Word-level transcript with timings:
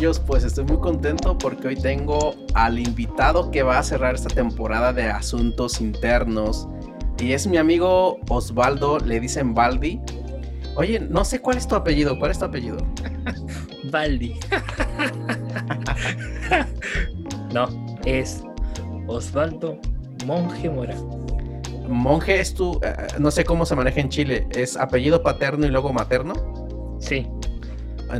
Pues 0.00 0.44
estoy 0.44 0.64
muy 0.64 0.78
contento 0.78 1.36
porque 1.36 1.68
hoy 1.68 1.76
tengo 1.76 2.34
al 2.54 2.78
invitado 2.78 3.50
que 3.50 3.62
va 3.62 3.78
a 3.78 3.82
cerrar 3.82 4.14
esta 4.14 4.30
temporada 4.30 4.94
de 4.94 5.04
Asuntos 5.04 5.78
Internos. 5.78 6.66
Y 7.18 7.32
es 7.32 7.46
mi 7.46 7.58
amigo 7.58 8.18
Osvaldo, 8.30 8.98
le 8.98 9.20
dicen 9.20 9.54
Baldi. 9.54 10.00
Oye, 10.74 11.00
no 11.00 11.22
sé 11.22 11.42
cuál 11.42 11.58
es 11.58 11.68
tu 11.68 11.74
apellido. 11.74 12.18
¿Cuál 12.18 12.30
es 12.30 12.38
tu 12.38 12.46
apellido? 12.46 12.78
Baldi. 13.90 14.40
no, 17.52 17.68
es 18.06 18.42
Osvaldo 19.06 19.78
Monje 20.24 20.70
Mora. 20.70 20.96
Monje 21.86 22.40
es 22.40 22.54
tu, 22.54 22.80
eh, 22.82 22.94
no 23.18 23.30
sé 23.30 23.44
cómo 23.44 23.66
se 23.66 23.76
maneja 23.76 24.00
en 24.00 24.08
Chile, 24.08 24.48
¿es 24.52 24.78
apellido 24.78 25.22
paterno 25.22 25.66
y 25.66 25.68
luego 25.68 25.92
materno? 25.92 26.32
Sí, 27.00 27.26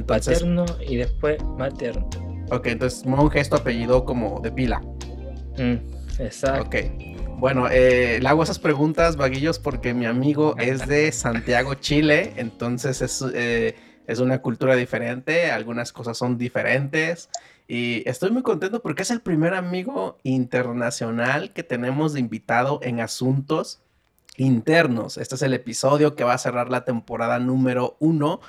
Paterno 0.06 0.64
y 0.86 0.96
después 0.96 1.42
materno. 1.58 2.08
Ok, 2.50 2.66
entonces 2.66 3.06
monje 3.06 3.40
es 3.40 3.48
tu 3.48 3.56
apellido 3.56 4.04
como 4.04 4.40
de 4.40 4.50
pila. 4.50 4.80
Mm, 5.58 5.76
exacto. 6.18 6.62
Ok. 6.62 6.76
Bueno, 7.38 7.68
eh, 7.70 8.18
le 8.20 8.28
hago 8.28 8.42
esas 8.42 8.58
preguntas, 8.58 9.16
vaguillos, 9.16 9.58
porque 9.58 9.94
mi 9.94 10.04
amigo 10.04 10.54
es 10.58 10.86
de 10.86 11.10
Santiago, 11.10 11.74
Chile, 11.74 12.34
entonces 12.36 13.00
es, 13.00 13.24
eh, 13.34 13.76
es 14.06 14.18
una 14.18 14.42
cultura 14.42 14.76
diferente, 14.76 15.50
algunas 15.50 15.92
cosas 15.92 16.18
son 16.18 16.36
diferentes. 16.36 17.30
Y 17.66 18.02
estoy 18.06 18.30
muy 18.30 18.42
contento 18.42 18.82
porque 18.82 19.02
es 19.02 19.10
el 19.10 19.20
primer 19.20 19.54
amigo 19.54 20.18
internacional 20.24 21.52
que 21.52 21.62
tenemos 21.62 22.12
de 22.12 22.20
invitado 22.20 22.80
en 22.82 23.00
asuntos 23.00 23.80
internos. 24.36 25.16
Este 25.16 25.36
es 25.36 25.42
el 25.42 25.54
episodio 25.54 26.16
que 26.16 26.24
va 26.24 26.34
a 26.34 26.38
cerrar 26.38 26.68
la 26.68 26.84
temporada 26.84 27.38
número 27.38 27.96
uno. 28.00 28.40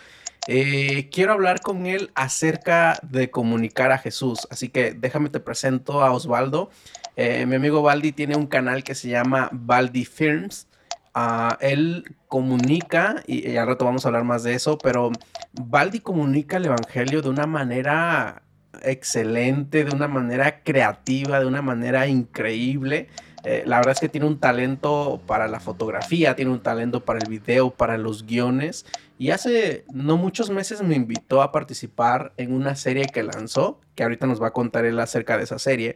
Eh, 0.48 1.10
quiero 1.12 1.34
hablar 1.34 1.62
con 1.62 1.86
él 1.86 2.12
acerca 2.16 3.00
de 3.04 3.30
comunicar 3.30 3.92
a 3.92 3.98
Jesús. 3.98 4.48
Así 4.50 4.70
que 4.70 4.94
déjame 4.94 5.30
te 5.30 5.40
presento 5.40 6.02
a 6.04 6.12
Osvaldo. 6.12 6.70
Eh, 7.16 7.46
mi 7.46 7.56
amigo 7.56 7.82
Baldi 7.82 8.12
tiene 8.12 8.36
un 8.36 8.48
canal 8.48 8.84
que 8.84 8.96
se 8.96 9.10
llama 9.10 9.50
Baldi 9.52 10.06
Films. 10.06 10.68
Ah, 11.14 11.58
él 11.60 12.16
comunica, 12.28 13.22
y, 13.28 13.58
al 13.58 13.68
rato 13.68 13.84
vamos 13.84 14.06
a 14.06 14.08
hablar 14.08 14.24
más 14.24 14.44
de 14.44 14.54
eso, 14.54 14.78
pero 14.78 15.12
Baldi 15.54 16.00
comunica 16.00 16.58
el 16.58 16.66
Evangelio 16.66 17.22
de 17.22 17.30
una 17.30 17.46
manera 17.46 18.44
excelente, 18.84 19.84
de 19.84 19.94
una 19.94 20.08
manera 20.08 20.64
creativa, 20.64 21.40
de 21.40 21.46
una 21.46 21.62
manera 21.62 22.08
increíble. 22.08 23.10
Eh, 23.44 23.64
la 23.66 23.78
verdad 23.78 23.94
es 23.94 24.00
que 24.00 24.10
tiene 24.10 24.28
un 24.28 24.40
talento 24.40 25.22
para 25.26 25.48
la 25.48 25.60
fotografía, 25.60 26.36
tiene 26.36 26.52
un 26.52 26.62
talento 26.62 27.04
para 27.04 27.20
el 27.20 27.28
video, 27.28 27.72
para 27.72 27.98
los 27.98 28.26
guiones. 28.26 28.86
Y 29.22 29.30
hace 29.30 29.86
no 29.94 30.18
muchos 30.18 30.50
meses 30.50 30.82
me 30.82 30.96
invitó 30.96 31.44
a 31.44 31.52
participar 31.52 32.34
en 32.38 32.52
una 32.52 32.76
serie 32.76 33.06
que 33.06 33.22
lanzó, 33.22 33.80
que 33.94 34.02
ahorita 34.02 34.26
nos 34.26 34.42
va 34.42 34.48
a 34.48 34.52
contar 34.52 34.84
él 34.84 35.00
acerca 35.00 35.38
de 35.38 35.44
esa 35.44 35.60
serie. 35.60 35.96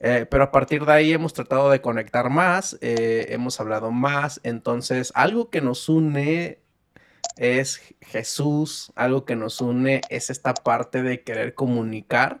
Eh, 0.00 0.26
pero 0.30 0.44
a 0.44 0.50
partir 0.52 0.84
de 0.84 0.92
ahí 0.92 1.14
hemos 1.14 1.32
tratado 1.32 1.70
de 1.70 1.80
conectar 1.80 2.28
más, 2.28 2.76
eh, 2.82 3.28
hemos 3.30 3.58
hablado 3.58 3.90
más. 3.90 4.38
Entonces, 4.42 5.12
algo 5.14 5.48
que 5.48 5.62
nos 5.62 5.88
une 5.88 6.58
es 7.38 7.80
Jesús, 8.02 8.92
algo 8.96 9.24
que 9.24 9.34
nos 9.34 9.62
une 9.62 10.02
es 10.10 10.28
esta 10.28 10.52
parte 10.52 11.02
de 11.02 11.22
querer 11.22 11.54
comunicar 11.54 12.38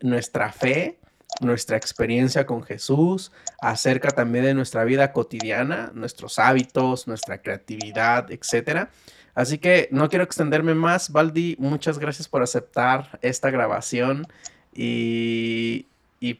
nuestra 0.00 0.50
fe 0.50 0.98
nuestra 1.40 1.76
experiencia 1.76 2.46
con 2.46 2.62
Jesús, 2.62 3.32
acerca 3.60 4.10
también 4.10 4.44
de 4.44 4.54
nuestra 4.54 4.84
vida 4.84 5.12
cotidiana, 5.12 5.90
nuestros 5.94 6.38
hábitos, 6.38 7.08
nuestra 7.08 7.42
creatividad, 7.42 8.30
etc. 8.30 8.88
Así 9.34 9.58
que 9.58 9.88
no 9.90 10.08
quiero 10.08 10.24
extenderme 10.24 10.74
más, 10.74 11.10
Baldi, 11.10 11.56
muchas 11.58 11.98
gracias 11.98 12.28
por 12.28 12.42
aceptar 12.42 13.18
esta 13.22 13.50
grabación 13.50 14.26
y, 14.72 15.86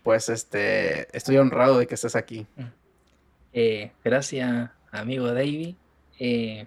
pues 0.02 0.28
este, 0.28 1.14
estoy 1.16 1.36
honrado 1.36 1.78
de 1.78 1.86
que 1.86 1.94
estés 1.94 2.16
aquí. 2.16 2.46
Eh, 3.52 3.92
gracias, 4.04 4.70
amigo 4.90 5.32
David. 5.32 5.74
Eh, 6.18 6.66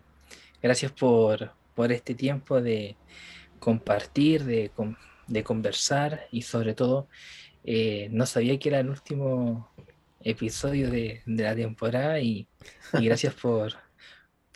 gracias 0.61 0.91
por, 0.91 1.51
por 1.75 1.91
este 1.91 2.13
tiempo 2.13 2.61
de 2.61 2.95
compartir, 3.59 4.43
de, 4.43 4.71
de 5.27 5.43
conversar 5.43 6.27
y 6.31 6.41
sobre 6.41 6.73
todo 6.73 7.07
eh, 7.69 8.07
no 8.11 8.25
sabía 8.25 8.57
que 8.57 8.69
era 8.69 8.79
el 8.79 8.89
último 8.89 9.69
episodio 10.21 10.89
de, 10.89 11.21
la 11.25 11.53
temporada 11.53 12.19
y, 12.21 12.47
gracias 12.93 13.33
por, 13.33 13.73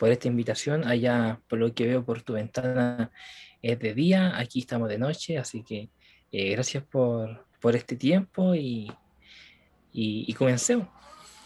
por 0.02 0.10
esta 0.10 0.26
invitación. 0.26 0.84
Allá, 0.84 1.38
por 1.48 1.60
lo 1.60 1.72
que 1.74 1.86
veo 1.86 2.04
por 2.04 2.22
tu 2.22 2.32
ventana, 2.32 3.12
es 3.62 3.78
de 3.78 3.94
día, 3.94 4.36
aquí 4.36 4.58
estamos 4.58 4.88
de 4.88 4.98
noche, 4.98 5.38
así 5.38 5.62
que 5.62 5.90
eh, 6.32 6.50
gracias 6.50 6.82
por, 6.82 7.46
por 7.60 7.76
este 7.76 7.94
tiempo 7.94 8.52
y, 8.56 8.92
y, 9.92 10.34
comencemos. 10.34 10.88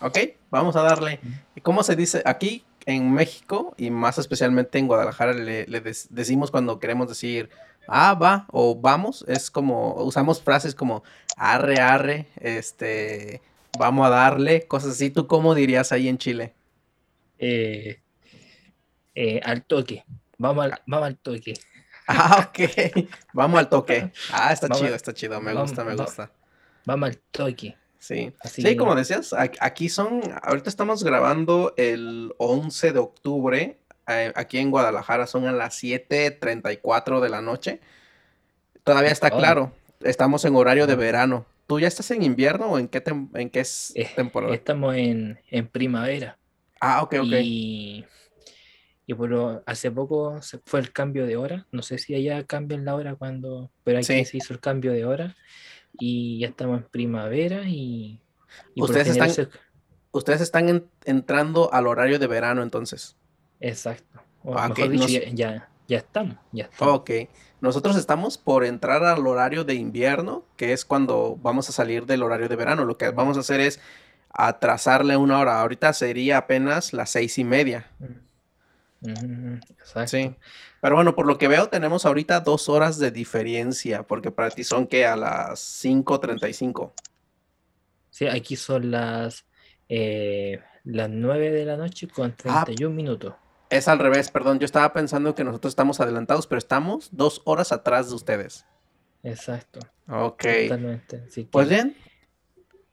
Ok, 0.00 0.18
vamos 0.50 0.74
a 0.74 0.80
darle. 0.80 1.20
¿Cómo 1.62 1.82
se 1.82 1.96
dice 1.96 2.22
aquí 2.24 2.64
en 2.86 3.12
México 3.12 3.74
y 3.76 3.90
más 3.90 4.16
especialmente 4.16 4.78
en 4.78 4.86
Guadalajara? 4.86 5.34
Le, 5.34 5.66
decimos 6.08 6.50
cuando 6.50 6.80
queremos 6.80 7.08
decir 7.10 7.50
ah, 7.86 8.14
va 8.14 8.46
o 8.50 8.74
vamos, 8.74 9.22
es 9.28 9.50
como, 9.50 9.96
usamos 9.96 10.40
frases 10.40 10.74
como 10.74 11.02
arre, 11.36 11.78
arre, 11.78 12.28
este, 12.36 13.42
vamos 13.78 14.06
a 14.06 14.08
darle, 14.08 14.66
cosas 14.66 14.92
así. 14.92 15.10
¿Tú 15.10 15.26
cómo 15.26 15.54
dirías 15.54 15.92
ahí 15.92 16.08
en 16.08 16.16
Chile? 16.16 16.54
Eh, 17.38 18.00
eh, 19.16 19.40
al 19.42 19.64
toque, 19.64 20.04
vamos 20.38 20.66
al, 20.66 20.80
vamos 20.86 21.06
al 21.06 21.16
toque. 21.16 21.54
Ah, 22.08 22.48
ok, 22.48 23.08
vamos 23.32 23.58
al 23.58 23.68
toque. 23.68 24.12
Ah, 24.30 24.52
está 24.52 24.68
chido, 24.68 24.94
está 24.94 25.12
chido, 25.12 25.40
me 25.40 25.52
gusta, 25.52 25.82
me 25.82 25.96
gusta. 25.96 26.30
Vamos 26.84 27.08
al 27.08 27.16
toque. 27.32 27.76
Sí. 27.98 28.32
sí, 28.44 28.76
como 28.76 28.94
decías, 28.94 29.34
aquí 29.58 29.88
son, 29.88 30.20
ahorita 30.44 30.70
estamos 30.70 31.02
grabando 31.02 31.74
el 31.76 32.32
11 32.38 32.92
de 32.92 32.98
octubre 33.00 33.78
eh, 34.08 34.32
aquí 34.36 34.58
en 34.58 34.70
Guadalajara 34.70 35.26
son 35.26 35.46
a 35.46 35.52
las 35.52 35.82
7.34 35.82 37.20
de 37.20 37.28
la 37.28 37.40
noche. 37.42 37.80
Todavía 38.84 39.10
está 39.10 39.28
oh. 39.32 39.38
claro, 39.38 39.72
estamos 40.00 40.44
en 40.44 40.54
horario 40.54 40.86
de 40.86 40.94
verano. 40.94 41.46
¿Tú 41.66 41.80
ya 41.80 41.88
estás 41.88 42.10
en 42.12 42.22
invierno 42.22 42.66
o 42.66 42.78
en 42.78 42.86
qué, 42.86 43.02
en 43.34 43.50
qué 43.50 43.60
es 43.60 43.92
eh, 43.96 44.08
temporada? 44.14 44.54
Estamos 44.54 44.94
en, 44.94 45.38
primavera. 45.72 46.38
Ah, 46.80 47.02
ok, 47.02 47.14
ok. 47.20 47.32
Y, 47.42 48.04
y 49.06 49.14
hace 49.66 49.90
poco 49.90 50.40
fue 50.64 50.80
el 50.80 50.92
cambio 50.92 51.26
de 51.26 51.36
hora. 51.36 51.66
No 51.70 51.82
sé 51.82 51.98
si 51.98 52.14
allá 52.14 52.44
cambian 52.44 52.84
la 52.84 52.96
hora 52.96 53.14
cuando, 53.14 53.70
pero 53.84 53.98
aquí 53.98 54.24
se 54.24 54.36
hizo 54.36 54.52
el 54.52 54.60
cambio 54.60 54.92
de 54.92 55.04
hora 55.04 55.36
y 55.92 56.40
ya 56.40 56.48
estamos 56.48 56.80
en 56.80 56.88
primavera 56.88 57.62
y... 57.68 58.20
ustedes, 58.74 59.08
están, 59.08 59.48
ustedes 60.10 60.40
están 60.40 60.88
entrando 61.04 61.72
al 61.72 61.86
horario 61.86 62.18
de 62.18 62.26
verano 62.26 62.62
entonces. 62.62 63.16
Exacto. 63.60 64.20
Ah, 64.44 64.72
ya, 65.32 65.68
ya, 65.86 65.96
estamos, 65.96 66.36
ya 66.52 66.68
Ok. 66.80 67.10
Nosotros 67.60 67.96
estamos 67.96 68.36
por 68.38 68.64
entrar 68.64 69.02
al 69.04 69.26
horario 69.26 69.64
de 69.64 69.74
invierno, 69.74 70.44
que 70.56 70.72
es 70.72 70.84
cuando 70.84 71.38
vamos 71.40 71.68
a 71.68 71.72
salir 71.72 72.06
del 72.06 72.22
horario 72.22 72.48
de 72.48 72.56
verano. 72.56 72.84
Lo 72.84 72.98
que 72.98 73.08
vamos 73.10 73.36
a 73.36 73.40
hacer 73.40 73.60
es 73.60 73.80
atrasarle 74.30 75.16
una 75.16 75.38
hora. 75.38 75.60
Ahorita 75.60 75.92
sería 75.92 76.38
apenas 76.38 76.92
las 76.92 77.10
seis 77.10 77.38
y 77.38 77.44
media. 77.44 77.90
Exacto. 79.10 80.08
Sí. 80.08 80.34
Pero 80.80 80.96
bueno, 80.96 81.14
por 81.14 81.26
lo 81.26 81.38
que 81.38 81.48
veo, 81.48 81.68
tenemos 81.68 82.06
ahorita 82.06 82.40
dos 82.40 82.68
horas 82.68 82.98
de 82.98 83.10
diferencia, 83.10 84.04
porque 84.04 84.30
para 84.30 84.50
ti 84.50 84.64
son 84.64 84.86
que 84.86 85.06
a 85.06 85.16
las 85.16 85.84
5.35. 85.84 86.92
Sí, 88.10 88.26
aquí 88.26 88.56
son 88.56 88.90
las, 88.90 89.44
eh, 89.88 90.60
las 90.84 91.10
9 91.10 91.50
de 91.50 91.64
la 91.64 91.76
noche 91.76 92.08
con 92.08 92.34
31 92.34 92.92
ah, 92.92 92.96
minutos. 92.96 93.34
Es 93.68 93.88
al 93.88 93.98
revés, 93.98 94.30
perdón. 94.30 94.58
Yo 94.58 94.64
estaba 94.64 94.92
pensando 94.92 95.34
que 95.34 95.44
nosotros 95.44 95.72
estamos 95.72 96.00
adelantados, 96.00 96.46
pero 96.46 96.58
estamos 96.58 97.10
dos 97.12 97.42
horas 97.44 97.72
atrás 97.72 98.08
de 98.08 98.14
ustedes. 98.14 98.64
Exacto. 99.22 99.80
Ok. 100.08 100.44
Totalmente. 100.68 101.24
pues 101.50 101.68
bien, 101.68 101.96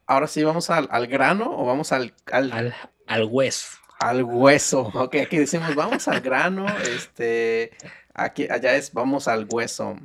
ahora 0.06 0.26
sí 0.26 0.42
vamos 0.42 0.68
al, 0.70 1.06
grano 1.06 1.56
o 1.56 1.64
vamos 1.64 1.92
al 1.92 2.12
al, 2.32 2.74
al 3.06 3.24
hueso. 3.24 3.78
Al 4.04 4.22
hueso. 4.22 4.90
Ok, 4.94 5.16
aquí 5.16 5.38
decimos 5.38 5.74
vamos 5.74 6.08
al 6.08 6.20
grano. 6.20 6.66
Este, 6.94 7.70
aquí, 8.12 8.46
allá 8.50 8.76
es 8.76 8.92
vamos 8.92 9.28
al 9.28 9.46
hueso. 9.50 9.96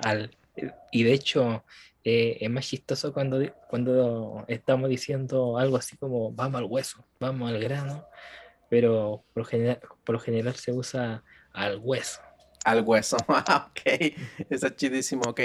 Al, 0.00 0.30
y 0.92 1.02
de 1.02 1.12
hecho, 1.12 1.64
eh, 2.04 2.38
es 2.40 2.48
más 2.48 2.66
chistoso 2.66 3.12
cuando, 3.12 3.40
cuando 3.68 4.44
estamos 4.46 4.88
diciendo 4.88 5.58
algo 5.58 5.76
así 5.76 5.96
como 5.96 6.30
vamos 6.30 6.60
al 6.60 6.66
hueso, 6.66 7.04
vamos 7.18 7.50
al 7.50 7.58
grano, 7.58 8.06
pero 8.68 9.24
por 9.34 9.42
lo 9.42 9.44
general, 9.44 9.80
por 10.04 10.14
lo 10.14 10.20
general 10.20 10.54
se 10.54 10.70
usa 10.70 11.24
al 11.52 11.78
hueso. 11.82 12.20
Al 12.64 12.82
hueso, 12.82 13.16
ok, 13.28 14.14
está 14.48 14.74
chidísimo, 14.74 15.22
ok. 15.26 15.40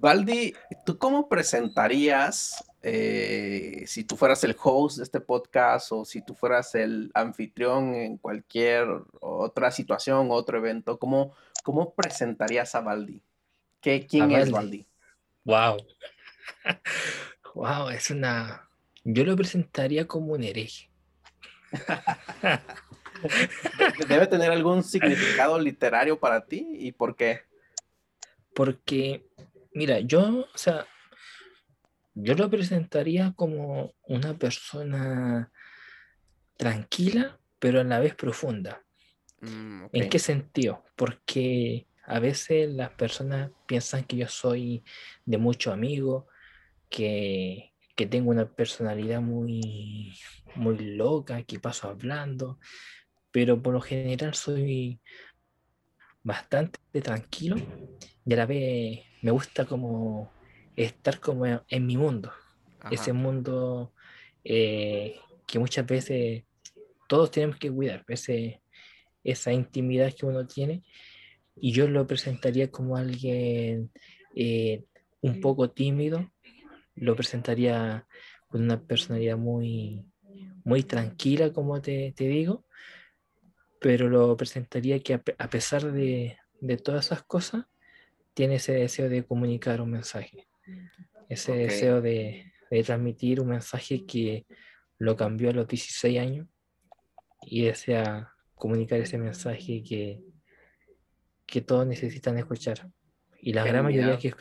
Baldi, 0.00 0.54
¿tú 0.84 0.98
cómo 0.98 1.28
presentarías 1.28 2.64
eh, 2.82 3.84
si 3.86 4.04
tú 4.04 4.16
fueras 4.16 4.44
el 4.44 4.56
host 4.62 4.98
de 4.98 5.02
este 5.02 5.20
podcast 5.20 5.90
o 5.92 6.04
si 6.04 6.22
tú 6.22 6.34
fueras 6.34 6.74
el 6.74 7.10
anfitrión 7.12 7.94
en 7.94 8.18
cualquier 8.18 8.86
otra 9.20 9.70
situación, 9.70 10.28
otro 10.30 10.58
evento, 10.58 10.98
¿cómo, 10.98 11.34
cómo 11.64 11.92
presentarías 11.94 12.74
a 12.74 12.80
Baldi? 12.80 13.20
¿Qué, 13.80 14.06
¿Quién 14.06 14.30
es 14.30 14.50
Baldi? 14.50 14.86
Wow. 15.44 15.78
wow, 17.54 17.88
es 17.90 18.10
una. 18.10 18.68
Yo 19.04 19.24
lo 19.24 19.36
presentaría 19.36 20.06
como 20.06 20.34
un 20.34 20.44
hereje. 20.44 20.90
Debe 24.08 24.26
tener 24.26 24.50
algún 24.50 24.84
significado 24.84 25.58
literario 25.58 26.18
para 26.18 26.44
ti 26.44 26.76
y 26.78 26.92
por 26.92 27.16
qué. 27.16 27.42
Porque, 28.54 29.26
mira, 29.72 30.00
yo, 30.00 30.48
o 30.52 30.58
sea, 30.58 30.86
yo 32.14 32.34
lo 32.34 32.50
presentaría 32.50 33.32
como 33.36 33.94
una 34.02 34.36
persona 34.38 35.52
tranquila, 36.56 37.38
pero 37.58 37.80
a 37.80 37.84
la 37.84 38.00
vez 38.00 38.14
profunda. 38.14 38.82
Mm, 39.40 39.86
¿En 39.92 40.08
qué 40.08 40.18
sentido? 40.18 40.84
Porque 40.96 41.86
a 42.04 42.18
veces 42.18 42.70
las 42.70 42.90
personas 42.90 43.50
piensan 43.66 44.04
que 44.04 44.16
yo 44.16 44.28
soy 44.28 44.82
de 45.24 45.38
mucho 45.38 45.72
amigo, 45.72 46.26
que, 46.88 47.72
tengo 48.10 48.30
una 48.30 48.48
personalidad 48.48 49.20
muy, 49.20 50.16
muy 50.54 50.78
loca, 50.78 51.42
que 51.42 51.58
paso 51.58 51.88
hablando, 51.88 52.60
pero 53.32 53.60
por 53.60 53.74
lo 53.74 53.80
general 53.80 54.34
soy 54.34 55.00
bastante 56.22 56.78
tranquilo 57.02 57.56
y 58.24 58.34
a 58.34 58.36
la 58.36 58.46
vez 58.46 59.00
me 59.22 59.30
gusta 59.30 59.64
como 59.64 60.32
estar 60.76 61.20
como 61.20 61.44
en 61.46 61.86
mi 61.86 61.96
mundo, 61.96 62.32
ese 62.90 63.12
mundo 63.12 63.92
eh, 64.44 65.16
que 65.46 65.58
muchas 65.58 65.86
veces 65.86 66.44
todos 67.08 67.30
tenemos 67.30 67.56
que 67.56 67.70
cuidar, 67.70 68.04
ese, 68.08 68.62
esa 69.24 69.52
intimidad 69.52 70.14
que 70.14 70.26
uno 70.26 70.46
tiene. 70.46 70.84
Y 71.56 71.72
yo 71.72 71.88
lo 71.88 72.06
presentaría 72.06 72.70
como 72.70 72.96
alguien 72.96 73.90
eh, 74.34 74.84
un 75.20 75.40
poco 75.40 75.70
tímido, 75.70 76.30
lo 76.94 77.16
presentaría 77.16 78.06
con 78.46 78.62
una 78.62 78.80
personalidad 78.80 79.36
muy, 79.36 80.04
muy 80.64 80.82
tranquila, 80.82 81.52
como 81.52 81.80
te, 81.80 82.14
digo, 82.16 82.64
pero 83.80 84.08
lo 84.08 84.36
presentaría 84.36 85.00
que 85.00 85.14
a, 85.14 85.50
pesar 85.50 85.92
de, 85.92 86.38
todas 86.82 87.06
esas 87.06 87.22
cosas, 87.22 87.66
tiene 88.34 88.56
ese 88.56 88.72
deseo 88.72 89.08
de 89.08 89.24
comunicar 89.24 89.80
un 89.80 89.90
mensaje, 89.90 90.48
ese 91.28 91.52
deseo 91.52 92.00
de, 92.00 92.52
de, 92.70 92.82
transmitir 92.82 93.40
un 93.40 93.48
mensaje 93.48 94.06
que 94.06 94.46
lo 94.98 95.16
cambió 95.16 95.50
a 95.50 95.52
los 95.52 95.66
16 95.66 96.18
años 96.18 96.46
y 97.42 97.64
desea 97.64 98.32
comunicar 98.54 99.00
ese 99.00 99.18
mensaje 99.18 99.82
que 99.82 100.22
que 101.48 101.62
todos 101.62 101.86
necesitan 101.86 102.38
escuchar. 102.38 102.88
Y 103.40 103.54
la, 103.54 103.64
gran 103.64 103.84
mayoría 103.84 104.18
que, 104.18 104.34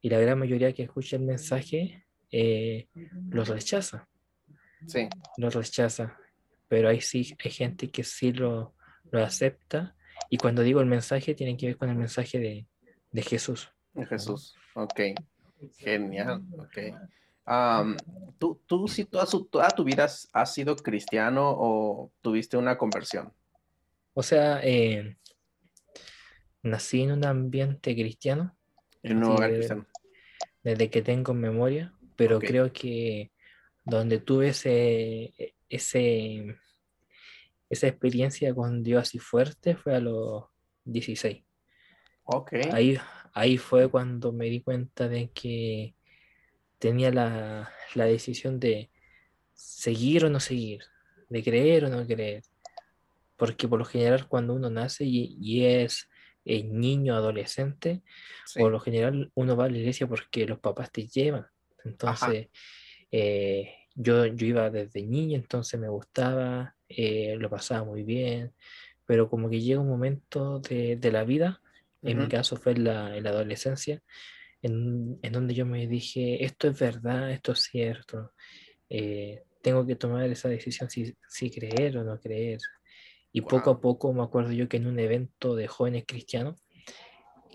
y 0.00 0.10
la 0.10 0.18
gran 0.18 0.38
mayoría 0.38 0.72
que 0.72 0.82
escucha 0.82 1.16
el 1.16 1.22
mensaje 1.22 2.04
eh, 2.32 2.88
los 3.30 3.48
rechaza. 3.48 4.08
Sí. 4.86 5.08
Los 5.36 5.54
rechaza. 5.54 6.18
Pero 6.72 6.88
hay 6.88 7.02
sí, 7.02 7.36
hay 7.44 7.50
gente 7.50 7.90
que 7.90 8.02
sí 8.02 8.32
lo, 8.32 8.74
lo 9.10 9.22
acepta. 9.22 9.94
Y 10.30 10.38
cuando 10.38 10.62
digo 10.62 10.80
el 10.80 10.86
mensaje, 10.86 11.34
tiene 11.34 11.54
que 11.54 11.66
ver 11.66 11.76
con 11.76 11.90
el 11.90 11.96
mensaje 11.96 12.38
de, 12.38 12.66
de 13.10 13.20
Jesús. 13.22 13.70
De 13.92 14.06
Jesús, 14.06 14.56
ok. 14.74 15.00
Genial, 15.76 16.42
ok. 16.56 16.78
¿tú, 18.38 18.58
tú, 18.64 18.88
si 18.88 19.04
toda, 19.04 19.26
toda 19.50 19.68
tu 19.68 19.84
vida 19.84 20.04
has, 20.32 20.54
sido 20.54 20.74
cristiano 20.76 21.54
o 21.54 22.10
tuviste 22.22 22.56
una 22.56 22.78
conversión? 22.78 23.34
O 24.14 24.22
sea, 24.22 24.58
eh, 24.62 25.18
nací 26.62 27.02
en 27.02 27.12
un 27.12 27.26
ambiente 27.26 27.94
cristiano. 27.94 28.56
En 29.02 29.22
un 29.22 29.36
desde, 29.36 29.56
cristiano. 29.56 29.86
Desde 30.62 30.88
que 30.88 31.02
tengo 31.02 31.34
memoria, 31.34 31.92
pero 32.16 32.38
creo 32.38 32.72
que 32.72 33.30
donde 33.84 34.20
tuve 34.20 34.48
ese, 34.48 35.34
ese, 35.68 36.56
esa 37.72 37.86
experiencia 37.86 38.54
con 38.54 38.82
Dios 38.82 39.00
así 39.00 39.18
fuerte 39.18 39.76
fue 39.76 39.94
a 39.96 40.00
los 40.00 40.44
16. 40.84 41.42
Okay. 42.24 42.68
Ahí, 42.70 42.98
ahí 43.32 43.56
fue 43.56 43.88
cuando 43.88 44.30
me 44.30 44.44
di 44.50 44.60
cuenta 44.60 45.08
de 45.08 45.30
que 45.30 45.94
tenía 46.78 47.10
la, 47.10 47.72
la 47.94 48.04
decisión 48.04 48.60
de 48.60 48.90
seguir 49.54 50.26
o 50.26 50.28
no 50.28 50.38
seguir, 50.38 50.82
de 51.30 51.42
creer 51.42 51.86
o 51.86 51.88
no 51.88 52.06
creer. 52.06 52.42
Porque 53.38 53.66
por 53.66 53.78
lo 53.78 53.86
general 53.86 54.28
cuando 54.28 54.52
uno 54.52 54.68
nace 54.68 55.04
y, 55.04 55.38
y 55.40 55.64
es 55.64 56.10
niño, 56.44 57.14
adolescente, 57.14 58.02
por 58.54 58.70
lo 58.70 58.80
general 58.80 59.32
uno 59.34 59.56
va 59.56 59.64
a 59.64 59.70
la 59.70 59.78
iglesia 59.78 60.06
porque 60.06 60.46
los 60.46 60.58
papás 60.58 60.92
te 60.92 61.06
llevan. 61.06 61.46
Entonces, 61.86 62.48
eh, 63.10 63.81
yo, 63.94 64.26
yo 64.26 64.46
iba 64.46 64.70
desde 64.70 65.02
niño, 65.02 65.36
entonces 65.36 65.78
me 65.78 65.88
gustaba, 65.88 66.76
eh, 66.88 67.36
lo 67.38 67.50
pasaba 67.50 67.84
muy 67.84 68.02
bien, 68.02 68.52
pero 69.06 69.28
como 69.28 69.50
que 69.50 69.60
llega 69.60 69.80
un 69.80 69.88
momento 69.88 70.60
de, 70.60 70.98
la 71.12 71.24
vida, 71.24 71.60
en 72.02 72.18
mi 72.18 72.28
caso 72.28 72.56
fue 72.56 72.72
en 72.72 72.84
la, 72.84 73.16
en 73.16 73.24
la 73.24 73.30
adolescencia, 73.30 74.02
en, 74.62 75.20
donde 75.20 75.54
yo 75.54 75.66
me 75.66 75.86
dije, 75.86 76.44
esto 76.44 76.68
es 76.68 76.78
verdad, 76.78 77.30
esto 77.30 77.52
es 77.52 77.60
cierto, 77.60 78.32
eh, 78.88 79.42
tengo 79.62 79.86
que 79.86 79.96
tomar 79.96 80.28
esa 80.30 80.48
decisión 80.48 80.90
si, 80.90 81.16
si 81.28 81.50
creer 81.50 81.98
o 81.98 82.04
no 82.04 82.18
creer. 82.18 82.58
Y 83.32 83.40
poco 83.40 83.70
a 83.70 83.80
poco 83.80 84.12
me 84.12 84.22
acuerdo 84.22 84.52
yo 84.52 84.68
que 84.68 84.76
en 84.76 84.86
un 84.86 84.98
evento 84.98 85.54
de 85.56 85.66
jóvenes 85.66 86.04
cristianos, 86.06 86.62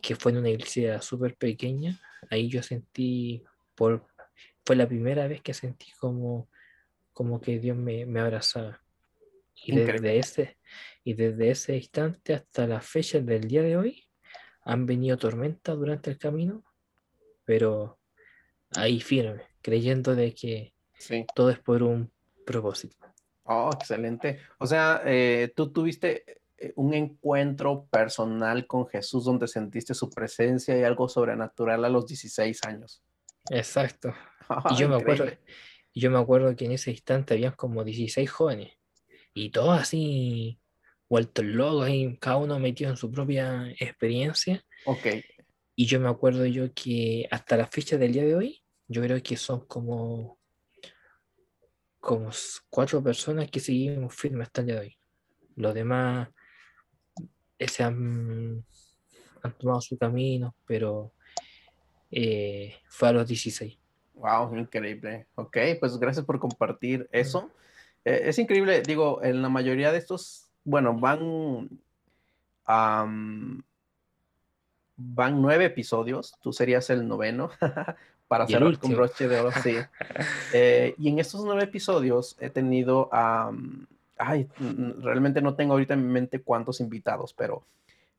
que 0.01 0.15
fue 0.15 0.31
en 0.31 0.39
una 0.39 0.49
iglesia 0.49 1.01
súper 1.01 1.35
pequeña, 1.35 1.99
ahí 2.29 2.49
yo 2.49 2.63
sentí, 2.63 3.43
por, 3.75 4.07
fue 4.67 4.75
la 4.75 4.85
primera 4.85 5.29
vez 5.29 5.41
que 5.41 5.53
sentí 5.53 5.93
como, 5.97 6.49
como 7.13 7.39
que 7.39 7.57
Dios 7.57 7.77
me, 7.77 8.05
me 8.05 8.19
abrazaba. 8.19 8.81
Y 9.55 9.73
desde, 9.73 10.19
ese, 10.19 10.57
y 11.05 11.13
desde 11.13 11.51
ese 11.51 11.77
instante 11.77 12.33
hasta 12.33 12.67
la 12.67 12.81
fecha 12.81 13.21
del 13.21 13.47
día 13.47 13.61
de 13.61 13.77
hoy, 13.77 14.03
han 14.63 14.85
venido 14.85 15.15
tormentas 15.17 15.77
durante 15.77 16.09
el 16.09 16.17
camino, 16.17 16.65
pero 17.45 17.97
ahí 18.75 18.99
firme, 18.99 19.43
creyendo 19.61 20.15
de 20.15 20.35
que 20.35 20.73
todo 21.33 21.49
es 21.49 21.59
por 21.59 21.81
un 21.81 22.11
propósito. 22.45 22.97
Oh, 23.43 23.71
excelente. 23.73 24.41
O 24.59 24.67
sea, 24.67 25.01
eh, 25.05 25.53
tú 25.55 25.71
tuviste 25.71 26.41
eh, 26.57 26.73
un 26.75 26.93
encuentro 26.93 27.85
personal 27.89 28.67
con 28.67 28.85
Jesús 28.85 29.23
donde 29.23 29.47
sentiste 29.47 29.93
su 29.93 30.09
presencia 30.09 30.77
y 30.77 30.83
algo 30.83 31.07
sobrenatural 31.07 31.85
a 31.85 31.89
los 31.89 32.05
16 32.05 32.65
años. 32.65 33.01
Exacto. 33.51 34.13
y 34.71 34.75
yo 34.77 34.89
me 34.89 34.95
acuerdo, 34.95 35.25
yo 35.93 36.11
me 36.11 36.19
acuerdo 36.19 36.55
que 36.55 36.65
en 36.65 36.73
ese 36.73 36.91
instante 36.91 37.33
había 37.33 37.51
como 37.51 37.83
16 37.83 38.29
jóvenes 38.29 38.73
y 39.33 39.49
todos 39.49 39.79
así 39.79 40.59
vueltos 41.09 41.45
locos 41.45 41.85
ahí, 41.85 42.17
cada 42.17 42.37
uno 42.37 42.59
metido 42.59 42.89
en 42.89 42.97
su 42.97 43.11
propia 43.11 43.71
experiencia. 43.79 44.63
Ok. 44.85 45.07
Y 45.75 45.85
yo 45.85 45.99
me 45.99 46.09
acuerdo 46.09 46.45
yo 46.45 46.73
que 46.73 47.27
hasta 47.29 47.55
la 47.55 47.67
fecha 47.67 47.97
del 47.97 48.13
día 48.13 48.25
de 48.25 48.35
hoy, 48.35 48.63
yo 48.87 49.01
creo 49.01 49.21
que 49.21 49.37
son 49.37 49.65
como 49.67 50.37
como 51.99 52.29
cuatro 52.69 53.03
personas 53.03 53.51
que 53.51 53.59
seguimos 53.59 54.15
firmes 54.15 54.47
hasta 54.47 54.61
el 54.61 54.67
día 54.67 54.75
de 54.75 54.81
hoy. 54.81 54.97
Los 55.55 55.73
demás 55.73 56.29
eh, 57.59 57.67
se 57.67 57.83
han, 57.83 58.65
tomado 59.57 59.81
su 59.81 59.97
camino, 59.97 60.55
pero 60.65 61.13
eh, 62.11 62.75
fue 62.87 63.09
a 63.09 63.13
los 63.13 63.27
16. 63.27 63.77
Wow, 64.15 64.55
increíble. 64.57 65.27
Ok, 65.35 65.57
pues 65.79 65.97
gracias 65.97 66.25
por 66.25 66.39
compartir 66.39 67.07
eso. 67.11 67.51
Eh, 68.03 68.21
es 68.25 68.39
increíble, 68.39 68.81
digo, 68.81 69.23
en 69.23 69.41
la 69.41 69.49
mayoría 69.49 69.91
de 69.91 69.97
estos, 69.97 70.49
bueno, 70.63 70.93
van, 70.97 71.69
van 74.95 75.41
nueve 75.41 75.65
episodios, 75.65 76.35
tú 76.41 76.51
serías 76.51 76.89
el 76.89 77.07
noveno, 77.07 77.51
para 78.27 78.43
hacer 78.43 78.63
un 78.63 78.77
broche 78.95 79.27
de 79.27 79.39
oro, 79.39 79.51
sí. 79.63 79.75
Eh, 80.53 80.95
y 80.97 81.09
en 81.09 81.19
estos 81.19 81.43
nueve 81.43 81.63
episodios 81.63 82.37
he 82.39 82.49
tenido, 82.49 83.09
ay, 84.17 84.47
realmente 84.99 85.41
no 85.41 85.55
tengo 85.55 85.73
ahorita 85.73 85.93
en 85.93 86.07
mi 86.07 86.13
mente 86.13 86.41
cuántos 86.41 86.79
invitados, 86.79 87.33
pero 87.33 87.63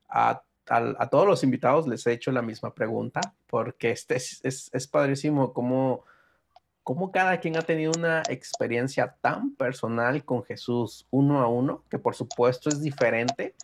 a 0.09 0.43
a, 0.71 1.09
todos 1.09 1.27
los 1.27 1.43
invitados 1.43 1.87
les 1.87 2.07
he 2.07 2.13
hecho 2.13 2.33
la 2.33 2.43
misma 2.43 2.75
pregunta, 2.75 3.21
porque 3.47 3.91
este 3.91 4.17
es, 4.17 4.41
es, 4.45 4.71
es 4.73 4.87
padrísimo 4.87 5.53
cómo, 5.53 6.05
cómo, 6.83 7.11
cada 7.11 7.39
quien 7.39 7.57
ha 7.57 7.63
tenido 7.63 7.93
una 7.97 8.23
experiencia 8.29 9.17
tan 9.21 9.55
personal 9.55 10.25
con 10.25 10.45
Jesús 10.45 11.07
uno 11.11 11.41
a 11.41 11.49
uno, 11.49 11.85
que 11.91 11.99
por 11.99 12.15
supuesto 12.15 12.69
es 12.69 12.81
diferente, 12.81 13.55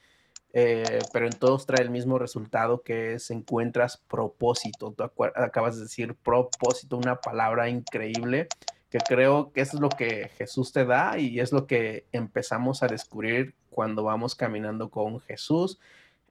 eh, 0.53 1.01
pero 1.13 1.27
en 1.27 1.33
todos 1.33 1.67
trae 1.67 1.83
el 1.83 1.91
mismo 1.91 2.19
resultado 2.19 2.83
que 2.83 3.15
es 3.15 3.31
encuentras 3.31 3.97
propósito. 3.97 4.93
Tú 4.93 5.05
acabas 5.35 5.77
de 5.77 5.83
decir 5.83 6.15
propósito, 6.15 6.97
una 6.97 7.21
palabra 7.21 7.69
increíble 7.69 8.49
que 8.89 8.99
creo 8.99 9.51
que 9.53 9.61
es 9.61 9.75
lo 9.75 9.89
que 9.89 10.31
Jesús 10.39 10.73
te 10.73 10.85
da 10.85 11.19
y 11.19 11.41
es 11.41 11.51
lo 11.51 11.67
que 11.67 12.07
empezamos 12.13 12.85
a 12.85 12.87
descubrir 12.87 13.57
cuando 13.69 14.05
vamos 14.05 14.37
caminando 14.37 14.89
con 14.89 15.19
Jesús 15.19 15.81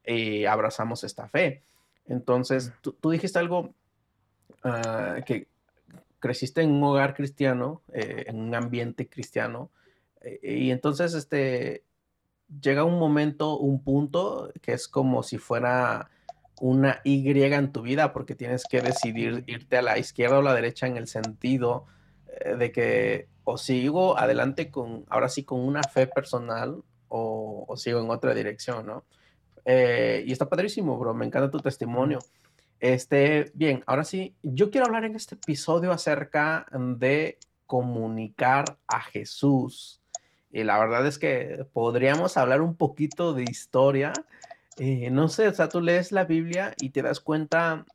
y 0.05 0.45
abrazamos 0.45 1.03
esta 1.03 1.27
fe. 1.27 1.63
Entonces, 2.07 2.74
tú, 2.81 3.10
dijiste 3.10 3.39
algo 3.39 3.74
ah, 4.63 5.17
que 5.25 5.48
creciste 6.19 6.62
en 6.62 6.72
un 6.72 6.83
hogar 6.83 7.13
cristiano, 7.13 7.81
eh, 7.93 8.25
en 8.27 8.39
un 8.39 8.55
ambiente 8.55 9.07
cristiano, 9.07 9.69
eh, 10.22 10.39
y 10.43 10.72
entonces 10.72 11.13
este, 11.13 11.83
llega 12.62 12.83
un 12.83 13.00
momento, 13.00 13.57
un 13.57 13.83
punto 13.83 14.51
que 14.62 14.74
es 14.74 14.88
como 14.88 15.24
si 15.24 15.38
fuera 15.38 16.10
una 16.62 17.01
Y 17.03 17.27
en 17.29 17.72
tu 17.72 17.81
vida, 17.81 18.13
porque 18.13 18.36
tienes 18.36 18.63
que 18.63 18.81
decidir 18.81 19.43
irte 19.48 19.77
a 19.77 19.81
la 19.81 19.98
izquierda 19.98 20.38
o 20.38 20.41
la 20.41 20.53
derecha 20.53 20.88
en 20.88 20.98
el 20.98 21.07
sentido 21.07 21.88
eh, 22.27 22.55
de 22.55 22.72
que 22.72 23.27
o 23.43 23.57
sigo 23.57 24.17
adelante 24.17 24.72
con, 24.72 25.03
ahora 25.10 25.27
sí, 25.27 25.43
con 25.43 25.60
una 25.60 25.83
fe 25.83 26.07
personal 26.07 26.81
o, 27.10 27.74
sigo 27.75 28.00
en 28.00 28.10
otra 28.10 28.33
dirección, 28.33 28.86
¿no? 28.86 29.03
Eh, 29.65 30.24
y 30.27 30.32
está 30.32 30.50
padrísimo, 30.50 30.98
bro, 30.98 31.13
me 31.13 31.25
encanta 31.25 31.51
tu 31.51 31.60
testimonio. 31.60 32.20
Este, 32.79 33.51
bien, 33.53 33.84
ahora 33.86 34.03
sí, 34.03 34.36
yo 34.43 34.70
quiero 34.70 34.88
hablar 34.88 35.05
en 35.05 35.15
este 35.15 35.36
episodio 35.36 35.91
acerca 35.91 36.65
de 36.72 37.38
comunicar 37.65 38.77
a 38.88 39.01
Jesús 39.01 40.01
y 40.53 40.63
la 40.63 40.77
verdad 40.77 41.05
es 41.08 41.17
que 41.17 41.65
podríamos 41.74 42.38
hablar 42.38 42.62
un 42.62 42.75
poquito 42.75 43.34
de 43.34 43.43
historia. 43.43 44.13
Eh, 44.77 45.10
no 45.10 45.27
sé, 45.27 45.48
o 45.48 45.53
sea, 45.53 45.67
tú 45.67 45.82
lees 45.82 46.12
la 46.12 46.25
Biblia 46.25 46.75
y 46.79 46.91
te 46.91 47.01
das 47.01 47.20
cuenta, 47.20 47.86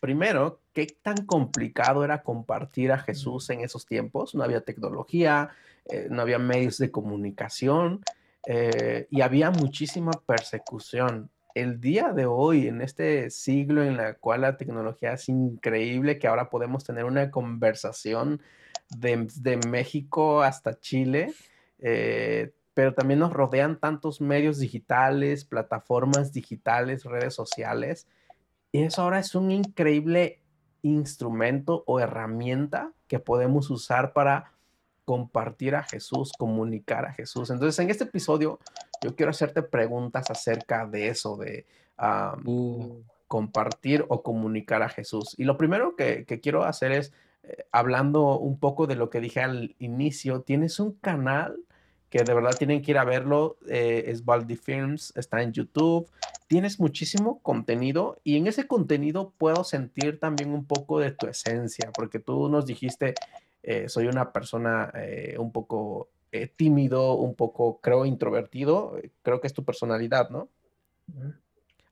primero, 0.00 0.60
qué 0.72 0.86
tan 1.02 1.26
complicado 1.26 2.02
era 2.02 2.22
compartir 2.22 2.90
a 2.90 2.98
Jesús 2.98 3.50
en 3.50 3.60
esos 3.60 3.84
tiempos. 3.84 4.34
No 4.34 4.42
había 4.42 4.62
tecnología, 4.62 5.50
eh, 5.84 6.08
no 6.10 6.22
había 6.22 6.38
medios 6.38 6.78
de 6.78 6.90
comunicación 6.90 8.00
eh, 8.46 9.06
y 9.10 9.20
había 9.20 9.50
muchísima 9.50 10.12
persecución. 10.26 11.30
El 11.54 11.80
día 11.80 12.12
de 12.12 12.26
hoy, 12.26 12.68
en 12.68 12.80
este 12.80 13.30
siglo 13.30 13.82
en 13.82 13.98
el 13.98 14.16
cual 14.18 14.42
la 14.42 14.56
tecnología 14.56 15.14
es 15.14 15.28
increíble, 15.28 16.18
que 16.18 16.28
ahora 16.28 16.48
podemos 16.48 16.84
tener 16.84 17.04
una 17.04 17.30
conversación 17.30 18.40
de, 18.88 19.28
de 19.36 19.56
México 19.68 20.42
hasta 20.42 20.78
Chile, 20.78 21.32
eh, 21.80 22.52
pero 22.72 22.94
también 22.94 23.20
nos 23.20 23.32
rodean 23.32 23.78
tantos 23.78 24.20
medios 24.20 24.58
digitales, 24.58 25.44
plataformas 25.44 26.32
digitales, 26.32 27.04
redes 27.04 27.34
sociales, 27.34 28.06
y 28.72 28.82
eso 28.82 29.02
ahora 29.02 29.18
es 29.18 29.34
un 29.34 29.50
increíble 29.50 30.40
instrumento 30.82 31.82
o 31.86 32.00
herramienta 32.00 32.92
que 33.08 33.18
podemos 33.18 33.70
usar 33.70 34.12
para 34.12 34.52
compartir 35.04 35.74
a 35.74 35.82
Jesús, 35.82 36.32
comunicar 36.38 37.04
a 37.06 37.12
Jesús. 37.12 37.50
Entonces, 37.50 37.78
en 37.78 37.90
este 37.90 38.04
episodio, 38.04 38.58
yo 39.02 39.14
quiero 39.16 39.30
hacerte 39.30 39.62
preguntas 39.62 40.30
acerca 40.30 40.86
de 40.86 41.08
eso, 41.08 41.36
de 41.36 41.66
uh. 42.44 43.02
compartir 43.26 44.04
o 44.08 44.22
comunicar 44.22 44.82
a 44.82 44.88
Jesús. 44.88 45.34
Y 45.38 45.44
lo 45.44 45.56
primero 45.56 45.96
que, 45.96 46.24
quiero 46.42 46.64
hacer 46.64 46.92
es, 46.92 47.12
eh, 47.42 47.64
hablando 47.72 48.38
un 48.38 48.58
poco 48.58 48.86
de 48.86 48.96
lo 48.96 49.10
que 49.10 49.20
dije 49.20 49.40
al 49.40 49.74
inicio, 49.78 50.42
tienes 50.42 50.78
un 50.80 50.92
canal 50.92 51.56
que 52.10 52.24
de 52.24 52.34
verdad 52.34 52.56
tienen 52.58 52.82
que 52.82 52.90
ir 52.90 52.98
a 52.98 53.04
verlo, 53.04 53.56
eh, 53.68 54.04
es 54.08 54.24
Baldi 54.24 54.56
Films, 54.56 55.12
está 55.16 55.42
en 55.42 55.52
YouTube, 55.52 56.10
tienes 56.48 56.80
muchísimo 56.80 57.40
contenido 57.42 58.20
y 58.24 58.36
en 58.36 58.48
ese 58.48 58.66
contenido 58.66 59.32
puedo 59.38 59.62
sentir 59.62 60.18
también 60.18 60.52
un 60.52 60.64
poco 60.64 60.98
de 60.98 61.12
tu 61.12 61.28
esencia, 61.28 61.92
porque 61.94 62.18
tú 62.18 62.48
nos 62.48 62.66
dijiste, 62.66 63.14
eh, 63.62 63.88
soy 63.88 64.06
una 64.06 64.32
persona 64.32 64.90
eh, 64.94 65.36
un 65.38 65.52
poco 65.52 66.10
tímido, 66.56 67.14
un 67.14 67.34
poco, 67.34 67.80
creo, 67.80 68.06
introvertido, 68.06 68.96
creo 69.22 69.40
que 69.40 69.48
es 69.48 69.52
tu 69.52 69.64
personalidad, 69.64 70.30
¿no? 70.30 70.48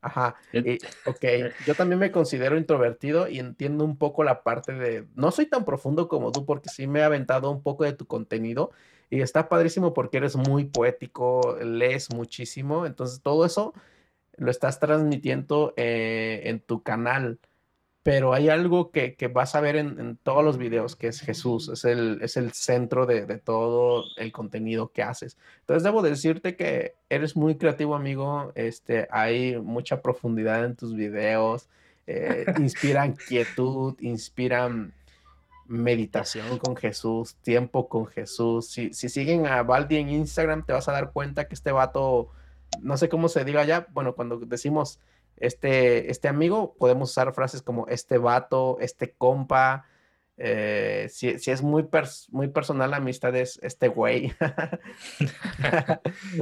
Ajá, 0.01 0.35
ok, 1.05 1.25
yo 1.65 1.75
también 1.75 1.99
me 1.99 2.11
considero 2.11 2.57
introvertido 2.57 3.27
y 3.27 3.39
entiendo 3.39 3.83
un 3.83 3.97
poco 3.97 4.23
la 4.23 4.43
parte 4.43 4.73
de, 4.73 5.07
no 5.15 5.31
soy 5.31 5.45
tan 5.45 5.65
profundo 5.65 6.07
como 6.07 6.31
tú 6.31 6.45
porque 6.45 6.69
sí 6.69 6.87
me 6.87 6.99
he 6.99 7.03
aventado 7.03 7.51
un 7.51 7.61
poco 7.61 7.83
de 7.83 7.93
tu 7.93 8.05
contenido 8.05 8.71
y 9.09 9.21
está 9.21 9.49
padrísimo 9.49 9.93
porque 9.93 10.17
eres 10.17 10.35
muy 10.35 10.65
poético, 10.65 11.57
lees 11.61 12.13
muchísimo, 12.13 12.85
entonces 12.85 13.21
todo 13.21 13.45
eso 13.45 13.73
lo 14.37 14.51
estás 14.51 14.79
transmitiendo 14.79 15.73
eh, 15.75 16.43
en 16.45 16.61
tu 16.61 16.81
canal. 16.81 17.39
Pero 18.09 18.33
hay 18.33 18.49
algo 18.49 18.89
que, 18.89 19.15
vas 19.31 19.53
a 19.53 19.61
ver 19.61 19.75
en, 19.75 20.17
todos 20.23 20.43
los 20.43 20.57
videos, 20.57 20.95
que 20.95 21.09
es 21.09 21.21
Jesús, 21.21 21.69
es 21.69 21.85
el, 21.85 22.17
es 22.23 22.37
el 22.37 22.53
centro 22.53 23.05
de, 23.05 23.37
todo 23.37 24.03
el 24.17 24.31
contenido 24.31 24.91
que 24.91 25.03
haces. 25.03 25.37
Entonces 25.59 25.83
debo 25.83 26.01
decirte 26.01 26.55
que 26.55 26.95
eres 27.07 27.35
muy 27.35 27.55
creativo, 27.55 27.93
amigo. 27.93 28.51
Este, 28.55 29.07
hay 29.11 29.59
mucha 29.61 30.01
profundidad 30.01 30.65
en 30.65 30.75
tus 30.75 30.95
videos, 30.95 31.69
eh, 32.07 32.45
inspiran 32.57 33.13
quietud, 33.13 33.95
inspiran 33.99 34.91
meditación 35.67 36.57
con 36.57 36.75
Jesús, 36.75 37.35
tiempo 37.43 37.87
con 37.89 38.07
Jesús. 38.07 38.71
Si, 38.71 38.91
si 38.91 39.09
siguen 39.09 39.45
a 39.45 39.61
Baldi 39.61 39.97
en 39.97 40.09
Instagram, 40.09 40.65
te 40.65 40.73
vas 40.73 40.89
a 40.89 40.93
dar 40.93 41.11
cuenta 41.11 41.47
que 41.47 41.53
este 41.53 41.71
vato, 41.71 42.31
no 42.81 42.97
sé 42.97 43.07
cómo 43.07 43.29
se 43.29 43.45
diga 43.45 43.65
ya, 43.65 43.85
bueno, 43.91 44.15
cuando 44.15 44.39
decimos 44.39 44.99
este, 45.39 46.11
este 46.11 46.27
amigo, 46.27 46.75
podemos 46.77 47.11
usar 47.11 47.33
frases 47.33 47.61
como 47.61 47.87
este 47.87 48.17
vato, 48.17 48.77
este 48.79 49.13
compa. 49.13 49.85
Eh, 50.37 51.07
si, 51.11 51.27
es 51.27 51.61
muy, 51.61 51.87
muy 52.29 52.47
personal 52.47 52.91
la 52.91 52.97
amistad, 52.97 53.35
es 53.35 53.59
este 53.61 53.87
güey. 53.87 54.33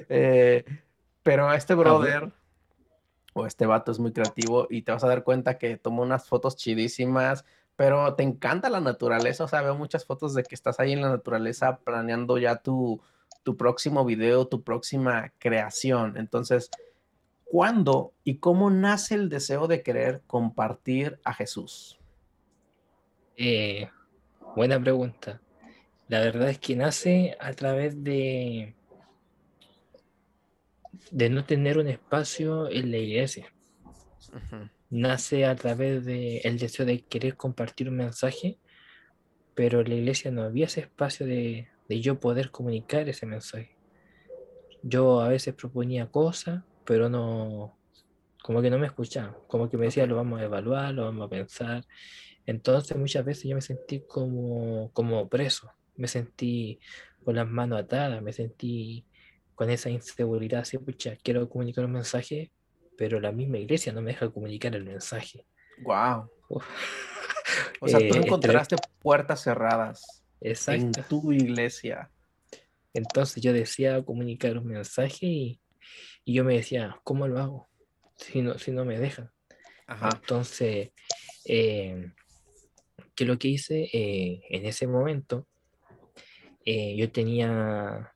Eh, 0.10 0.63
pero 1.24 1.51
este 1.51 1.75
brother 1.75 2.32
o 3.34 3.46
este 3.46 3.66
vato 3.66 3.92
es 3.92 4.00
muy 4.00 4.12
creativo 4.12 4.68
y 4.70 4.82
te 4.82 4.92
vas 4.92 5.04
a 5.04 5.08
dar 5.08 5.24
cuenta 5.24 5.58
que 5.58 5.77
tomó 5.77 6.01
unas 6.01 6.27
fotos 6.27 6.56
chidísimas, 6.56 7.46
pero 7.75 8.16
te 8.16 8.24
encanta 8.24 8.70
la 8.70 8.80
naturaleza, 8.82 9.44
o 9.44 9.48
sea, 9.48 9.62
veo 9.62 9.75
muchas 9.75 10.06
fotos 10.06 10.34
de 10.34 10.44
que 10.44 10.56
estás 10.56 10.80
ahí 10.80 10.94
en 10.94 11.01
la 11.01 11.10
naturaleza 11.10 11.80
planeando 11.80 12.38
ya 12.38 12.58
tu, 12.58 13.01
tu 13.44 13.56
próximo 13.56 14.04
video, 14.04 14.48
tu 14.48 14.63
próxima 14.63 15.32
creación. 15.38 16.18
Entonces, 16.18 16.70
¿cuándo 17.50 18.13
y 18.24 18.38
cómo 18.38 18.70
nace 18.70 19.16
el 19.16 19.30
deseo 19.30 19.68
de 19.68 19.84
querer 19.84 20.22
compartir 20.27 21.20
a 21.24 21.34
Jesús? 21.34 22.00
Eh, 23.36 23.89
buena 24.56 24.80
pregunta. 24.80 25.42
La 26.08 26.20
verdad 26.22 26.50
es 26.50 26.60
que 26.60 26.75
nace 26.75 27.36
a 27.39 27.54
través 27.54 28.04
de, 28.04 28.75
de 31.12 31.30
no 31.30 31.46
tener 31.46 31.77
un 31.77 31.88
espacio 31.88 32.70
en 32.70 32.92
la 32.92 32.98
iglesia 32.98 33.51
nace 34.89 35.46
a 35.46 35.56
través 35.56 36.06
del 36.06 36.42
el 36.44 36.58
deseo 36.58 36.86
de 36.86 37.01
querer 37.01 37.36
compartir 37.36 37.89
un 37.89 37.98
mensaje, 37.98 38.58
pero 39.56 39.82
en 39.82 39.89
la 39.89 39.96
iglesia 39.96 40.32
no 40.32 40.44
había 40.44 40.66
ese 40.66 40.82
espacio 40.82 41.25
de, 41.25 41.68
yo 41.89 42.20
poder 42.20 42.51
comunicar 42.51 43.08
ese 43.10 43.25
mensaje. 43.25 43.75
Yo 44.84 45.22
a 45.22 45.30
veces 45.30 45.54
proponía 45.56 46.08
cosas, 46.08 46.63
pero 46.88 47.10
no, 47.10 47.77
como 48.41 48.62
que 48.62 48.70
no 48.70 48.79
me 48.79 48.88
escuchaban, 48.88 49.36
como 49.48 49.70
que 49.70 49.77
me 49.77 49.88
decía 49.88 50.06
lo 50.06 50.15
vamos 50.15 50.39
a 50.39 50.46
evaluar, 50.46 50.94
lo 50.94 51.03
vamos 51.03 51.27
a 51.27 51.29
pensar. 51.29 51.86
Entonces 52.46 52.96
muchas 52.96 53.25
veces 53.25 53.44
yo 53.44 53.56
me 53.56 53.62
sentí 53.62 54.00
como, 54.08 54.89
como 54.94 55.27
preso, 55.27 55.70
me 55.98 56.08
sentí 56.08 56.79
con 57.25 57.36
las 57.36 57.46
manos 57.46 57.77
atadas, 57.82 58.22
me 58.22 58.32
sentí 58.32 59.06
con 59.53 59.70
esa 59.70 59.89
inseguridad, 59.89 60.62
así, 60.62 60.77
pucha, 60.77 61.17
quiero 61.22 61.50
comunicar 61.50 61.84
un 61.84 61.91
mensaje, 61.91 62.51
pero 62.98 63.20
la 63.20 63.34
misma 63.34 63.58
iglesia 63.58 63.91
no 63.91 64.01
me 64.01 64.12
deja 64.12 64.29
comunicar 64.29 64.74
el 64.74 64.86
mensaje. 64.86 65.46
Wow. 65.84 66.32
O 67.82 67.88
sea, 67.88 68.00
tú 68.00 68.15
eh, 68.15 68.22
encontraste 68.24 68.77
puertas 69.01 69.44
cerradas 69.44 70.24
en 70.39 70.94
tu 71.10 71.34
iglesia. 71.34 72.10
Entonces 72.94 73.44
yo 73.44 73.51
decía 73.51 74.01
comunicar 74.03 74.58
un 74.58 74.67
mensaje 74.67 75.25
y, 75.25 75.60
yo 76.25 76.44
me 76.44 76.56
decía, 76.56 77.00
¿cómo 77.03 77.27
lo 77.27 77.39
hago? 77.39 77.70
Si 78.15 78.41
no, 78.41 78.58
si 78.58 78.72
no 78.72 78.86
me 78.86 79.00
dejan. 79.00 79.32
Entonces, 79.88 80.91
eh, 81.46 82.12
¿qué 83.15 83.24
es 83.24 83.27
lo 83.27 83.38
que 83.39 83.48
hice? 83.48 83.89
Eh, 83.94 84.41
en 84.50 84.65
ese 84.65 84.88
momento, 84.88 85.48
yo 86.65 87.10
tenía 87.12 88.13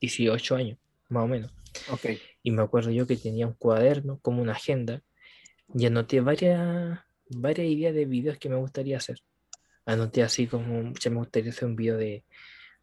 18 0.00 0.56
años, 0.56 0.78
más 1.08 1.24
o 1.24 1.28
menos. 1.28 1.52
Ok. 1.90 2.06
y 2.42 2.50
me 2.50 2.62
acuerdo 2.62 2.90
yo 2.90 3.06
que 3.06 3.16
tenía 3.16 3.46
un 3.46 3.52
cuaderno 3.52 4.18
como 4.20 4.40
una 4.40 4.52
agenda 4.52 5.02
y 5.74 5.86
anoté 5.86 6.20
varias, 6.20 7.00
varias 7.28 7.68
ideas 7.68 7.94
de 7.94 8.06
videos 8.06 8.38
que 8.38 8.48
me 8.48 8.56
gustaría 8.56 8.96
hacer. 8.96 9.20
Anoté 9.84 10.22
así 10.22 10.46
como, 10.46 10.92
ya 11.00 11.10
me 11.10 11.18
gustaría 11.18 11.50
hacer 11.50 11.66
un 11.66 11.76
video 11.76 11.96
de, 11.96 12.24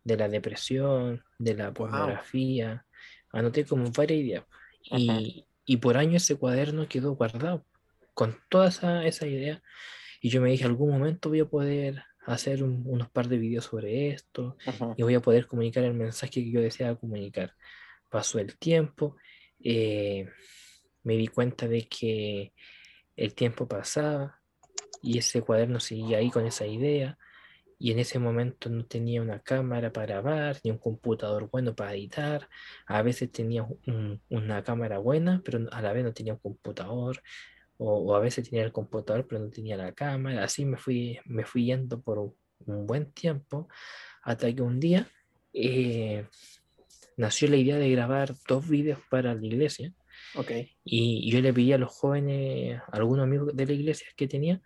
de 0.03 0.17
la 0.17 0.27
depresión, 0.27 1.23
de 1.37 1.55
la 1.55 1.73
pornografía, 1.73 2.85
anoté 3.31 3.65
como 3.65 3.91
varias 3.91 4.19
ideas. 4.19 4.43
Y, 4.83 5.45
y, 5.65 5.77
por 5.77 5.97
año 5.97 6.17
ese 6.17 6.35
cuaderno 6.35 6.87
quedó 6.87 7.15
guardado 7.15 7.65
con 8.13 8.37
toda 8.49 8.69
esa, 8.69 9.05
esa 9.05 9.27
idea. 9.27 9.61
Y 10.21 10.29
yo 10.29 10.41
me 10.41 10.51
dije, 10.51 10.65
algún 10.65 10.91
momento 10.91 11.29
voy 11.29 11.39
a 11.39 11.45
poder 11.45 12.03
hacer 12.25 12.63
unos 12.63 13.09
par 13.09 13.27
de 13.27 13.37
videos 13.37 13.65
sobre 13.65 14.09
esto 14.09 14.57
y 14.95 15.03
voy 15.03 15.15
a 15.15 15.19
poder 15.19 15.45
comunicar 15.45 15.83
el 15.83 15.93
mensaje 15.93 16.31
que 16.31 16.51
yo 16.51 16.61
deseaba 16.61 16.97
comunicar. 16.97 17.53
Pasó 18.09 18.39
el 18.39 18.57
tiempo, 18.57 19.17
eh, 19.61 20.29
me 21.03 21.15
di 21.15 21.27
cuenta 21.27 21.67
de 21.67 21.87
que 21.87 22.53
el 23.15 23.33
tiempo 23.33 23.67
pasaba 23.67 24.39
y 25.01 25.17
ese 25.17 25.41
cuaderno 25.41 25.79
seguía 25.79 26.19
ahí 26.19 26.29
con 26.29 26.45
esa 26.45 26.65
idea 26.65 27.17
y 27.83 27.91
en 27.91 27.99
ese 27.99 28.17
momento 28.17 28.69
no 28.69 28.85
tenía 28.85 29.21
una 29.21 29.39
cámara 29.39 29.91
para 29.91 30.05
grabar 30.05 30.57
ni 30.63 30.71
un 30.71 30.77
computador 30.77 31.49
bueno 31.51 31.75
para 31.75 31.93
editar. 31.93 32.47
A 32.85 33.01
veces 33.01 33.29
tenía 33.29 33.67
una 34.29 34.63
cámara 34.63 34.99
buena, 34.99 35.41
pero 35.43 35.67
a 35.69 35.81
la 35.81 35.91
vez 35.91 36.05
no 36.05 36.13
tenía 36.13 36.31
un 36.31 36.39
computador 36.39 37.21
o, 37.75 38.15
a 38.15 38.21
veces 38.21 38.49
tenía 38.49 38.63
el 38.63 38.71
computador 38.71 39.27
pero 39.27 39.41
no 39.41 39.49
tenía 39.49 39.75
la 39.75 39.91
cámara. 39.91 40.45
Así 40.45 40.63
me 40.63 40.77
fui, 40.77 41.19
me 41.25 41.43
fui 41.43 41.65
yendo 41.65 41.99
por 41.99 42.19
un, 42.19 42.87
buen 42.87 43.11
tiempo 43.11 43.67
hasta 44.21 44.49
que 44.55 44.61
un 44.61 44.79
día 44.79 45.09
eh, 45.51 46.25
nació 47.17 47.49
la 47.49 47.57
idea 47.57 47.75
de 47.75 47.91
grabar 47.91 48.33
dos 48.47 48.65
vídeos 48.65 48.99
para 49.09 49.35
la 49.35 49.45
iglesia. 49.45 49.93
Okay. 50.35 50.71
Y 50.85 51.29
yo 51.29 51.41
le 51.41 51.51
pedí 51.51 51.73
a 51.73 51.77
los 51.77 51.91
jóvenes, 51.91 52.79
a 52.79 52.95
algunos 52.95 53.25
amigos 53.25 53.53
de 53.53 53.65
la 53.65 53.73
iglesia 53.73 54.07
que 54.15 54.29
tenía, 54.29 54.61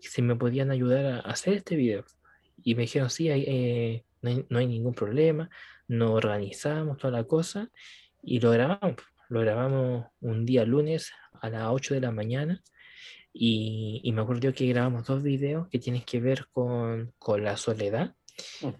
si 0.00 0.22
me 0.22 0.34
podían 0.34 0.70
ayudar 0.70 1.04
a 1.04 1.20
hacer 1.30 1.52
este 1.52 1.76
video. 1.76 2.06
Y 2.62 2.74
me 2.74 2.82
dijeron, 2.82 3.10
sí, 3.10 3.28
eh, 3.30 4.04
no, 4.22 4.30
hay, 4.30 4.46
no, 4.48 4.58
hay, 4.58 4.66
ningún 4.66 4.94
problema, 4.94 5.50
nos 5.88 6.10
organizamos 6.10 6.98
toda 6.98 7.12
la 7.12 7.24
cosa 7.24 7.70
y 8.22 8.40
lo 8.40 8.50
grabamos. 8.50 8.96
Lo 9.28 9.40
grabamos 9.40 10.06
un 10.20 10.44
día 10.44 10.64
lunes 10.64 11.12
a 11.40 11.48
las 11.50 11.66
8 11.68 11.94
de 11.94 12.00
la 12.00 12.10
mañana 12.10 12.62
y, 13.32 14.00
y 14.04 14.12
me 14.12 14.22
acuerdo 14.22 14.52
que 14.52 14.66
grabamos 14.66 15.06
dos 15.06 15.22
videos 15.22 15.68
que 15.68 15.78
tienen 15.78 16.02
que 16.02 16.20
ver 16.20 16.46
con, 16.52 17.12
con 17.18 17.42
la 17.42 17.56
soledad 17.56 18.14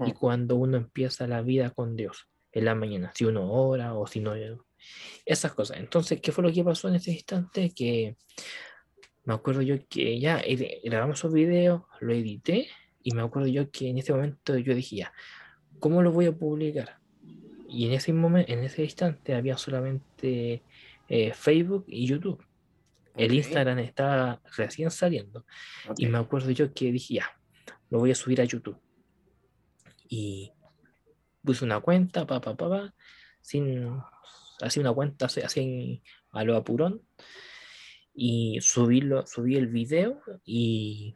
y 0.06 0.12
cuando 0.12 0.56
uno 0.56 0.76
empieza 0.76 1.26
la 1.26 1.42
vida 1.42 1.70
con 1.70 1.96
Dios 1.96 2.28
en 2.52 2.64
la 2.64 2.74
mañana, 2.74 3.12
si 3.14 3.24
uno 3.24 3.50
ora 3.52 3.94
o 3.94 4.06
si 4.06 4.20
no. 4.20 4.34
Esas 5.24 5.54
cosas. 5.54 5.78
Entonces, 5.78 6.20
¿qué 6.20 6.32
fue 6.32 6.44
lo 6.44 6.52
que 6.52 6.64
pasó 6.64 6.88
en 6.88 6.96
ese 6.96 7.12
instante? 7.12 7.72
Que 7.74 8.16
me 9.24 9.34
acuerdo 9.34 9.62
yo 9.62 9.76
que 9.88 10.20
ya 10.20 10.42
grabamos 10.84 11.18
esos 11.18 11.32
videos, 11.32 11.82
lo 12.00 12.12
edité 12.12 12.68
y 13.04 13.14
me 13.14 13.22
acuerdo 13.22 13.48
yo 13.48 13.70
que 13.70 13.90
en 13.90 13.98
ese 13.98 14.12
momento 14.12 14.56
yo 14.56 14.74
dije 14.74 14.96
ya, 14.96 15.12
¿cómo 15.78 16.02
lo 16.02 16.10
voy 16.10 16.24
a 16.26 16.32
publicar? 16.32 16.98
Y 17.68 17.86
en 17.86 17.92
ese 17.92 18.14
momento, 18.14 18.50
en 18.50 18.64
ese 18.64 18.82
instante 18.82 19.34
había 19.34 19.58
solamente 19.58 20.62
eh, 21.08 21.32
Facebook 21.34 21.84
y 21.86 22.06
YouTube. 22.06 22.42
El 23.14 23.34
Instagram 23.34 23.78
estaba 23.80 24.40
recién 24.56 24.90
saliendo. 24.90 25.44
Y 25.98 26.06
me 26.06 26.16
acuerdo 26.16 26.50
yo 26.50 26.72
que 26.72 26.90
dije, 26.90 27.14
ya, 27.14 27.38
lo 27.90 27.98
voy 27.98 28.10
a 28.10 28.14
subir 28.14 28.40
a 28.40 28.44
YouTube. 28.44 28.78
Y 30.08 30.52
puse 31.42 31.64
una 31.64 31.80
cuenta, 31.80 32.26
pa, 32.26 32.40
pa, 32.40 32.56
pa, 32.56 32.68
pa 32.68 32.94
sin, 33.42 34.00
así 34.62 34.80
una 34.80 34.94
cuenta 34.94 35.26
así 35.26 36.02
a 36.32 36.44
lo 36.44 36.56
apurón. 36.56 37.02
Y 38.14 38.60
subirlo, 38.62 39.26
subí 39.26 39.56
el 39.56 39.66
video 39.66 40.22
y, 40.46 41.14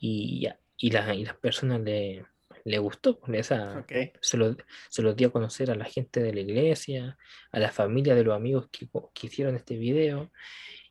y, 0.00 0.48
y, 0.78 0.88
y 0.88 0.90
las 0.90 1.36
personas 1.36 1.80
le, 1.82 2.24
le 2.64 2.78
gustó. 2.78 3.20
Esa, 3.32 3.84
se, 4.20 4.36
lo, 4.36 4.56
se 4.88 5.02
lo 5.02 5.14
dio 5.14 5.28
a 5.28 5.32
conocer 5.32 5.70
a 5.70 5.74
la 5.74 5.84
gente 5.84 6.20
de 6.20 6.32
la 6.32 6.40
iglesia, 6.40 7.18
a 7.52 7.58
la 7.58 7.70
familia 7.70 8.14
de 8.14 8.24
los 8.24 8.34
amigos 8.34 8.68
que, 8.70 8.88
que 9.14 9.26
hicieron 9.26 9.56
este 9.56 9.76
video. 9.76 10.30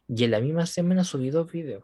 Y 0.08 0.24
en 0.24 0.32
la 0.32 0.40
misma 0.40 0.66
semana 0.66 1.04
subí 1.04 1.30
dos 1.30 1.52
videos. 1.52 1.84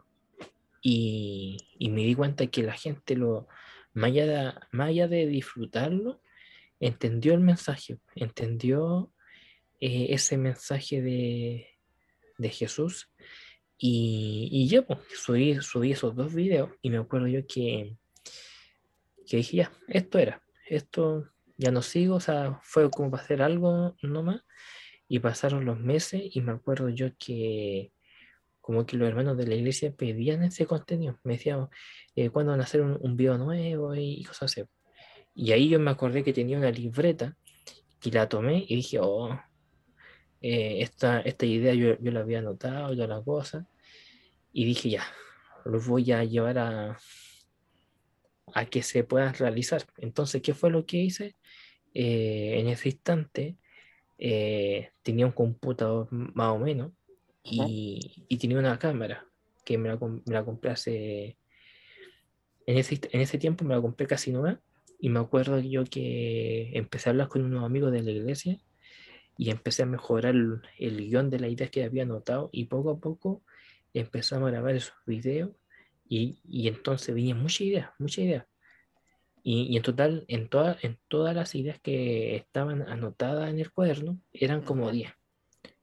Y, 0.82 1.56
y, 1.78 1.90
me 1.90 2.02
di 2.02 2.14
cuenta 2.14 2.46
que 2.46 2.62
la 2.62 2.74
gente, 2.74 3.16
lo, 3.16 3.48
más, 3.92 4.10
allá 4.10 4.26
de, 4.26 4.52
más 4.70 4.88
allá 4.88 5.08
de 5.08 5.26
disfrutarlo, 5.26 6.22
entendió 6.78 7.34
el 7.34 7.40
mensaje, 7.40 7.98
entendió 8.14 9.12
eh, 9.80 10.08
ese 10.10 10.36
mensaje 10.36 11.02
de, 11.02 11.68
de 12.38 12.48
Jesús. 12.50 13.10
Y, 13.78 14.48
y 14.50 14.68
yo 14.68 14.86
pues, 14.86 15.00
subí, 15.14 15.60
subí 15.60 15.92
esos 15.92 16.14
dos 16.16 16.34
videos 16.34 16.70
y 16.82 16.90
me 16.90 16.98
acuerdo 16.98 17.26
yo 17.28 17.46
que 17.46 17.96
que 19.26 19.38
dije, 19.38 19.56
ya, 19.58 19.72
esto 19.88 20.18
era, 20.18 20.42
esto 20.68 21.28
ya 21.56 21.70
no 21.70 21.82
sigo, 21.82 22.16
o 22.16 22.20
sea, 22.20 22.60
fue 22.62 22.90
como 22.90 23.10
para 23.10 23.22
hacer 23.22 23.42
algo 23.42 23.96
nomás, 24.02 24.42
y 25.08 25.18
pasaron 25.18 25.64
los 25.64 25.78
meses 25.78 26.22
y 26.34 26.40
me 26.40 26.52
acuerdo 26.52 26.88
yo 26.88 27.08
que 27.18 27.92
como 28.60 28.84
que 28.84 28.96
los 28.96 29.08
hermanos 29.08 29.36
de 29.36 29.46
la 29.46 29.54
iglesia 29.54 29.94
pedían 29.94 30.42
ese 30.42 30.66
contenido, 30.66 31.18
me 31.22 31.34
decían, 31.34 31.68
eh, 32.16 32.30
¿cuándo 32.30 32.50
van 32.50 32.60
a 32.60 32.64
hacer 32.64 32.82
un, 32.82 33.16
video 33.16 33.38
nuevo 33.38 33.94
y 33.94 34.24
cosas 34.24 34.50
así? 34.50 34.68
Y 35.34 35.52
ahí 35.52 35.68
yo 35.68 35.78
me 35.78 35.90
acordé 35.90 36.24
que 36.24 36.32
tenía 36.32 36.58
una 36.58 36.70
libreta 36.72 37.36
y 38.02 38.10
la 38.10 38.28
tomé 38.28 38.64
y 38.66 38.76
dije, 38.76 38.98
oh, 39.00 39.38
eh, 40.40 40.82
esta, 40.82 41.20
esta 41.20 41.46
idea 41.46 41.74
yo, 41.74 41.98
yo 41.98 42.12
la 42.12 42.20
había 42.20 42.40
anotado, 42.40 42.92
ya 42.94 43.06
la 43.06 43.22
cosa, 43.22 43.66
y 44.52 44.64
dije, 44.64 44.90
ya, 44.90 45.04
lo 45.64 45.80
voy 45.80 46.12
a 46.12 46.24
llevar 46.24 46.58
a, 46.58 46.98
a 48.54 48.66
que 48.66 48.82
se 48.82 49.04
puedan 49.04 49.34
realizar. 49.34 49.84
Entonces, 49.98 50.42
¿qué 50.42 50.54
fue 50.54 50.70
lo 50.70 50.86
que 50.86 50.98
hice? 50.98 51.36
Eh, 51.94 52.60
en 52.60 52.68
ese 52.68 52.90
instante 52.90 53.56
eh, 54.18 54.90
tenía 55.02 55.26
un 55.26 55.32
computador 55.32 56.08
más 56.10 56.52
o 56.52 56.58
menos 56.58 56.92
y, 57.42 58.26
y 58.28 58.36
tenía 58.38 58.58
una 58.58 58.78
cámara 58.78 59.26
que 59.64 59.78
me 59.78 59.88
la, 59.88 59.96
me 59.96 60.34
la, 60.34 60.44
compré 60.44 60.70
hace... 60.70 61.36
En 62.66 62.78
ese, 62.78 63.00
en 63.12 63.20
ese 63.20 63.38
tiempo 63.38 63.64
me 63.64 63.74
la 63.74 63.80
compré 63.80 64.06
casi 64.06 64.32
nueva 64.32 64.60
y 64.98 65.08
me 65.08 65.20
acuerdo 65.20 65.58
yo 65.60 65.84
que 65.84 66.70
empecé 66.76 67.08
a 67.08 67.12
hablar 67.12 67.28
con 67.28 67.44
unos 67.44 67.64
amigos 67.64 67.92
de 67.92 68.02
la 68.02 68.10
iglesia 68.10 68.58
y 69.36 69.50
empecé 69.50 69.82
a 69.82 69.86
mejorar 69.86 70.34
el, 70.34 70.62
el 70.78 71.08
guion 71.08 71.30
de 71.30 71.40
la 71.40 71.48
idea 71.48 71.68
que 71.68 71.84
había 71.84 72.04
anotado 72.04 72.48
y 72.52 72.64
poco 72.64 72.90
a 72.90 72.98
poco 72.98 73.42
empezamos 73.92 74.48
a 74.48 74.50
grabar 74.50 74.74
esos 74.74 74.94
videos 75.06 75.50
y, 76.08 76.40
y 76.44 76.68
entonces 76.68 77.14
venían 77.14 77.40
muchas 77.40 77.62
ideas, 77.62 77.90
muchas 77.98 78.18
ideas. 78.18 78.46
Y, 79.42 79.62
y, 79.72 79.76
en 79.76 79.82
total, 79.82 80.24
en, 80.28 80.48
toda, 80.48 80.76
en 80.82 80.98
todas 81.08 81.34
las 81.34 81.54
ideas 81.54 81.80
que 81.80 82.36
estaban 82.36 82.82
anotadas 82.82 83.50
en 83.50 83.60
el 83.60 83.70
cuaderno, 83.70 84.20
eran 84.32 84.62
como 84.62 84.90
10. 84.90 85.12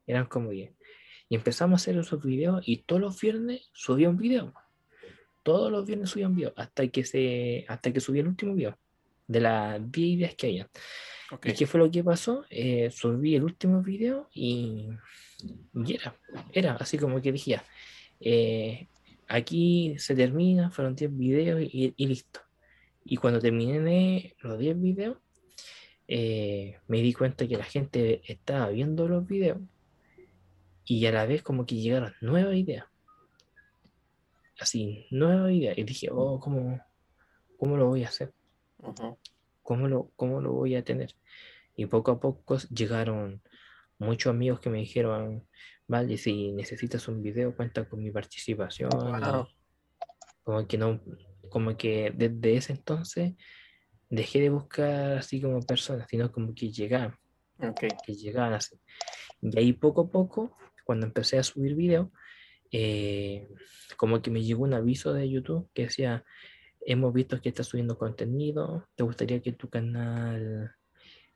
Eran 0.05 0.25
como 0.25 0.49
10. 0.49 0.73
Y 1.29 1.35
empezamos 1.35 1.73
a 1.73 1.81
hacer 1.81 1.97
esos 1.97 2.23
videos 2.23 2.61
y 2.67 2.83
todos 2.83 3.01
los 3.01 3.19
viernes 3.19 3.69
subía 3.73 4.09
un 4.09 4.17
video. 4.17 4.53
Todos 5.43 5.71
los 5.71 5.85
viernes 5.85 6.09
subía 6.09 6.27
un 6.27 6.35
video 6.35 6.53
hasta 6.55 6.87
que, 6.87 7.03
se, 7.03 7.65
hasta 7.67 7.91
que 7.91 7.99
subí 7.99 8.19
el 8.19 8.27
último 8.27 8.53
video 8.53 8.77
de 9.27 9.41
las 9.41 9.91
10 9.91 10.07
ideas 10.07 10.35
que 10.35 10.47
había. 10.47 10.69
Okay. 11.31 11.51
¿Y 11.51 11.55
qué 11.55 11.65
fue 11.65 11.79
lo 11.79 11.89
que 11.89 12.03
pasó? 12.03 12.45
Eh, 12.49 12.91
subí 12.91 13.35
el 13.35 13.43
último 13.43 13.81
video 13.81 14.29
y, 14.33 14.89
y, 15.73 15.95
era, 15.95 16.15
era 16.51 16.75
así 16.75 16.97
como 16.97 17.21
que 17.21 17.31
dije 17.31 17.59
eh, 18.19 18.87
aquí 19.27 19.95
se 19.97 20.15
termina, 20.15 20.69
fueron 20.69 20.95
10 20.95 21.17
videos 21.17 21.61
y, 21.61 21.93
y, 21.95 22.07
listo. 22.07 22.41
Y 23.03 23.17
cuando 23.17 23.39
terminé 23.39 24.35
los 24.41 24.57
10 24.57 24.79
videos, 24.79 25.17
eh, 26.07 26.79
me 26.87 27.01
di 27.01 27.13
cuenta 27.13 27.47
que 27.47 27.57
la 27.57 27.63
gente 27.63 28.21
estaba 28.31 28.69
viendo 28.69 29.07
los 29.07 29.25
videos 29.25 29.59
y 30.85 31.05
a 31.05 31.11
la 31.11 31.25
vez 31.25 31.41
como 31.41 31.65
que 31.65 31.75
llegaron 31.75 32.13
nuevas 32.21 32.55
ideas. 32.55 32.85
Así, 34.59 35.07
nuevas 35.11 35.51
ideas. 35.51 35.77
Y 35.77 35.83
dije, 35.83 36.09
oh, 36.11 36.39
¿cómo, 36.39 36.79
cómo 37.57 37.77
lo 37.77 37.87
voy 37.87 38.03
a 38.03 38.07
hacer? 38.07 38.33
Uh 38.83 38.93
-huh. 38.93 39.17
¿Cómo, 39.61 39.87
lo, 39.87 40.11
¿Cómo 40.15 40.41
lo 40.41 40.51
voy 40.51 40.75
a 40.75 40.83
tener? 40.83 41.15
Y 41.75 41.85
poco 41.85 42.11
a 42.11 42.19
poco 42.19 42.57
llegaron 42.69 43.41
muchos 43.97 44.29
amigos 44.29 44.59
que 44.59 44.69
me 44.69 44.79
dijeron, 44.79 45.47
vale, 45.87 46.17
si 46.17 46.51
necesitas 46.51 47.07
un 47.07 47.21
video, 47.21 47.55
cuenta 47.55 47.87
con 47.87 48.03
mi 48.03 48.11
participación. 48.11 48.89
Wow. 48.89 49.47
Como 50.43 50.67
que 50.67 50.77
no, 50.77 51.01
como 51.49 51.77
que 51.77 52.11
desde 52.15 52.57
ese 52.57 52.73
entonces 52.73 53.33
dejé 54.09 54.41
de 54.41 54.49
buscar 54.49 55.13
así 55.13 55.41
como 55.41 55.61
personas, 55.61 56.07
sino 56.09 56.31
como 56.31 56.53
que 56.53 56.71
llegaban. 56.71 57.17
Okay. 57.57 57.89
Que 58.05 58.13
llegaban 58.13 58.53
así. 58.53 58.79
Y 59.41 59.57
ahí 59.57 59.73
poco 59.73 60.01
a 60.01 60.11
poco, 60.11 60.57
cuando 60.83 61.05
empecé 61.05 61.37
a 61.37 61.43
subir 61.43 61.75
videos, 61.75 62.09
eh, 62.71 63.47
como 63.97 64.21
que 64.21 64.31
me 64.31 64.43
llegó 64.43 64.63
un 64.63 64.73
aviso 64.73 65.13
de 65.13 65.29
YouTube 65.29 65.69
que 65.73 65.83
decía, 65.83 66.25
hemos 66.85 67.13
visto 67.13 67.41
que 67.41 67.49
estás 67.49 67.67
subiendo 67.67 67.97
contenido, 67.97 68.87
te 68.95 69.03
gustaría 69.03 69.41
que 69.41 69.53
tu 69.53 69.69
canal 69.69 70.75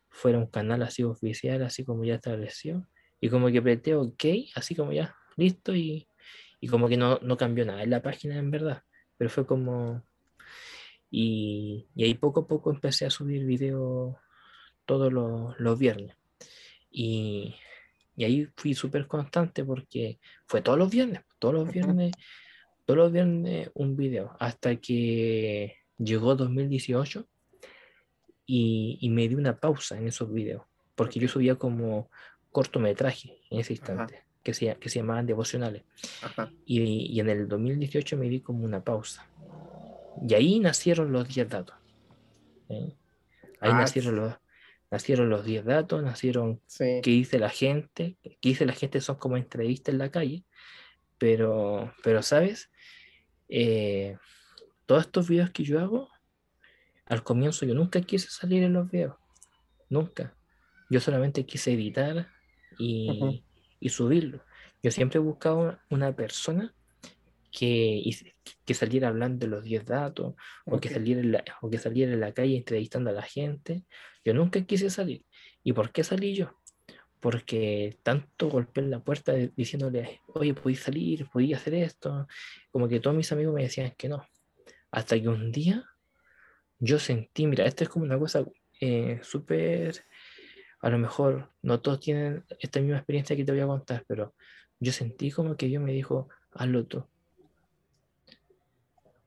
fuera 0.10 0.38
un 0.38 0.48
canal 0.48 0.82
así 0.84 1.04
oficial, 1.04 1.64
así 1.64 1.86
como 1.86 2.04
ya 2.04 2.16
estableció. 2.16 2.88
Y 3.20 3.30
como 3.30 3.50
que 3.50 3.60
apreté 3.60 3.96
OK, 3.96 4.26
así 4.56 4.76
como 4.76 4.92
ya, 4.92 5.16
listo, 5.36 5.76
y, 5.76 6.08
y 6.60 6.68
como 6.68 6.88
que 6.88 6.98
no, 6.98 7.20
no 7.22 7.38
cambió 7.38 7.66
nada 7.66 7.84
en 7.84 7.90
la 7.90 8.02
página 8.02 8.38
en 8.38 8.52
verdad. 8.52 8.84
Pero 9.18 9.30
fue 9.30 9.46
como... 9.46 10.04
Y, 11.10 11.88
y 11.96 12.04
ahí 12.04 12.14
poco 12.16 12.42
a 12.42 12.48
poco 12.48 12.70
empecé 12.70 13.06
a 13.06 13.10
subir 13.10 13.46
videos 13.46 14.16
todos 14.86 15.12
los, 15.12 15.58
los 15.60 15.80
viernes. 15.80 16.16
Y, 16.92 17.56
y 18.16 18.24
ahí 18.24 18.48
fui 18.56 18.74
súper 18.74 19.08
constante 19.08 19.64
porque 19.64 20.20
fue 20.48 20.62
todos 20.62 20.78
los 20.78 20.90
viernes, 20.90 21.22
todos 21.40 21.54
los 21.54 21.72
viernes, 21.72 22.12
todos 22.88 22.98
los 23.00 23.12
viernes 23.12 23.70
un 23.74 23.98
video, 23.98 24.38
hasta 24.40 24.78
que 24.78 25.76
llegó 25.98 26.36
2018 26.36 27.28
y, 28.46 28.98
y 29.02 29.10
me 29.10 29.28
di 29.28 29.36
una 29.36 29.60
pausa 29.60 29.98
en 29.98 30.08
esos 30.08 30.32
videos, 30.32 30.64
porque 30.96 31.20
yo 31.20 31.28
subía 31.28 31.56
como 31.56 32.10
cortometraje 32.50 33.42
en 33.50 33.60
ese 33.60 33.74
instante, 33.74 34.24
que 34.42 34.54
se, 34.54 34.74
que 34.78 34.88
se 34.88 35.00
llamaban 35.00 35.26
devocionales. 35.26 35.84
Y, 36.66 37.14
y, 37.14 37.20
en 37.20 37.30
el 37.30 37.50
2018 37.50 38.16
me 38.16 38.30
di 38.30 38.40
como 38.40 38.64
una 38.64 38.82
pausa. 38.82 39.28
Y 40.26 40.34
ahí 40.34 40.58
nacieron 40.62 41.12
los 41.12 41.28
10 41.28 41.50
datos. 41.50 41.76
¿eh? 42.70 42.96
Ahí 43.60 43.72
ah, 43.74 43.80
nacieron 43.80 44.16
los, 44.16 44.34
nacieron 44.90 45.30
los 45.30 45.44
10 45.44 45.66
datos, 45.66 46.02
nacieron 46.02 46.62
qué 46.78 47.02
dice 47.04 47.38
la 47.38 47.50
gente, 47.50 48.16
qué 48.24 48.38
dice 48.42 48.66
la 48.66 48.72
gente 48.72 49.02
son 49.02 49.18
como 49.18 49.36
entrevistas 49.36 49.92
en 49.92 50.00
la 50.00 50.10
calle, 50.10 50.46
pero, 51.18 51.94
pero 52.04 52.22
¿sabes? 52.22 52.70
Eh, 53.50 54.18
todos 54.86 55.06
estos 55.06 55.28
videos 55.28 55.52
que 55.52 55.64
yo 55.64 55.80
hago, 55.80 56.10
al 57.06 57.24
comienzo 57.24 57.66
yo 57.66 57.74
nunca 57.74 58.02
quise 58.02 58.30
salir 58.30 58.64
en 58.64 58.74
los 58.74 58.90
videos, 58.90 59.16
nunca. 59.90 60.36
Yo 60.90 61.00
solamente 61.00 61.46
quise 61.46 61.74
editar 61.74 62.30
y, 62.78 63.44
y 63.80 63.90
subirlo. 63.90 64.44
Yo 64.82 64.92
siempre 64.92 65.20
he 65.20 65.22
buscado 65.22 65.78
una 65.90 66.16
persona 66.16 66.74
que, 67.52 68.04
que 68.66 68.74
saliera 68.74 69.08
hablando 69.08 69.46
de 69.46 69.52
los 69.52 69.64
10 69.64 69.86
datos 69.86 70.36
o, 70.66 70.80
que 70.80 70.90
saliera 70.90 71.22
en 71.22 71.32
la, 71.32 71.44
o 71.62 71.70
que 71.70 71.78
saliera 71.78 72.14
en 72.14 72.20
la 72.20 72.34
calle 72.34 72.56
entrevistando 72.56 73.10
a 73.10 73.14
la 73.14 73.24
gente. 73.24 73.84
Yo 74.24 74.34
nunca 74.34 74.62
quise 74.62 74.90
salir. 74.90 75.26
¿Y 75.64 75.74
por 75.74 75.92
qué 75.92 76.04
salí 76.04 76.36
yo? 76.36 76.52
Porque 77.20 77.98
tanto 78.04 78.50
golpeé 78.50 78.84
en 78.84 78.92
la 78.92 79.00
puerta 79.00 79.34
diciéndole, 79.34 80.22
oye, 80.28 80.54
podéis 80.54 80.82
salir, 80.82 81.28
podéis 81.30 81.56
hacer 81.58 81.74
esto. 81.76 82.28
Como 82.72 82.88
que 82.88 83.00
todos 83.00 83.16
mis 83.16 83.32
amigos 83.32 83.54
me 83.54 83.64
decían 83.64 83.94
que 83.98 84.10
no. 84.10 84.26
Hasta 84.92 85.20
que 85.20 85.28
un 85.28 85.52
día 85.52 85.84
yo 86.80 87.00
sentí, 87.00 87.48
mira, 87.48 87.66
esto 87.66 87.84
es 87.84 87.90
como 87.90 88.06
una 88.06 88.20
cosa 88.20 88.46
eh, 88.80 89.20
súper, 89.24 90.06
a 90.82 90.90
lo 90.90 91.00
mejor 91.00 91.52
no 91.64 91.80
todos 91.82 92.00
tienen 92.00 92.46
esta 92.60 92.80
misma 92.80 92.98
experiencia 92.98 93.36
que 93.36 93.44
te 93.44 93.52
voy 93.52 93.62
a 93.62 93.68
contar, 93.68 94.06
pero 94.08 94.36
yo 94.80 94.92
sentí 94.92 95.32
como 95.32 95.58
que 95.58 95.66
Dios 95.66 95.82
me 95.82 95.92
dijo, 95.92 96.30
hazlo 96.52 96.86
tú 96.86 97.04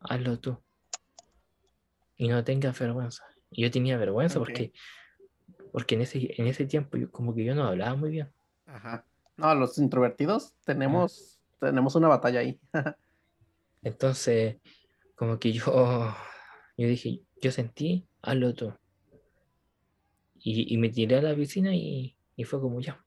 hazlo 0.00 0.38
tú. 0.38 0.58
Y 2.16 2.28
no 2.28 2.44
tengas 2.44 2.78
vergüenza. 2.78 3.24
Y 3.50 3.62
yo 3.62 3.70
tenía 3.70 3.96
vergüenza 3.96 4.38
porque, 4.38 4.72
porque 5.72 5.94
en, 5.94 6.02
ese, 6.02 6.34
en 6.40 6.46
ese 6.46 6.66
tiempo 6.66 6.96
yo, 6.96 7.10
como 7.10 7.34
que 7.34 7.44
yo 7.44 7.54
no 7.54 7.64
hablaba 7.64 7.94
muy 7.96 8.10
bien. 8.10 8.30
Ajá. 8.66 9.04
No, 9.36 9.54
los 9.54 9.78
introvertidos 9.78 10.54
tenemos, 10.64 11.40
tenemos 11.58 11.94
una 11.94 12.08
batalla 12.08 12.40
ahí. 12.40 12.60
Entonces, 13.82 14.56
como 15.14 15.38
que 15.38 15.52
yo, 15.52 16.14
yo 16.76 16.88
dije, 16.88 17.22
yo 17.40 17.50
sentí, 17.50 18.06
hazlo 18.22 18.54
tú. 18.54 18.74
Y, 20.42 20.74
y 20.74 20.78
me 20.78 20.88
tiré 20.88 21.16
a 21.16 21.22
la 21.22 21.34
piscina 21.34 21.74
y, 21.74 22.16
y 22.36 22.44
fue 22.44 22.60
como 22.60 22.80
ya. 22.80 23.02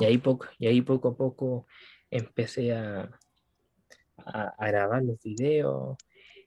Y, 0.00 0.04
ahí 0.04 0.18
poco, 0.18 0.46
y 0.58 0.66
ahí 0.66 0.82
poco 0.82 1.08
a 1.08 1.16
poco 1.16 1.66
empecé 2.10 2.74
a, 2.74 3.10
a, 4.18 4.66
grabar 4.68 5.02
los 5.02 5.20
videos 5.22 5.96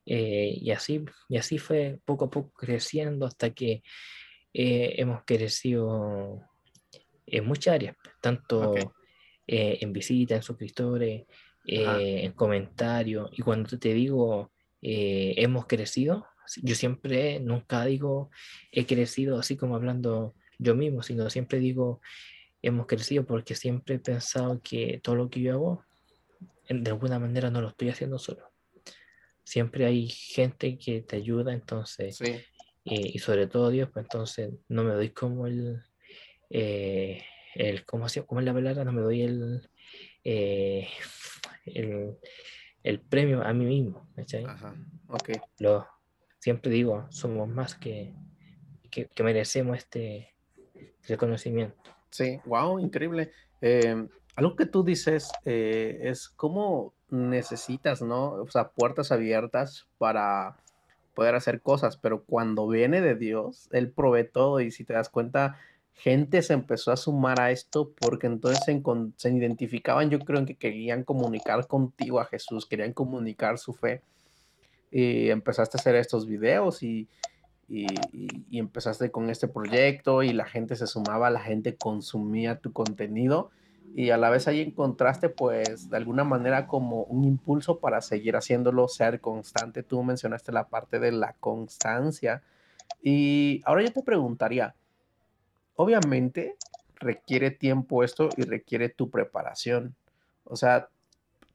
eh, 0.05 0.53
y, 0.55 0.71
así, 0.71 1.03
y 1.27 1.37
así 1.37 1.57
fue 1.57 1.99
poco 2.05 2.25
a 2.25 2.29
poco 2.29 2.51
creciendo 2.53 3.25
hasta 3.25 3.49
que 3.53 3.83
eh, 4.59 4.95
hemos 4.97 5.21
crecido 5.23 6.41
en 7.27 7.45
muchas 7.45 7.75
áreas, 7.75 7.95
tanto 8.19 8.73
eh, 9.45 9.77
en 9.81 9.93
visitas, 9.93 10.37
en 10.37 10.41
suscriptores, 10.41 11.25
en 11.63 12.31
comentarios. 12.31 13.29
Y 13.37 13.43
cuando 13.43 13.77
te 13.77 13.93
digo 13.93 14.51
hemos 14.81 15.67
crecido, 15.67 16.25
yo 16.63 16.73
siempre, 16.73 17.39
nunca 17.39 17.85
digo 17.85 18.31
he 18.71 18.87
crecido 18.87 19.37
así 19.37 19.57
como 19.57 19.75
hablando 19.75 20.33
yo 20.57 20.73
mismo, 20.73 21.03
sino 21.03 21.29
siempre 21.29 21.59
digo 21.59 22.01
hemos 22.63 22.87
crecido 22.87 23.27
porque 23.27 23.53
siempre 23.53 23.95
he 23.95 23.99
pensado 23.99 24.59
que 24.63 24.99
todo 25.03 25.15
lo 25.17 25.29
que 25.29 25.41
yo 25.41 25.53
hago 25.53 25.85
de 26.67 26.89
alguna 26.89 27.19
manera 27.19 27.51
no 27.51 27.61
lo 27.61 27.69
estoy 27.69 27.89
haciendo 27.89 28.17
solo. 28.17 28.51
Siempre 29.43 29.85
hay 29.85 30.09
gente 30.09 30.79
que 30.79 31.01
te 31.01 31.17
ayuda, 31.17 31.53
entonces, 31.53 32.19
y 32.89 33.19
sobre 33.19 33.47
todo 33.47 33.69
Dios, 33.69 33.89
pues 33.91 34.05
entonces 34.05 34.53
no 34.69 34.83
me 34.83 34.93
doy 34.93 35.09
como 35.09 35.45
el, 35.47 35.83
eh, 36.49 37.23
el 37.55 37.85
¿cómo, 37.85 38.05
¿cómo, 38.25 38.39
es 38.39 38.45
la 38.45 38.53
palabra? 38.53 38.83
No 38.83 38.93
me 38.93 39.01
doy 39.01 39.23
el, 39.23 39.69
eh, 40.23 40.87
el, 41.65 42.17
el, 42.83 42.99
premio 43.01 43.43
a 43.43 43.53
mí 43.53 43.65
mismo. 43.65 44.07
Ajá, 44.45 44.75
ok. 45.09 45.29
Lo, 45.59 45.87
siempre 46.39 46.71
digo, 46.71 47.07
somos 47.09 47.47
más 47.49 47.75
que, 47.75 48.13
que, 48.89 49.09
merecemos 49.23 49.77
este 49.77 50.33
reconocimiento. 51.07 51.91
Sí, 52.09 52.39
wow, 52.45 52.79
increíble. 52.79 53.31
Eh, 53.61 54.07
algo 54.35 54.55
que 54.55 54.65
tú 54.65 54.83
dices 54.83 55.31
eh, 55.45 55.99
es 56.03 56.29
cómo 56.29 56.93
necesitas, 57.09 58.01
¿no? 58.01 58.33
O 58.33 58.47
sea, 58.47 58.69
puertas 58.69 59.11
abiertas 59.11 59.87
para 59.97 60.57
poder 61.17 61.33
hacer 61.33 61.61
cosas, 61.61 61.97
pero 61.97 62.23
cuando 62.25 62.67
viene 62.67 63.01
de 63.01 63.15
Dios, 63.15 63.69
Él 63.71 63.89
provee 63.89 64.29
todo 64.31 64.59
y 64.59 64.69
si 64.69 64.83
te 64.83 64.93
das 64.93 65.09
cuenta, 65.09 65.57
gente 65.95 66.43
se 66.43 66.53
empezó 66.53 66.91
a 66.91 66.95
sumar 66.95 67.41
a 67.41 67.49
esto 67.49 67.91
porque 67.99 68.27
entonces 68.27 68.63
se, 68.63 69.29
identificaban, 69.31 70.11
yo 70.11 70.19
creo, 70.19 70.45
que 70.45 70.53
querían 70.53 71.03
comunicar 71.03 71.65
contigo 71.65 72.19
a 72.19 72.25
Jesús, 72.25 72.67
querían 72.67 72.93
comunicar 72.93 73.57
su 73.57 73.73
fe. 73.73 74.03
Y 74.91 75.31
empezaste 75.31 75.77
a 75.77 75.81
hacer 75.81 75.95
estos 75.95 76.27
videos 76.27 76.83
y, 76.83 77.07
y, 77.67 77.87
y, 78.13 78.59
empezaste 78.59 79.09
con 79.09 79.31
este 79.31 79.47
proyecto 79.47 80.21
y 80.21 80.33
la 80.33 80.45
gente 80.45 80.75
se 80.75 80.85
sumaba, 80.85 81.31
la 81.31 81.41
gente 81.41 81.75
consumía 81.77 82.59
tu 82.59 82.71
contenido 82.73 83.49
y 83.95 84.09
a 84.11 84.17
la 84.17 84.29
vez 84.29 84.47
ahí 84.47 84.61
encontraste 84.61 85.29
pues 85.29 85.89
de 85.89 85.97
alguna 85.97 86.23
manera 86.23 86.67
como 86.67 87.03
un 87.03 87.23
impulso 87.23 87.79
para 87.79 88.01
seguir 88.01 88.35
haciéndolo, 88.35 88.87
ser 88.87 89.21
constante. 89.21 89.83
Tú 89.83 90.03
mencionaste 90.03 90.51
la 90.51 90.67
parte 90.67 90.99
de 90.99 91.11
la 91.11 91.33
constancia 91.33 92.43
y 93.01 93.61
ahora 93.65 93.83
yo 93.83 93.91
te 93.91 94.03
preguntaría, 94.03 94.75
obviamente 95.75 96.55
requiere 96.95 97.51
tiempo 97.51 98.03
esto 98.03 98.29
y 98.37 98.43
requiere 98.43 98.89
tu 98.89 99.09
preparación. 99.09 99.95
O 100.43 100.55
sea, 100.55 100.89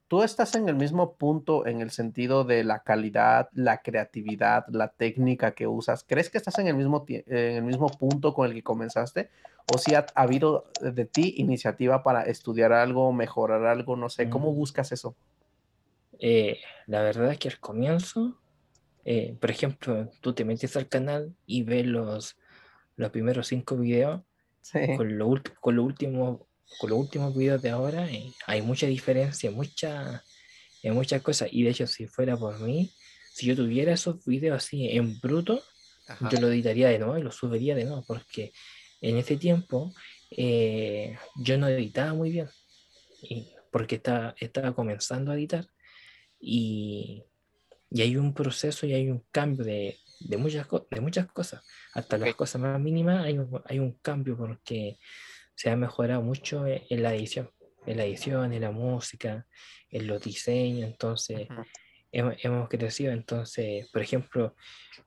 tú 0.09 0.23
estás 0.23 0.55
en 0.57 0.69
el 0.69 0.77
mismo 0.77 1.15
punto 1.15 1.67
en 1.67 1.81
el 1.81 1.91
sentido 1.91 2.45
de 2.45 2.65
la 2.65 2.81
calidad, 2.81 3.49
la 3.53 3.79
creatividad, 3.79 4.67
la 4.69 4.89
técnica 4.89 5.53
que 5.53 5.67
usas. 5.67 6.05
¿Crees 6.05 6.31
que 6.31 6.39
estás 6.39 6.59
en 6.59 6.67
el 6.67 6.75
mismo, 6.75 7.05
en 7.09 7.57
el 7.57 7.63
mismo 7.63 7.89
punto 7.89 8.35
con 8.35 8.47
el 8.47 8.55
que 8.55 8.63
comenzaste? 8.63 9.31
¿O 9.73 9.79
si 9.79 9.95
ha, 9.95 10.07
habido 10.15 10.71
de 10.81 11.05
ti 11.05 11.35
iniciativa 11.39 12.03
para 12.03 12.23
estudiar 12.23 12.73
algo, 12.73 13.13
mejorar 13.13 13.65
algo? 13.67 13.97
No 13.97 14.09
sé, 14.09 14.29
¿cómo 14.29 14.53
mm. 14.53 14.57
buscas 14.57 14.93
eso? 14.93 15.17
Eh, 16.19 16.61
la 16.87 17.03
verdad 17.03 17.33
es 17.33 17.39
que 17.39 17.49
al 17.49 17.59
comienzo, 17.59 18.39
eh, 19.05 19.37
por 19.41 19.51
ejemplo, 19.51 20.11
tú 20.21 20.33
te 20.33 20.45
metes 20.45 20.77
al 20.77 20.89
canal 20.89 21.35
y 21.47 21.63
ves 21.63 21.87
los, 21.87 22.37
los 22.97 23.11
primeros 23.11 23.49
cinco 23.49 23.77
videos 23.77 24.23
con, 24.97 25.19
lo, 25.19 25.35
con 25.61 25.77
lo 25.77 25.83
último 25.83 26.47
con 26.79 26.91
los 26.91 26.99
últimos 26.99 27.37
videos 27.37 27.63
de 27.63 27.71
ahora 27.71 28.11
eh, 28.11 28.33
hay 28.47 28.63
mucha 28.63 28.87
diferencia, 28.87 29.51
mucha, 29.51 30.23
en 30.83 30.95
muchas 30.95 31.23
cosas. 31.23 31.49
Y 31.51 31.63
de 31.63 31.71
hecho, 31.71 31.87
si 31.87 32.07
fuera 32.07 32.37
por 32.37 32.59
mí, 32.61 32.91
si 33.33 33.47
yo 33.47 33.57
tuviera 33.57 33.93
esos 33.93 34.25
videos 34.25 34.65
así 34.65 34.89
en 34.91 35.19
bruto, 35.21 35.63
yo 36.31 36.41
lo 36.41 36.49
editaría 36.49 36.89
de 36.89 36.99
nuevo 36.99 37.17
y 37.17 37.23
lo 37.23 37.31
subiría 37.31 37.75
de 37.75 37.85
nuevo, 37.85 38.05
porque 38.07 38.53
en 39.03 39.19
ese 39.19 39.37
tiempo 39.37 39.93
eh, 40.31 41.19
yo 41.37 41.59
no 41.59 41.69
editaba 41.69 42.15
muy 42.15 42.31
bien, 42.31 42.49
y 43.21 43.53
porque 43.71 43.97
estaba, 43.97 44.35
estaba 44.39 44.75
comenzando 44.75 45.31
a 45.31 45.35
editar. 45.35 45.67
Y, 46.41 47.23
y 47.91 48.03
hay 48.03 48.17
un 48.17 48.33
proceso 48.35 48.87
y 48.87 48.95
hay 48.95 49.11
un 49.11 49.25
cambio 49.31 49.65
de, 49.65 49.99
de 50.21 50.37
muchas, 50.37 50.67
de 50.91 51.01
muchas 51.01 51.27
cosas. 51.27 51.63
Hasta 51.93 52.19
las 52.19 52.35
cosas 52.35 52.61
más 52.61 52.81
mínimas 52.81 53.25
hay 53.25 53.39
hay 53.67 53.79
un 53.79 53.93
cambio 53.99 54.37
porque 54.37 54.99
se 55.55 55.71
ha 55.71 55.77
mejorado 55.77 56.23
mucho 56.23 56.67
e-, 56.67 56.87
en 56.89 57.03
la 57.03 57.15
edición, 57.15 57.51
en 57.87 57.97
la 57.97 58.05
edición, 58.05 58.53
en 58.53 58.63
la 58.63 58.71
música, 58.71 59.47
en 59.91 60.07
los 60.07 60.23
diseños, 60.23 60.91
entonces 60.91 61.49
hemos, 62.13 62.69
crecido, 62.69 63.13
entonces, 63.13 63.89
por 63.91 64.03
ejemplo, 64.03 64.55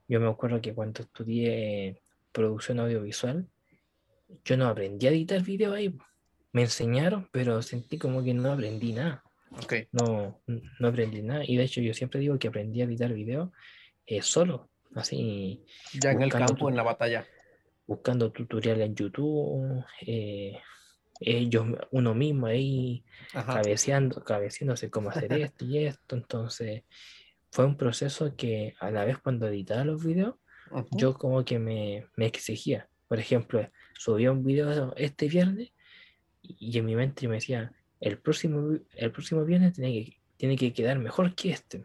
yo 0.07 0.19
me 0.19 0.27
acuerdo 0.27 0.61
que 0.61 0.73
cuando 0.73 1.03
estudié 1.03 2.01
producción 2.31 2.79
audiovisual, 2.79 3.47
yo 4.43 4.57
no 4.57 4.67
aprendí 4.67 5.07
a 5.07 5.11
editar 5.11 5.41
video 5.41 5.73
ahí. 5.73 5.95
Me 6.51 6.63
enseñaron, 6.63 7.27
pero 7.31 7.61
sentí 7.61 7.97
como 7.97 8.23
que 8.23 8.33
no 8.33 8.51
aprendí 8.51 8.93
nada. 8.93 9.23
Ok. 9.51 9.73
No, 9.91 10.41
no 10.79 10.87
aprendí 10.87 11.21
nada. 11.21 11.43
Y 11.45 11.57
de 11.57 11.63
hecho 11.63 11.81
yo 11.81 11.93
siempre 11.93 12.19
digo 12.19 12.37
que 12.39 12.47
aprendí 12.47 12.81
a 12.81 12.85
editar 12.85 13.13
video 13.13 13.51
eh, 14.05 14.21
solo, 14.21 14.69
así. 14.95 15.63
Ya 15.93 16.11
en 16.11 16.21
el 16.21 16.31
campo, 16.31 16.69
en 16.69 16.75
la 16.75 16.83
batalla. 16.83 17.25
buscando 17.87 18.31
tutoriales 18.31 18.85
en 18.85 18.95
YouTube, 18.95 19.83
eh, 20.05 20.59
ellos, 21.19 21.65
uno 21.91 22.13
mismo 22.13 22.47
ahí 22.47 23.03
Ajá. 23.33 23.61
cabeceando, 23.61 24.23
cabeceándose 24.23 24.89
cómo 24.89 25.09
hacer 25.09 25.31
esto 25.53 25.65
y 25.65 25.85
esto. 25.85 26.15
Entonces, 26.15 26.83
fue 27.51 27.65
un 27.65 27.77
proceso 27.77 28.35
que 28.35 28.75
a 28.79 28.91
la 28.91 29.05
vez 29.05 29.17
cuando 29.17 29.47
editaba 29.47 29.85
los 29.85 30.03
videos, 30.03 30.35
yo 30.91 31.13
como 31.13 31.45
que 31.45 31.59
me, 31.59 32.07
me 32.15 32.25
exigía. 32.25 32.89
Por 33.07 33.19
ejemplo, 33.19 33.69
subía 33.97 34.31
un 34.31 34.43
video 34.43 34.93
este 34.95 35.27
viernes 35.27 35.71
y 36.41 36.77
en 36.77 36.85
mi 36.85 36.95
mente 36.95 37.27
me 37.27 37.35
decía, 37.35 37.73
el 37.99 38.19
próximo, 38.19 38.77
el 38.93 39.11
próximo 39.11 39.43
viernes 39.45 39.73
tiene 39.73 39.91
que, 39.93 40.19
tiene 40.37 40.55
que 40.57 40.73
quedar 40.73 40.99
mejor 40.99 41.33
que 41.33 41.51
este. 41.51 41.83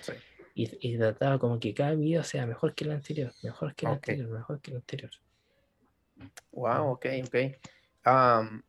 Sí. 0.00 0.12
Y, 0.54 0.88
y 0.94 0.98
trataba 0.98 1.38
como 1.38 1.60
que 1.60 1.72
cada 1.74 1.94
video 1.94 2.24
sea 2.24 2.44
mejor 2.46 2.74
que 2.74 2.84
el 2.84 2.90
anterior, 2.90 3.32
mejor 3.42 3.74
que 3.74 3.86
el 3.86 3.92
Ok. 3.92 3.96
anterior, 3.96 4.28
mejor 4.30 4.60
que 4.60 4.70
el 4.72 4.76
anterior. 4.78 5.10
Wow, 6.52 6.90
ok, 6.92 7.06
ok. 7.24 7.36
Am, 8.04 8.62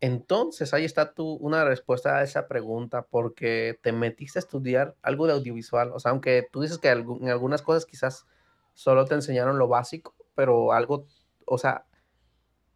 entonces, 0.00 0.72
ahí 0.72 0.84
está 0.84 1.12
tu, 1.12 1.34
una 1.34 1.64
respuesta 1.64 2.16
a 2.16 2.22
esa 2.22 2.48
pregunta, 2.48 3.02
porque 3.02 3.78
te 3.82 3.92
metiste 3.92 4.38
a 4.38 4.40
estudiar 4.40 4.94
algo 5.02 5.26
de 5.26 5.34
audiovisual. 5.34 5.92
O 5.92 6.00
sea, 6.00 6.12
aunque 6.12 6.46
tú 6.50 6.62
dices 6.62 6.78
que 6.78 6.88
en 6.88 7.28
algunas 7.28 7.60
cosas 7.62 7.84
quizás 7.84 8.26
solo 8.72 9.04
te 9.04 9.14
enseñaron 9.14 9.58
lo 9.58 9.68
básico, 9.68 10.14
pero 10.34 10.72
algo, 10.72 11.06
o 11.52 11.58
sea, 11.58 11.84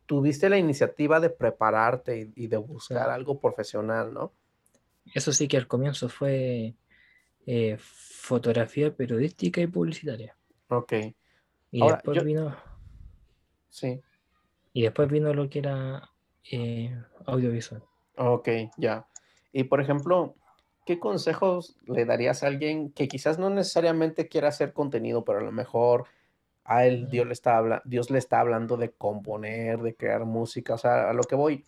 tuviste 0.06 0.48
la 0.50 0.58
iniciativa 0.58 1.20
de 1.20 1.30
prepararte 1.30 2.32
y, 2.36 2.44
y 2.44 2.46
de 2.48 2.56
buscar 2.56 3.06
Sí. 3.06 3.10
algo 3.12 3.38
profesional, 3.40 4.12
¿no? 4.12 4.32
Eso 5.14 5.32
sí 5.32 5.46
que 5.46 5.56
al 5.56 5.68
comienzo 5.68 6.08
fue 6.08 6.74
eh, 7.46 7.76
fotografía 7.78 8.94
periodística 8.94 9.60
y 9.60 9.66
publicitaria. 9.68 10.36
Ok, 10.68 10.92
Y 11.70 11.82
Ahora, 11.82 11.96
después 11.96 12.18
yo- 12.18 12.24
vino, 12.24 12.56
sí, 13.70 14.00
y 14.72 14.82
después 14.82 15.08
vino 15.08 15.32
lo 15.32 15.48
que 15.48 15.60
era 15.60 16.10
eh, 16.50 17.00
audiovisual. 17.26 17.82
ok, 18.16 18.48
ya. 18.76 19.06
Y 19.52 19.64
por 19.64 19.80
ejemplo, 19.80 20.34
¿qué 20.84 20.98
consejos 20.98 21.76
le 21.86 22.04
darías 22.04 22.42
a 22.42 22.48
alguien 22.48 22.90
que 22.92 23.06
quizás 23.06 23.38
no 23.38 23.50
necesariamente 23.50 24.28
quiera 24.28 24.48
hacer 24.48 24.72
contenido, 24.72 25.24
pero 25.24 25.38
a 25.38 25.42
lo 25.42 25.52
mejor 25.52 26.06
a 26.64 26.86
él 26.86 27.08
Dios 27.10 27.26
le 27.26 27.32
está 27.32 27.56
habla- 27.58 27.82
Dios 27.84 28.10
le 28.10 28.18
está 28.18 28.40
hablando 28.40 28.76
de 28.76 28.90
componer, 28.90 29.80
de 29.80 29.94
crear 29.94 30.24
música, 30.24 30.74
o 30.74 30.78
sea, 30.78 31.10
a 31.10 31.12
lo 31.12 31.22
que 31.22 31.34
voy, 31.34 31.64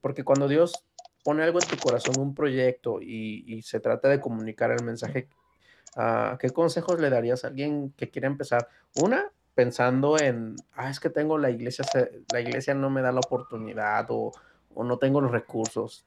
porque 0.00 0.24
cuando 0.24 0.48
Dios 0.48 0.84
pone 1.22 1.42
algo 1.42 1.58
en 1.60 1.68
tu 1.68 1.76
corazón, 1.76 2.18
un 2.18 2.34
proyecto 2.34 3.00
y, 3.00 3.44
y 3.46 3.62
se 3.62 3.80
trata 3.80 4.08
de 4.08 4.20
comunicar 4.20 4.70
el 4.70 4.82
mensaje, 4.84 5.28
ah, 5.96 6.38
¿qué 6.40 6.50
consejos 6.50 7.00
le 7.00 7.10
darías 7.10 7.44
a 7.44 7.48
alguien 7.48 7.92
que 7.96 8.10
quiere 8.10 8.26
empezar? 8.26 8.68
Una, 9.02 9.30
pensando 9.54 10.18
en, 10.18 10.56
ah, 10.72 10.88
es 10.88 11.00
que 11.00 11.10
tengo 11.10 11.36
la 11.36 11.50
iglesia, 11.50 11.84
la 12.32 12.40
iglesia 12.40 12.74
no 12.74 12.88
me 12.88 13.02
da 13.02 13.12
la 13.12 13.20
oportunidad 13.20 14.06
o, 14.10 14.32
o 14.74 14.84
no 14.84 14.98
tengo 14.98 15.20
los 15.20 15.30
recursos. 15.30 16.06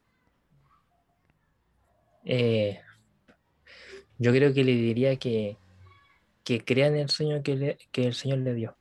Eh, 2.26 2.80
yo 4.18 4.32
creo 4.32 4.54
que 4.54 4.64
le 4.64 4.72
diría 4.72 5.18
que, 5.18 5.58
que 6.44 6.64
crea 6.64 6.88
en 6.88 6.98
el 6.98 7.10
sueño 7.10 7.42
que, 7.44 7.56
le- 7.56 7.78
que 7.92 8.06
el 8.06 8.14
Señor 8.14 8.40
le 8.40 8.54
dio, 8.54 8.78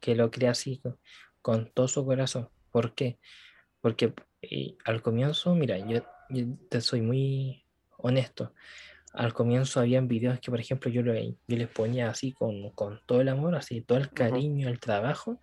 que 0.00 0.14
lo 0.14 0.30
crea 0.30 0.50
así, 0.52 0.78
con, 0.78 0.98
con 1.42 1.70
todo 1.72 1.88
su 1.88 2.04
corazón. 2.04 2.48
¿Por 2.70 2.94
qué? 2.94 3.18
Porque 3.80 4.12
eh, 4.42 4.76
al 4.84 5.02
comienzo, 5.02 5.54
mira, 5.54 5.78
yo, 5.78 6.02
yo 6.30 6.44
te 6.68 6.80
soy 6.80 7.00
muy 7.02 7.64
honesto. 7.98 8.52
Al 9.12 9.32
comienzo 9.32 9.80
habían 9.80 10.08
videos 10.08 10.40
que, 10.40 10.50
por 10.50 10.60
ejemplo, 10.60 10.90
yo, 10.90 11.02
le- 11.02 11.36
yo 11.46 11.56
les 11.56 11.68
ponía 11.68 12.10
así 12.10 12.32
con, 12.32 12.70
con 12.72 13.00
todo 13.06 13.20
el 13.20 13.28
amor, 13.28 13.54
así 13.54 13.80
todo 13.80 13.98
el 13.98 14.10
cariño, 14.10 14.68
el 14.68 14.80
trabajo, 14.80 15.40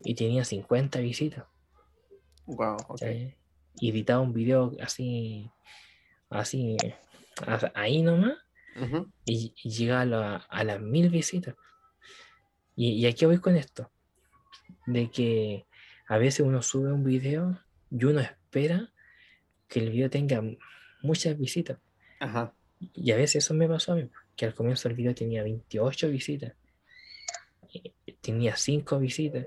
y 0.00 0.14
tenía 0.14 0.44
50 0.44 0.98
visitas. 1.00 1.46
Wow, 2.46 2.74
ok. 2.76 2.88
¿cachai? 3.00 3.36
Y 3.76 3.90
editaba 3.90 4.20
un 4.20 4.32
video 4.34 4.72
así, 4.80 5.50
así, 6.28 6.76
ahí 7.74 8.02
nomás, 8.02 8.36
Y, 9.24 9.54
y 9.62 9.70
llegaba 9.70 10.00
a, 10.02 10.04
la- 10.06 10.36
a 10.36 10.64
las 10.64 10.80
mil 10.80 11.08
visitas. 11.10 11.54
Y, 12.76 12.92
y 12.92 13.06
aquí 13.06 13.24
voy 13.24 13.38
con 13.38 13.56
esto, 13.56 13.90
de 14.86 15.10
que 15.10 15.66
a 16.08 16.18
veces 16.18 16.40
uno 16.46 16.60
sube 16.62 16.92
un 16.92 17.04
video 17.04 17.58
y 17.90 18.04
uno 18.04 18.20
espera 18.20 18.92
que 19.68 19.80
el 19.80 19.90
video 19.90 20.10
tenga 20.10 20.42
muchas 21.02 21.38
visitas. 21.38 21.78
Ajá. 22.20 22.52
Y 22.80 23.12
a 23.12 23.16
veces 23.16 23.44
eso 23.44 23.54
me 23.54 23.68
pasó 23.68 23.92
a 23.92 23.96
mí, 23.96 24.10
que 24.36 24.44
al 24.46 24.54
comienzo 24.54 24.88
el 24.88 24.94
video 24.94 25.14
tenía 25.14 25.42
28 25.42 26.08
visitas, 26.08 26.54
y 27.72 28.12
tenía 28.20 28.56
5 28.56 28.98
visitas, 28.98 29.46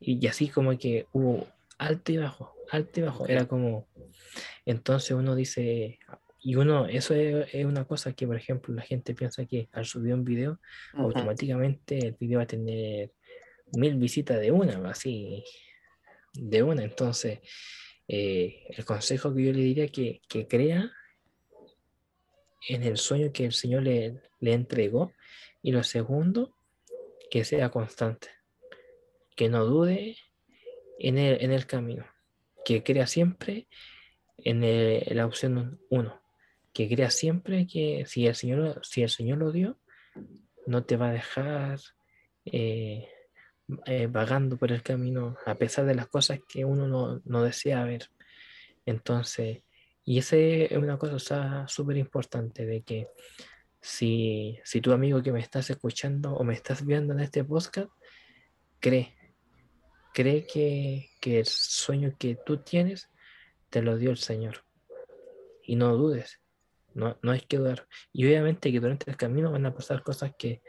y 0.00 0.26
así 0.26 0.48
como 0.48 0.76
que 0.78 1.06
hubo 1.12 1.46
alto 1.78 2.12
y 2.12 2.16
bajo, 2.18 2.54
alto 2.70 3.00
y 3.00 3.02
bajo. 3.02 3.26
Era 3.26 3.46
como, 3.46 3.86
entonces 4.64 5.10
uno 5.12 5.34
dice, 5.34 5.98
y 6.44 6.54
uno, 6.56 6.86
eso 6.86 7.14
es, 7.14 7.52
es 7.54 7.64
una 7.64 7.84
cosa 7.86 8.12
que, 8.12 8.26
por 8.26 8.36
ejemplo, 8.36 8.74
la 8.74 8.82
gente 8.82 9.14
piensa 9.14 9.44
que 9.46 9.68
al 9.72 9.86
subir 9.86 10.12
un 10.14 10.24
video, 10.24 10.60
automáticamente 11.04 11.98
el 11.98 12.12
video 12.20 12.38
va 12.38 12.44
a 12.44 12.46
tener 12.46 13.12
mil 13.76 13.94
visitas 13.96 14.38
de 14.40 14.50
una, 14.52 14.88
así, 14.90 15.42
de 16.34 16.62
una. 16.62 16.84
Entonces, 16.84 17.40
eh, 18.08 18.64
el 18.68 18.84
consejo 18.84 19.34
que 19.34 19.44
yo 19.44 19.52
le 19.52 19.60
diría 19.62 19.88
que, 19.88 20.20
que 20.28 20.46
crea 20.46 20.92
en 22.68 22.82
el 22.82 22.96
sueño 22.98 23.32
que 23.32 23.44
el 23.46 23.52
Señor 23.52 23.82
le, 23.82 24.20
le 24.40 24.52
entregó. 24.52 25.12
Y 25.62 25.72
lo 25.72 25.82
segundo, 25.82 26.54
que 27.30 27.44
sea 27.44 27.70
constante, 27.70 28.28
que 29.34 29.48
no 29.48 29.64
dude 29.64 30.16
en 30.98 31.16
el, 31.18 31.42
en 31.42 31.52
el 31.52 31.66
camino, 31.66 32.04
que 32.66 32.82
crea 32.82 33.06
siempre 33.06 33.66
en, 34.38 34.62
el- 34.62 35.02
en 35.06 35.16
la 35.16 35.26
opción 35.26 35.80
1, 35.88 36.20
que 36.74 36.88
crea 36.88 37.10
siempre 37.10 37.66
que 37.66 38.04
si 38.06 38.26
el 38.26 38.34
Señor, 38.34 38.80
si 38.82 39.02
el 39.02 39.08
Señor 39.08 39.38
lo 39.38 39.52
dio, 39.52 39.78
no 40.66 40.84
te 40.84 40.96
va 40.96 41.08
a 41.10 41.12
dejar 41.12 41.78
eh, 42.44 43.08
eh, 43.86 44.08
vagando 44.08 44.58
por 44.58 44.72
el 44.72 44.82
camino 44.82 45.36
a 45.46 45.54
pesar 45.54 45.86
de 45.86 45.94
las 45.94 46.08
cosas 46.08 46.40
que 46.48 46.64
uno 46.64 46.88
no, 46.88 47.22
no 47.24 47.44
desea 47.44 47.84
ver. 47.84 48.10
Entonces, 48.84 49.62
y 50.04 50.18
esa 50.18 50.36
es 50.36 50.76
una 50.76 50.98
cosa 50.98 51.66
súper 51.68 51.96
importante 51.96 52.66
de 52.66 52.82
que 52.82 53.08
si, 53.80 54.58
si 54.64 54.80
tu 54.80 54.92
amigo 54.92 55.22
que 55.22 55.32
me 55.32 55.40
estás 55.40 55.70
escuchando 55.70 56.34
o 56.34 56.42
me 56.42 56.54
estás 56.54 56.84
viendo 56.84 57.14
en 57.14 57.20
este 57.20 57.44
podcast, 57.44 57.90
cree, 58.80 59.14
cree 60.12 60.44
que, 60.44 61.10
que 61.20 61.38
el 61.38 61.46
sueño 61.46 62.16
que 62.18 62.36
tú 62.44 62.58
tienes 62.58 63.10
te 63.70 63.80
lo 63.80 63.96
dio 63.96 64.10
el 64.10 64.18
Señor. 64.18 64.64
Y 65.62 65.76
no 65.76 65.96
dudes, 65.96 66.40
no, 66.94 67.18
no 67.22 67.32
hay 67.32 67.40
que 67.40 67.58
dudar. 67.58 67.86
Y 68.12 68.26
obviamente 68.26 68.72
que 68.72 68.80
durante 68.80 69.10
el 69.10 69.16
camino 69.16 69.52
van 69.52 69.66
a 69.66 69.74
pasar 69.74 70.02
cosas 70.02 70.32
que 70.38 70.62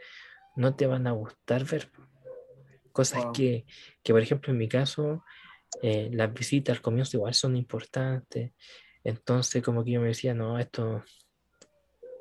no 0.56 0.74
te 0.74 0.86
van 0.86 1.06
a 1.06 1.12
gustar 1.12 1.64
ver. 1.64 1.90
Cosas 2.92 3.24
Wow. 3.24 3.32
que, 3.32 3.66
que, 4.02 4.12
por 4.12 4.22
ejemplo, 4.22 4.52
en 4.52 4.58
mi 4.58 4.68
caso, 4.68 5.24
eh, 5.82 6.08
las 6.12 6.32
visitas 6.32 6.76
al 6.76 6.82
comienzo 6.82 7.16
igual 7.16 7.34
son 7.34 7.56
importantes. 7.56 8.52
Entonces, 9.04 9.62
como 9.62 9.84
que 9.84 9.92
yo 9.92 10.00
me 10.00 10.08
decía, 10.08 10.34
no, 10.34 10.58
esto 10.58 11.04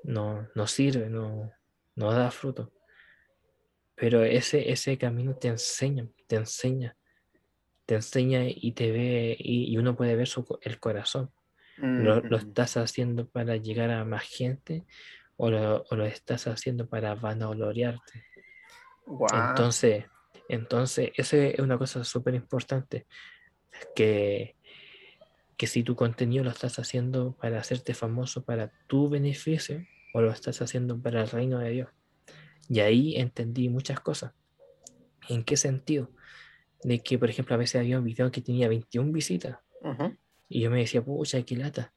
no, 0.04 0.48
no 0.54 0.68
sirve, 0.68 1.10
no, 1.10 1.52
no 1.96 2.12
da 2.12 2.30
fruto. 2.32 2.72
Pero 3.96 4.24
ese, 4.24 4.72
ese 4.72 4.98
camino 4.98 5.36
te 5.36 5.48
enseña, 5.48 6.08
te 6.28 6.36
enseña, 6.36 6.98
te 7.86 7.96
enseña 7.96 8.44
y 8.46 8.74
te 8.74 8.92
ve, 8.92 9.36
y, 9.40 9.72
y 9.74 9.78
uno 9.78 9.96
puede 9.96 10.16
ver 10.16 10.28
su, 10.28 10.46
el 10.62 10.80
corazón. 10.80 11.32
¿Lo, 11.78 12.22
lo 12.22 12.38
estás 12.38 12.78
haciendo 12.78 13.28
para 13.28 13.58
llegar 13.58 13.92
a 13.92 14.06
más 14.06 14.24
gente 14.24 14.86
o 15.36 15.50
lo, 15.50 15.84
o 15.90 15.96
lo 15.96 16.06
estás 16.06 16.48
haciendo 16.48 16.88
para 16.88 17.16
vanagloriarte? 17.16 18.24
Guau. 19.06 19.50
Entonces, 19.50 20.06
entonces, 20.48 21.12
esa 21.16 21.38
es 21.38 21.60
una 21.60 21.78
cosa 21.78 22.04
súper 22.04 22.36
importante, 22.36 23.08
que, 23.96 24.56
que 25.58 25.68
si 25.68 25.84
tu 25.84 25.96
contenido 25.96 26.44
lo 26.44 26.50
estás 26.50 26.80
haciendo 26.80 27.36
para 27.36 27.60
hacerte 27.60 27.94
famoso 27.94 28.44
para 28.44 28.72
tu 28.88 29.10
beneficio 29.10 29.86
o 30.14 30.22
lo 30.22 30.32
estás 30.32 30.62
haciendo 30.62 31.02
para 31.02 31.22
el 31.22 31.30
reino 31.30 31.60
de 31.60 31.70
Dios. 31.72 31.90
Y 32.70 32.80
ahí 32.80 33.16
entendí 33.16 33.70
muchas 33.70 34.00
cosas. 34.00 34.34
¿En 35.30 35.44
qué 35.44 35.58
sentido? 35.58 36.12
De 36.84 37.00
que, 37.00 37.18
por 37.18 37.30
ejemplo, 37.30 37.56
a 37.56 37.58
veces 37.58 37.82
había 37.82 38.00
un 38.00 38.06
video 38.06 38.32
que 38.32 38.42
tenía 38.42 38.68
21 38.68 39.12
visitas. 39.12 39.58
Y 40.56 40.62
yo 40.62 40.72
me 40.72 40.80
decía, 40.80 41.04
pucha, 41.04 41.42
qué 41.44 41.56
lata. 41.58 41.94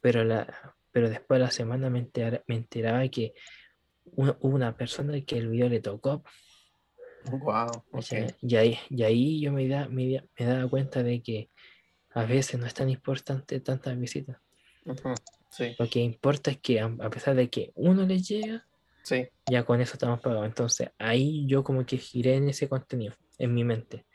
Pero, 0.00 0.22
la, 0.24 0.76
pero 0.92 1.10
después 1.10 1.38
de 1.40 1.44
la 1.46 1.50
semana 1.50 1.90
me, 1.90 1.98
entera- 1.98 2.44
me 2.46 2.54
enteraba 2.54 3.06
que 3.08 3.34
una- 4.04 4.36
una 4.40 4.76
persona 4.76 5.20
que 5.22 5.36
el 5.38 5.48
video 5.48 5.68
le 5.68 5.80
tocó 5.80 6.22
Wow, 7.24 7.82
y, 8.40 8.54
ahí, 8.56 8.78
y 8.88 9.02
ahí 9.02 9.40
yo 9.40 9.52
me, 9.52 9.66
da, 9.68 9.88
me, 9.88 10.22
me 10.38 10.46
daba 10.46 10.68
cuenta 10.70 11.02
de 11.02 11.20
que 11.20 11.50
a 12.10 12.24
veces 12.24 12.58
no 12.60 12.66
es 12.66 12.74
tan 12.74 12.88
importante 12.88 13.60
tantas 13.60 13.98
visitas. 13.98 14.38
Lo 15.78 15.88
que 15.88 15.98
importa 16.00 16.52
es 16.52 16.58
que 16.58 16.80
a 16.80 17.10
pesar 17.10 17.34
de 17.34 17.50
que 17.50 17.72
uno 17.74 18.06
les 18.06 18.26
llega, 18.28 18.66
sí. 19.02 19.28
ya 19.50 19.64
con 19.64 19.80
eso 19.80 19.94
estamos 19.94 20.20
pagados. 20.20 20.46
Entonces 20.46 20.90
ahí 20.98 21.44
yo 21.46 21.64
como 21.64 21.84
que 21.84 21.98
giré 21.98 22.36
en 22.36 22.48
ese 22.48 22.68
contenido, 22.68 23.14
en 23.38 23.52
mi 23.52 23.64
mente. 23.64 24.06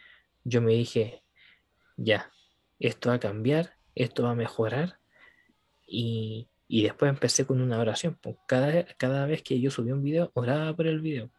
Yo 0.46 0.62
me 0.62 0.72
dije, 0.74 1.24
ya, 1.98 2.32
esto 2.80 3.10
va 3.10 3.16
a 3.16 3.20
cambiar, 3.20 3.76
esto 3.96 4.24
va 4.24 4.32
a 4.32 4.36
mejorar. 4.36 5.00
Y, 5.88 6.48
y 6.68 6.84
después 6.84 7.10
empecé 7.10 7.46
con 7.46 7.62
una 7.62 7.80
oración. 7.80 8.18
Pues 8.22 8.36
cada, 8.48 8.86
cada 8.98 9.26
vez 9.26 9.44
que 9.44 9.60
yo 9.60 9.72
subía 9.72 9.94
un 9.94 10.04
video, 10.04 10.32
oraba 10.34 10.76
por 10.76 10.88
el 10.88 11.02
video. 11.02 11.30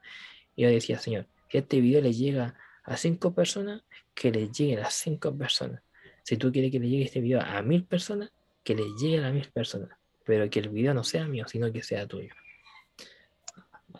Y 0.56 0.62
yo 0.62 0.68
decía, 0.68 0.98
Señor, 0.98 1.26
si 1.50 1.58
este 1.58 1.80
video 1.80 2.00
le 2.00 2.12
llega 2.12 2.56
a 2.84 2.96
cinco 2.96 3.34
personas, 3.34 3.82
que 4.14 4.30
le 4.30 4.48
llegue 4.48 4.80
a 4.80 4.90
cinco 4.90 5.36
personas. 5.36 5.82
Si 6.22 6.36
tú 6.36 6.52
quieres 6.52 6.70
que 6.70 6.78
le 6.78 6.88
llegue 6.88 7.04
este 7.04 7.20
video 7.20 7.40
a 7.40 7.60
mil 7.62 7.84
personas, 7.84 8.30
que 8.62 8.74
le 8.74 8.84
llegue 8.98 9.24
a 9.24 9.30
mil 9.30 9.48
personas. 9.50 9.90
Pero 10.24 10.48
que 10.48 10.60
el 10.60 10.68
video 10.68 10.94
no 10.94 11.04
sea 11.04 11.26
mío, 11.26 11.46
sino 11.48 11.70
que 11.72 11.82
sea 11.82 12.06
tuyo. 12.06 12.32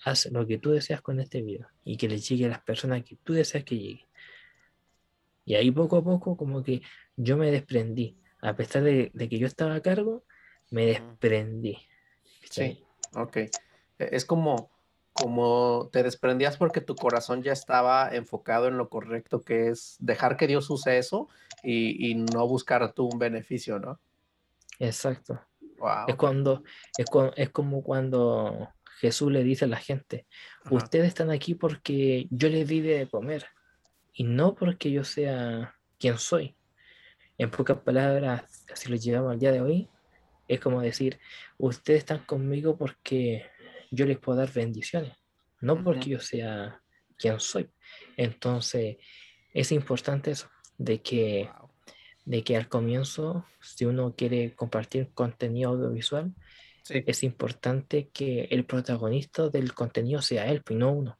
Haz 0.04 0.26
lo 0.32 0.46
que 0.46 0.58
tú 0.58 0.70
deseas 0.70 1.00
con 1.02 1.20
este 1.20 1.42
video 1.42 1.68
y 1.84 1.96
que 1.96 2.08
le 2.08 2.18
llegue 2.18 2.46
a 2.46 2.48
las 2.48 2.60
personas 2.62 3.04
que 3.04 3.16
tú 3.16 3.32
deseas 3.32 3.64
que 3.64 3.78
llegue. 3.78 4.06
Y 5.44 5.54
ahí 5.54 5.70
poco 5.70 5.98
a 5.98 6.04
poco 6.04 6.36
como 6.36 6.62
que 6.62 6.82
yo 7.16 7.36
me 7.36 7.50
desprendí. 7.50 8.16
A 8.40 8.54
pesar 8.56 8.82
de, 8.82 9.10
que 9.12 9.38
yo 9.38 9.46
estaba 9.46 9.74
a 9.74 9.80
cargo, 9.80 10.24
me 10.70 10.86
desprendí. 10.86 11.78
Sí, 12.50 12.84
ok. 13.14 13.36
E, 13.36 13.50
es 13.98 14.24
como, 14.24 14.70
como 15.12 15.88
te 15.92 16.02
desprendías 16.02 16.56
porque 16.56 16.80
tu 16.80 16.94
corazón 16.94 17.42
ya 17.42 17.52
estaba 17.52 18.14
enfocado 18.14 18.68
en 18.68 18.76
lo 18.76 18.88
correcto, 18.88 19.40
que 19.40 19.68
es 19.68 19.96
dejar 20.00 20.36
que 20.36 20.46
Dios 20.46 20.68
use 20.70 20.98
eso 20.98 21.28
y, 21.62 22.14
no 22.14 22.46
buscar 22.46 22.92
tú 22.92 23.08
un 23.10 23.18
beneficio, 23.18 23.78
¿no? 23.78 23.98
Exacto. 24.78 25.40
Es, 26.06 26.16
cuando, 26.16 26.62
es, 26.98 27.06
es 27.36 27.50
como 27.50 27.82
cuando 27.82 28.70
Jesús 28.98 29.30
le 29.32 29.42
dice 29.42 29.64
a 29.64 29.68
la 29.68 29.76
gente, 29.76 30.26
ustedes 30.70 31.08
están 31.08 31.30
aquí 31.30 31.54
porque 31.54 32.26
yo 32.30 32.48
les 32.48 32.66
di 32.68 32.80
de 32.80 33.06
comer 33.06 33.46
y 34.12 34.24
no 34.24 34.54
porque 34.54 34.90
yo 34.90 35.04
sea 35.04 35.74
quien 35.98 36.18
soy. 36.18 36.56
En 37.38 37.50
pocas 37.50 37.78
palabras, 37.78 38.64
si 38.74 38.88
lo 38.88 38.96
llevamos 38.96 39.32
al 39.32 39.38
día 39.38 39.52
de 39.52 39.60
hoy, 39.60 39.88
es 40.46 40.60
como 40.60 40.80
decir, 40.80 41.18
ustedes 41.58 42.00
están 42.00 42.24
conmigo 42.24 42.76
porque 42.76 43.46
yo 43.90 44.06
les 44.06 44.18
puedo 44.18 44.38
dar 44.38 44.52
bendiciones, 44.52 45.12
no 45.60 45.82
porque 45.82 46.10
yo 46.10 46.20
sea 46.20 46.80
quien 47.16 47.40
soy. 47.40 47.70
Entonces, 48.16 48.96
es 49.52 49.72
importante 49.72 50.32
eso, 50.32 50.48
de 50.78 51.00
que, 51.00 51.50
de 52.24 52.42
que 52.44 52.56
al 52.56 52.68
comienzo, 52.68 53.46
si 53.60 53.84
uno 53.84 54.14
quiere 54.16 54.54
compartir 54.54 55.10
contenido 55.14 55.70
audiovisual, 55.70 56.34
es 56.88 57.22
importante 57.22 58.10
que 58.12 58.44
el 58.50 58.66
protagonista 58.66 59.48
del 59.48 59.72
contenido 59.72 60.20
sea 60.20 60.46
él, 60.46 60.58
y 60.58 60.60
pues, 60.60 60.78
no 60.78 60.92
uno. 60.92 61.18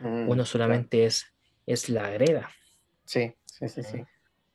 Mm, 0.00 0.28
uno 0.28 0.44
solamente 0.44 1.04
es 1.04 1.26
es 1.68 1.90
la 1.90 2.08
greda. 2.10 2.50
Sí, 3.04 3.34
sí, 3.44 3.68
sí, 3.68 3.82
sí. 3.82 4.02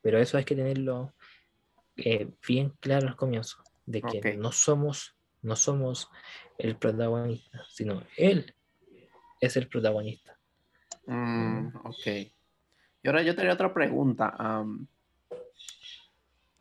Pero 0.04 0.20
eso 0.20 0.38
hay 0.38 0.44
que 0.44 0.56
tenerlo 0.56 1.13
eh, 1.96 2.30
bien 2.46 2.74
claro 2.82 3.08
al 3.08 3.16
comienzo, 3.16 3.63
de 3.86 4.02
que 4.02 4.36
no 4.36 4.52
somos, 4.52 5.16
no 5.42 5.56
somos 5.56 6.10
el 6.58 6.76
protagonista, 6.76 7.63
sino 7.70 8.04
él 8.18 8.54
es 9.39 9.56
el 9.56 9.68
protagonista. 9.68 10.38
Mm, 11.08 11.68
ok. 11.86 12.06
Y 12.06 13.08
ahora 13.08 13.24
yo 13.24 13.36
tenía 13.36 13.54
otra 13.54 13.74
pregunta. 13.74 14.36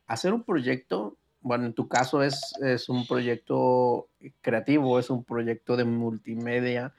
hacer 0.06 0.32
un 0.32 0.44
proyecto, 0.44 1.16
bueno, 1.40 1.66
en 1.66 1.74
tu 1.74 1.88
caso 1.88 2.22
es, 2.22 2.52
es 2.62 2.88
un 2.88 3.06
proyecto 3.06 4.08
creativo, 4.40 4.98
es 5.00 5.10
un 5.10 5.24
proyecto 5.24 5.76
de 5.76 5.84
multimedia, 5.84 6.94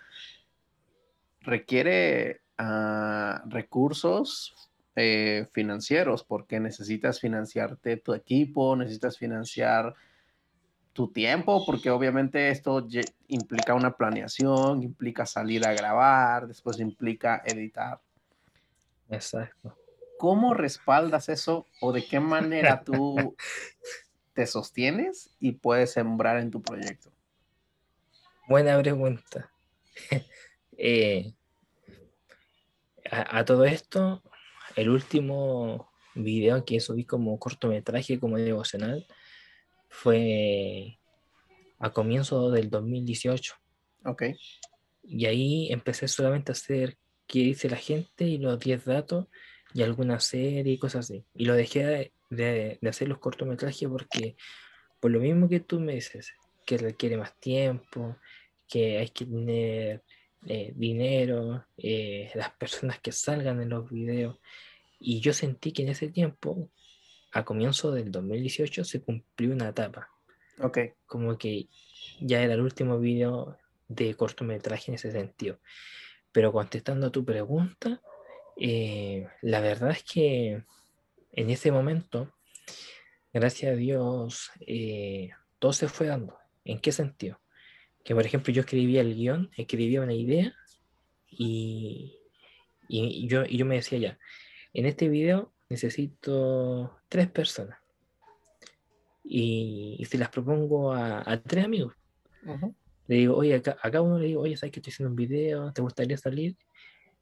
requiere 1.40 2.42
recursos 3.46 4.73
eh, 4.96 5.48
financieros, 5.52 6.24
porque 6.24 6.60
necesitas 6.60 7.20
financiarte 7.20 7.98
tu 7.98 8.14
equipo, 8.14 8.76
necesitas 8.76 9.18
financiar 9.18 9.96
tu 10.94 11.12
tiempo, 11.12 11.66
porque 11.66 11.90
obviamente 11.90 12.50
esto 12.50 12.88
implica 13.28 13.74
una 13.74 13.98
planeación, 13.98 14.84
implica 14.84 15.26
salir 15.26 15.66
a 15.68 15.74
grabar, 15.74 16.48
después 16.48 16.80
implica 16.80 17.42
editar. 17.46 18.00
Exacto. 19.10 19.76
¿Cómo 20.20 20.54
respaldas 20.54 21.30
eso 21.30 21.66
o 21.82 21.92
de 21.92 22.06
qué 22.06 22.20
manera 22.20 22.84
tú 22.84 23.36
te 24.34 24.46
sostienes 24.46 25.32
y 25.40 25.54
puedes 25.54 25.92
sembrar 25.92 26.38
en 26.38 26.52
tu 26.52 26.62
proyecto? 26.62 27.12
Buena 28.48 28.80
pregunta. 28.80 29.50
eh, 30.78 31.34
a, 33.10 33.46
todo 33.46 33.66
esto, 33.66 34.22
el 34.76 34.90
último 34.90 35.92
video 36.16 36.64
que 36.66 36.80
subí 36.80 37.06
como 37.06 37.40
cortometraje, 37.40 38.20
como 38.20 38.38
devocional, 38.38 39.06
fue 39.90 41.00
a 41.80 41.92
comienzo 41.92 42.52
del 42.52 42.70
2018. 42.70 43.56
Ok. 44.06 44.24
Y 45.04 45.26
ahí 45.26 45.72
empecé 45.72 46.08
solamente 46.08 46.52
a 46.52 46.54
hacer 46.54 46.98
qué 47.28 47.40
dice 47.40 47.70
la 47.70 47.78
gente 47.78 48.26
y 48.26 48.38
los 48.38 48.60
10 48.60 48.86
datos 48.86 49.28
y 49.74 49.82
alguna 49.82 50.20
serie 50.20 50.74
y 50.74 50.78
cosas 50.78 51.06
así. 51.06 51.26
Y 51.34 51.46
lo 51.46 51.56
dejé 51.56 51.86
de, 51.86 52.14
de, 52.30 52.90
hacer 52.90 53.08
los 53.08 53.20
cortometrajes 53.20 53.90
porque, 53.90 54.36
por 55.00 55.12
lo 55.12 55.20
mismo 55.20 55.50
que 55.50 55.60
tú 55.60 55.80
me 55.80 55.94
dices, 55.96 56.34
que 56.66 56.78
requiere 56.78 57.18
más 57.18 57.38
tiempo, 57.40 58.16
que 58.68 59.00
hay 59.00 59.10
que 59.10 59.26
tener 59.26 60.04
eh, 60.48 60.74
dinero, 60.76 61.66
eh, 61.78 62.32
las 62.36 62.52
personas 62.52 63.00
que 63.00 63.12
salgan 63.12 63.62
en 63.62 63.70
los 63.70 63.90
videos. 63.90 64.40
Y 65.00 65.20
yo 65.20 65.34
sentí 65.34 65.72
que 65.72 65.84
en 65.84 65.90
ese 65.90 66.10
tiempo, 66.10 66.70
a 67.32 67.46
comienzo 67.46 67.92
del 67.92 68.12
2018, 68.12 68.84
se 68.84 69.02
cumplió 69.02 69.54
una 69.54 69.70
etapa. 69.70 70.10
Ok. 70.60 70.80
Como 71.06 71.38
que 71.38 71.68
ya 72.20 72.42
era 72.42 72.54
el 72.54 72.62
último 72.62 73.00
video 73.00 73.58
de 73.88 74.16
cortometraje 74.16 74.92
en 74.92 74.96
ese 74.96 75.12
sentido. 75.12 75.60
Pero 76.32 76.52
contestando 76.52 77.08
a 77.08 77.12
tu 77.12 77.24
pregunta, 77.24 78.02
eh, 78.58 79.28
la 79.42 79.62
verdad 79.62 79.92
es 79.92 80.04
que 80.04 80.64
en 81.32 81.50
ese 81.50 81.72
momento, 81.72 82.34
gracias 83.34 83.74
a 83.74 83.76
Dios, 83.76 84.52
todo 85.60 85.74
se 85.74 85.88
fue 85.88 86.08
dando. 86.08 86.38
¿En 86.66 86.80
qué 86.80 86.92
sentido? 86.92 87.40
Que 88.04 88.14
por 88.14 88.26
ejemplo 88.26 88.54
yo 88.54 88.62
escribía 88.62 89.02
el 89.02 89.16
guion, 89.16 89.50
escribía 89.56 90.02
una 90.02 90.14
idea 90.14 90.54
y, 91.30 92.20
y, 92.88 93.28
yo, 93.28 93.44
y 93.46 93.58
yo 93.58 93.66
me 93.66 93.76
decía 93.76 93.98
ya, 93.98 94.20
en 94.74 94.86
este 94.86 95.08
video 95.10 95.54
necesito 95.70 97.00
tres 97.10 97.30
personas. 97.30 97.80
Y, 99.24 100.06
si 100.10 100.18
las 100.18 100.30
propongo 100.30 100.94
a, 100.94 101.42
tres 101.42 101.66
amigos, 101.66 101.96
le 103.08 103.16
digo, 103.16 103.38
oye, 103.38 103.56
a, 103.56 103.62
cada 103.62 104.02
uno 104.02 104.20
le 104.20 104.28
digo, 104.28 104.42
oye, 104.42 104.58
¿sabes 104.58 104.74
que 104.74 104.80
estoy 104.80 104.92
haciendo 104.92 105.12
un 105.12 105.16
video? 105.16 105.72
¿Te 105.72 105.82
gustaría 105.82 106.18
salir? 106.18 106.58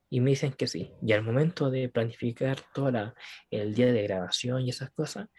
Y 0.09 0.19
me 0.19 0.31
dicen 0.31 0.51
que 0.51 0.67
sí. 0.67 0.91
Y 1.01 1.13
al 1.13 1.23
momento 1.23 1.69
de 1.69 1.89
planificar 1.89 2.57
todo 2.73 2.91
el 3.49 3.73
día 3.75 3.93
de 3.93 4.03
grabación 4.03 4.63
y 4.63 4.69
esas 4.71 4.89
cosas, 4.91 5.29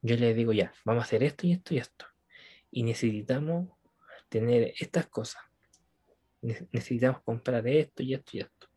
yo 0.00 0.16
les 0.16 0.34
digo, 0.34 0.52
ya, 0.52 0.72
vamos 0.84 1.02
a 1.02 1.04
hacer 1.04 1.22
esto 1.22 1.46
y 1.46 1.52
esto 1.52 1.74
y 1.74 1.78
esto. 1.78 2.06
Y 2.70 2.82
necesitamos 2.82 3.68
tener 4.28 4.74
estas 4.78 5.06
cosas. 5.06 5.42
Necesitamos 6.42 7.22
comprar 7.22 7.66
esto 7.66 8.02
y 8.02 8.14
esto 8.14 8.36
y 8.36 8.40
esto. 8.40 8.68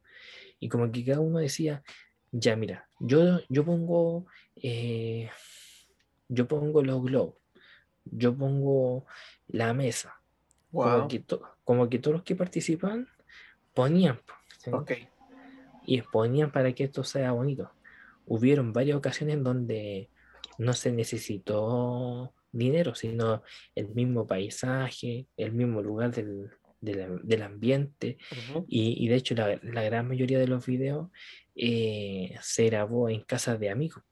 Y 0.60 0.70
como 0.70 0.92
que 0.92 1.06
cada 1.06 1.20
uno 1.20 1.40
decía, 1.40 1.84
ya 2.32 2.56
mira, 2.56 2.90
yo, 3.00 3.40
yo 3.50 3.64
pongo 3.66 4.26
eh, 4.56 5.30
yo 6.30 6.48
pongo 6.48 6.82
los 6.84 7.04
globos, 7.04 7.36
yo 8.06 8.36
pongo 8.36 9.06
la 9.48 9.74
mesa. 9.74 10.22
Como, 10.72 11.08
que 11.08 11.26
como, 11.64 11.90
que 11.90 11.98
todos 11.98 12.18
los 12.18 12.24
que 12.24 12.36
participan 12.36 13.08
ponían. 13.74 14.22
Y 15.86 16.02
ponían 16.04 16.52
para 16.52 16.72
que 16.74 16.84
esto 16.84 17.04
sea 17.04 17.32
bonito. 17.32 17.72
Hubieron 18.28 18.72
varias 18.72 18.98
ocasiones 18.98 19.44
donde 19.44 20.10
no 20.60 20.74
se 20.74 20.92
necesitó 20.92 22.32
dinero, 22.52 22.96
sino 22.96 23.44
el 23.76 23.90
mismo 23.90 24.28
paisaje, 24.28 25.28
el 25.38 25.52
mismo 25.52 25.82
lugar 25.82 26.12
del, 26.12 26.50
del, 26.82 27.42
ambiente. 27.42 28.18
y, 28.68 29.08
de 29.08 29.16
hecho, 29.16 29.36
la, 29.36 29.60
la, 29.62 29.84
gran 29.84 30.08
mayoría 30.08 30.40
de 30.40 30.48
los 30.48 30.66
videos 30.66 31.10
eh, 31.56 32.36
se 32.42 32.66
grabó 32.66 33.10
en 33.10 33.22
casas 33.22 33.60
de 33.60 33.70
amigos. 33.70 34.04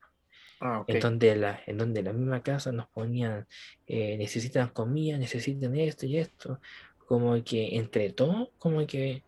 Ah, 0.59 0.83
en, 0.87 0.99
donde 0.99 1.35
la, 1.35 1.61
en 1.67 1.77
donde 1.77 2.01
la 2.01 2.13
misma 2.13 2.41
casa 2.41 2.71
nos 2.71 2.87
ponían, 2.89 3.47
eh, 3.85 4.17
necesitan 4.17 4.69
comida, 4.69 5.17
necesitan 5.17 5.75
esto 5.75 6.07
y 6.07 6.17
esto, 6.17 6.59
como 6.97 7.43
que 7.43 7.75
entre 7.75 8.11
todos, 8.11 8.49
como 8.57 8.85
que 8.87 9.23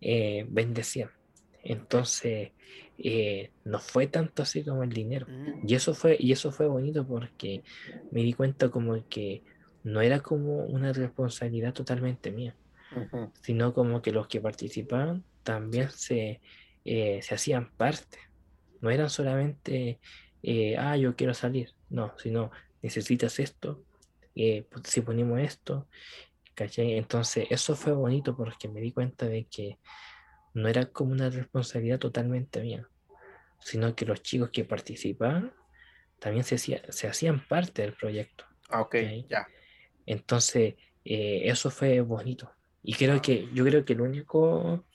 eh, 0.00 0.46
bendecían. 0.48 1.10
Entonces, 1.62 2.52
eh, 2.98 3.52
no 3.64 3.78
fue 3.80 4.06
tanto 4.06 4.42
así 4.42 4.64
como 4.64 4.82
el 4.82 4.90
dinero. 4.90 5.26
Mm. 5.28 5.66
Y 5.66 5.74
eso 5.74 5.94
fue, 5.94 6.16
y 6.18 6.32
eso 6.32 6.52
fue 6.52 6.66
bonito 6.68 7.06
porque 7.06 7.62
me 8.10 8.22
di 8.22 8.32
cuenta 8.32 8.70
como 8.70 9.06
que 9.08 9.42
no 9.82 10.00
era 10.00 10.20
como 10.20 10.64
una 10.66 10.92
responsabilidad 10.92 11.72
totalmente 11.74 12.30
mía, 12.32 12.56
Ujú. 12.96 13.32
sino 13.42 13.72
como 13.74 14.02
que 14.02 14.12
los 14.12 14.28
que 14.28 14.40
participaban 14.40 15.24
también 15.42 15.90
se, 15.90 16.40
eh, 16.84 17.22
se 17.22 17.34
hacían 17.34 17.72
parte. 17.76 18.18
No 18.80 18.90
eran 18.90 19.10
solamente, 19.10 20.00
eh, 20.42 20.76
ah, 20.78 20.96
yo 20.96 21.16
quiero 21.16 21.34
salir, 21.34 21.70
no, 21.88 22.14
sino 22.18 22.50
necesitas 22.82 23.38
esto, 23.38 23.84
eh, 24.34 24.66
pues, 24.70 24.84
si 24.88 25.00
ponemos 25.02 25.40
esto, 25.40 25.88
¿cachai? 26.54 26.94
Entonces, 26.94 27.46
eso 27.50 27.76
fue 27.76 27.92
bonito 27.92 28.36
porque 28.36 28.68
me 28.68 28.80
di 28.80 28.92
cuenta 28.92 29.26
de 29.26 29.46
que 29.46 29.78
no 30.54 30.68
era 30.68 30.86
como 30.86 31.12
una 31.12 31.30
responsabilidad 31.30 31.98
totalmente 31.98 32.60
mía, 32.60 32.88
sino 33.60 33.94
que 33.94 34.06
los 34.06 34.22
chicos 34.22 34.50
que 34.50 34.64
participaban 34.64 35.52
también 36.18 36.44
se, 36.44 36.56
hacía- 36.56 36.82
se 36.90 37.08
hacían 37.08 37.46
parte 37.46 37.82
del 37.82 37.94
proyecto. 37.94 38.44
Ah, 38.68 38.82
ok, 38.82 38.94
Ok. 38.94 39.26
ya. 39.28 39.46
Entonces, 40.06 40.74
eh, 41.04 41.42
eso 41.44 41.70
fue 41.70 42.00
bonito. 42.00 42.52
Y 42.82 42.94
creo 42.94 43.20
que, 43.22 43.48
yo 43.54 43.64
creo 43.64 43.84
que 43.84 43.92
el 43.92 44.00
único 44.00 44.86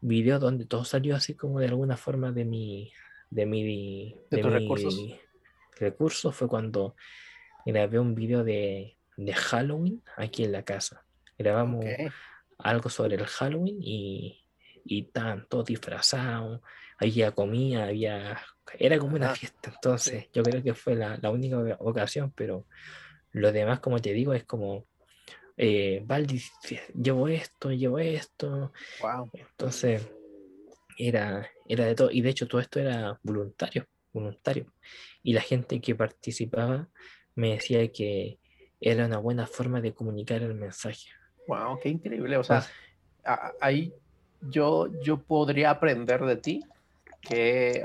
video 0.00 0.38
donde 0.38 0.66
todo 0.66 0.84
salió 0.84 1.16
así 1.16 1.34
como 1.34 1.60
de 1.60 1.66
alguna 1.68 1.96
forma 1.96 2.32
de 2.32 2.44
mi, 2.44 2.92
de 3.30 3.46
mi, 3.46 4.20
¿De 4.30 4.38
tus 4.38 4.52
mi 4.52 4.58
recursos? 4.58 5.20
recurso 5.78 6.30
fue 6.32 6.48
cuando 6.48 6.94
grabé 7.64 7.98
un 7.98 8.14
video 8.14 8.44
de, 8.44 8.98
de 9.16 9.32
Halloween 9.34 10.02
aquí 10.16 10.44
en 10.44 10.52
la 10.52 10.64
casa. 10.64 11.04
Grabamos 11.38 11.84
Ok. 11.86 12.12
algo 12.58 12.90
sobre 12.90 13.16
el 13.16 13.24
Halloween 13.26 13.78
y, 13.80 14.43
y 14.84 15.06
estaban 15.06 15.46
todos 15.48 15.66
disfrazados, 15.66 16.60
había 16.98 17.32
comida, 17.32 17.84
había... 17.84 18.40
Era 18.78 18.98
como 18.98 19.16
una 19.16 19.26
Ajá, 19.26 19.36
fiesta, 19.36 19.70
entonces 19.74 20.28
yo 20.32 20.42
creo 20.42 20.62
que 20.62 20.74
fue 20.74 20.94
la, 20.96 21.18
la 21.20 21.30
única 21.30 21.58
oca- 21.58 21.76
ocasión, 21.80 22.32
pero 22.34 22.66
lo 23.32 23.52
demás, 23.52 23.80
como 23.80 24.00
te 24.00 24.12
digo, 24.12 24.34
es 24.34 24.44
como, 24.44 24.86
eh, 25.56 26.02
Valdi, 26.06 26.42
llevo 26.94 27.28
esto, 27.28 27.70
llevo 27.72 27.98
esto, 27.98 28.72
Wow. 29.00 29.30
entonces 29.32 30.02
era, 30.98 31.48
era 31.66 31.86
de 31.86 31.94
todo, 31.94 32.10
y 32.10 32.20
de 32.22 32.30
hecho 32.30 32.46
todo 32.48 32.60
esto 32.60 32.80
era 32.80 33.18
voluntario, 33.22 33.86
voluntario, 34.12 34.72
y 35.22 35.32
la 35.32 35.40
gente 35.40 35.80
que 35.80 35.94
participaba 35.94 36.88
me 37.34 37.52
decía 37.54 37.90
que 37.92 38.38
era 38.80 39.06
una 39.06 39.18
buena 39.18 39.46
forma 39.46 39.80
de 39.80 39.94
comunicar 39.94 40.42
el 40.42 40.54
mensaje. 40.54 41.08
Wow, 41.46 41.78
qué 41.80 41.88
increíble. 41.90 42.36
O 42.36 42.44
sea, 42.44 42.56
Entonces, 42.56 42.76
a- 43.24 43.52
ahí 43.60 43.92
yo, 44.50 44.88
yo 45.02 45.18
podría 45.22 45.70
aprender 45.70 46.24
de 46.24 46.36
ti 46.36 46.64
que 47.20 47.84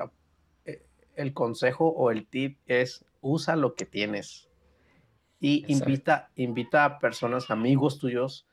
eh, 0.66 0.84
el 1.16 1.34
consejo 1.34 1.88
o 1.88 2.12
el 2.12 2.28
tip 2.28 2.58
es 2.68 3.06
usa 3.22 3.56
lo 3.56 3.76
que 3.76 3.86
tienes 3.86 4.50
y 5.40 5.60
Exacto. 5.60 5.74
invita, 5.74 6.30
invita 6.36 6.86
a 6.86 7.00
personas, 7.00 7.50
amigos 7.50 7.98
tuyos, 8.00 8.46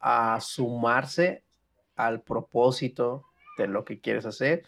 a 0.00 0.40
sumarse 0.40 1.42
al 1.96 2.22
propósito 2.22 3.24
de 3.56 3.66
lo 3.66 3.84
que 3.84 4.00
quieres 4.00 4.24
hacer. 4.24 4.64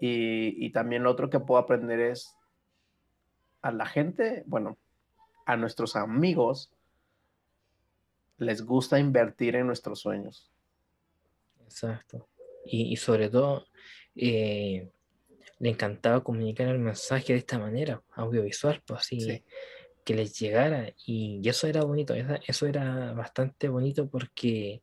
Y, 0.00 0.64
y 0.64 0.70
también 0.70 1.02
lo 1.02 1.10
otro 1.10 1.28
que 1.28 1.40
puedo 1.40 1.60
aprender 1.60 2.00
es 2.00 2.36
a 3.62 3.72
la 3.72 3.86
gente, 3.86 4.44
bueno, 4.46 4.76
a 5.44 5.56
nuestros 5.56 5.96
amigos, 5.96 6.70
les 8.38 8.62
gusta 8.62 8.98
invertir 8.98 9.56
en 9.56 9.66
nuestros 9.66 10.00
sueños. 10.00 10.51
Exacto. 11.72 12.28
Y, 12.64 12.92
y 12.92 12.96
sobre 12.96 13.28
todo, 13.30 13.66
eh, 14.14 14.88
le 15.58 15.68
encantaba 15.70 16.22
comunicar 16.22 16.68
el 16.68 16.78
mensaje 16.78 17.32
de 17.32 17.38
esta 17.40 17.58
manera, 17.58 18.02
audiovisual, 18.14 18.82
pues 18.86 19.00
así, 19.00 19.20
Sí. 19.20 19.44
que 20.04 20.14
les 20.14 20.38
llegara. 20.38 20.92
Y, 21.06 21.40
y 21.42 21.48
eso 21.48 21.66
era 21.66 21.82
bonito, 21.84 22.14
eso 22.14 22.66
era 22.66 23.12
bastante 23.14 23.68
bonito 23.68 24.08
porque 24.08 24.82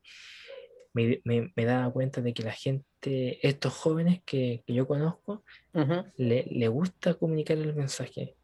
me, 0.93 1.21
me- 1.23 1.51
me 1.55 1.65
daba 1.65 1.91
cuenta 1.91 2.21
de 2.21 2.33
que 2.33 2.43
la 2.43 2.51
gente, 2.53 3.45
estos 3.47 3.73
jóvenes 3.73 4.21
que, 4.25 4.63
que 4.65 4.73
yo 4.73 4.87
conozco, 4.87 5.43
Ujú. 5.73 6.05
le, 6.17 6.45
le 6.49 6.67
gusta 6.67 7.13
comunicar 7.13 7.57
el 7.57 7.73
mensaje. 7.75 8.35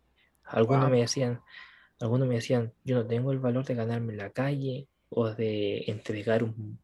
Algunos 0.44 0.84
Wow. 0.84 0.92
me 0.92 1.00
decían, 1.02 1.42
algunos 2.00 2.28
me 2.28 2.36
decían, 2.36 2.74
yo 2.84 2.96
no 2.98 3.08
tengo 3.08 3.32
el 3.32 3.40
valor 3.40 3.66
de 3.66 3.76
ganarme 3.76 4.14
en 4.14 4.18
la 4.20 4.30
calle 4.32 4.88
o 5.10 5.30
de 5.30 5.86
entregar 5.88 6.44
un, 6.44 6.80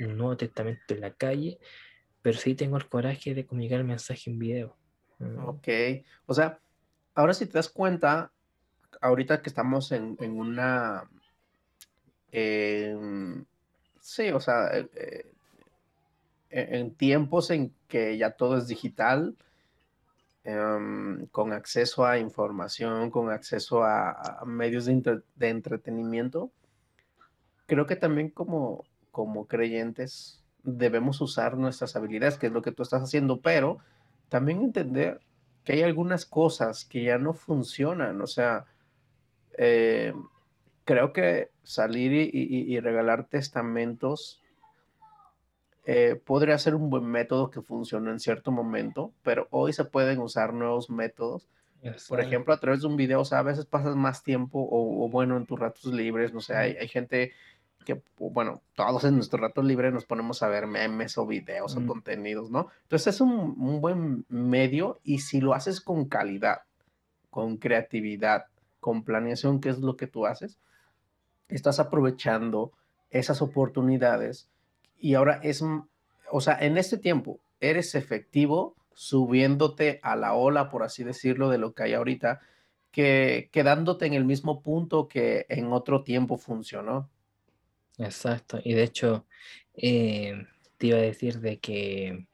un 0.00 0.16
Nuevo 0.16 0.36
Testamento 0.36 0.94
en 0.94 1.00
la 1.00 1.12
calle, 1.12 1.58
pero 2.22 2.38
sí 2.38 2.54
tengo 2.54 2.76
el 2.76 2.88
coraje 2.88 3.34
de 3.34 3.46
comunicar 3.46 3.78
el 3.80 3.86
mensaje 3.86 4.30
en 4.30 4.38
video. 4.38 4.76
Mm, 5.18 5.38
Ok. 5.46 5.68
O 6.26 6.34
sea, 6.34 6.58
ahora 7.14 7.34
si 7.34 7.46
te 7.46 7.52
das 7.52 7.68
cuenta, 7.68 8.32
ahorita 9.00 9.42
que 9.42 9.48
estamos 9.48 9.92
en, 9.92 10.16
en 10.20 10.38
una... 10.38 11.08
sí, 14.00 14.30
o 14.30 14.40
sea, 14.40 14.76
eh, 14.76 14.88
eh, 14.94 15.32
en, 16.50 16.94
tiempos 16.94 17.50
en 17.50 17.74
que 17.88 18.16
ya 18.16 18.30
todo 18.32 18.58
es 18.58 18.68
digital, 18.68 19.36
em, 20.44 21.26
con 21.26 21.52
acceso 21.52 22.06
a 22.06 22.18
información, 22.18 23.10
con 23.10 23.30
acceso 23.30 23.84
a, 23.84 24.42
medios 24.46 24.86
de 24.86 25.48
entretenimiento, 25.48 26.50
creo 27.66 27.86
que 27.86 27.96
también 27.96 28.30
como, 28.30 28.84
como 29.18 29.48
creyentes 29.48 30.44
debemos 30.62 31.20
usar 31.20 31.56
nuestras 31.56 31.96
habilidades, 31.96 32.38
que 32.38 32.46
es 32.46 32.52
lo 32.52 32.62
que 32.62 32.70
tú 32.70 32.84
estás 32.84 33.02
haciendo, 33.02 33.40
pero 33.40 33.78
también 34.28 34.60
entender 34.62 35.18
que 35.64 35.72
hay 35.72 35.82
algunas 35.82 36.24
cosas 36.24 36.84
que 36.84 37.02
ya 37.02 37.18
no 37.18 37.32
funcionan. 37.32 38.20
O 38.20 38.28
sea, 38.28 38.66
eh, 39.56 40.14
creo 40.84 41.12
que 41.12 41.50
salir 41.64 42.12
y, 42.12 42.30
y- 42.32 42.72
y 42.76 42.78
regalar 42.78 43.24
testamentos 43.24 44.40
eh, 45.84 46.20
podría 46.24 46.56
ser 46.58 46.76
un 46.76 46.90
buen 46.90 47.04
método 47.04 47.50
que 47.50 47.60
funcione 47.60 48.10
en 48.12 48.20
cierto 48.20 48.52
momento, 48.52 49.12
pero 49.24 49.48
hoy 49.50 49.72
se 49.72 49.84
pueden 49.84 50.20
usar 50.20 50.52
nuevos 50.54 50.90
métodos. 50.90 51.48
Por 52.08 52.20
ejemplo, 52.20 52.54
a 52.54 52.60
través 52.60 52.82
de 52.82 52.86
un 52.86 52.96
video, 52.96 53.20
o 53.22 53.24
sea, 53.24 53.40
a 53.40 53.42
veces 53.42 53.66
pasas 53.66 53.96
más 53.96 54.22
tiempo 54.22 54.60
o, 54.60 55.04
o 55.04 55.08
bueno, 55.08 55.36
en 55.36 55.44
tus 55.46 55.58
ratos 55.58 55.86
libres, 55.92 56.32
no 56.32 56.40
sé, 56.40 56.54
hay, 56.54 56.76
hay 56.76 56.86
gente 56.88 57.32
que, 57.84 58.02
bueno, 58.18 58.60
todos 58.74 59.04
en 59.04 59.16
nuestros 59.16 59.40
ratos 59.40 59.64
libres 59.64 59.92
nos 59.92 60.04
ponemos 60.04 60.42
a 60.42 60.48
ver 60.48 60.66
memes 60.66 61.16
o 61.18 61.26
videos 61.26 61.76
o 61.76 61.80
Mm. 61.80 61.86
contenidos, 61.86 62.50
¿no? 62.50 62.68
Entonces 62.82 63.14
es 63.14 63.20
un, 63.20 63.30
un 63.58 63.80
buen 63.80 64.24
medio 64.28 64.98
y 65.04 65.20
si 65.20 65.40
lo 65.40 65.54
haces 65.54 65.80
con 65.80 66.06
calidad, 66.06 66.62
con 67.30 67.56
creatividad, 67.56 68.46
con 68.80 69.02
planeación, 69.04 69.60
que 69.60 69.70
es 69.70 69.78
lo 69.78 69.96
que 69.96 70.06
tú 70.06 70.26
haces, 70.26 70.58
estás 71.48 71.80
aprovechando 71.80 72.72
esas 73.10 73.40
oportunidades 73.40 74.48
y 74.98 75.14
ahora 75.14 75.40
es, 75.42 75.64
o 76.30 76.40
sea, 76.40 76.58
en 76.60 76.76
este 76.76 76.98
tiempo 76.98 77.40
eres 77.60 77.94
efectivo 77.94 78.74
subiéndote 78.92 80.00
a 80.02 80.16
la 80.16 80.34
ola, 80.34 80.68
por 80.70 80.82
así 80.82 81.04
decirlo, 81.04 81.48
de 81.48 81.58
lo 81.58 81.72
que 81.72 81.84
hay 81.84 81.94
ahorita, 81.94 82.40
que 82.90 83.48
quedándote 83.52 84.06
en 84.06 84.14
el 84.14 84.24
mismo 84.24 84.60
punto 84.60 85.08
que 85.08 85.46
en 85.48 85.72
otro 85.72 86.02
tiempo 86.02 86.36
funcionó. 86.36 87.08
Exacto. 87.98 88.60
Y 88.62 88.74
de 88.74 88.82
hecho, 88.84 89.26
eh, 89.74 90.46
te 90.76 90.86
iba 90.88 90.98
a 90.98 91.02
decir 91.02 91.40
de 91.40 91.58
que, 91.58 92.26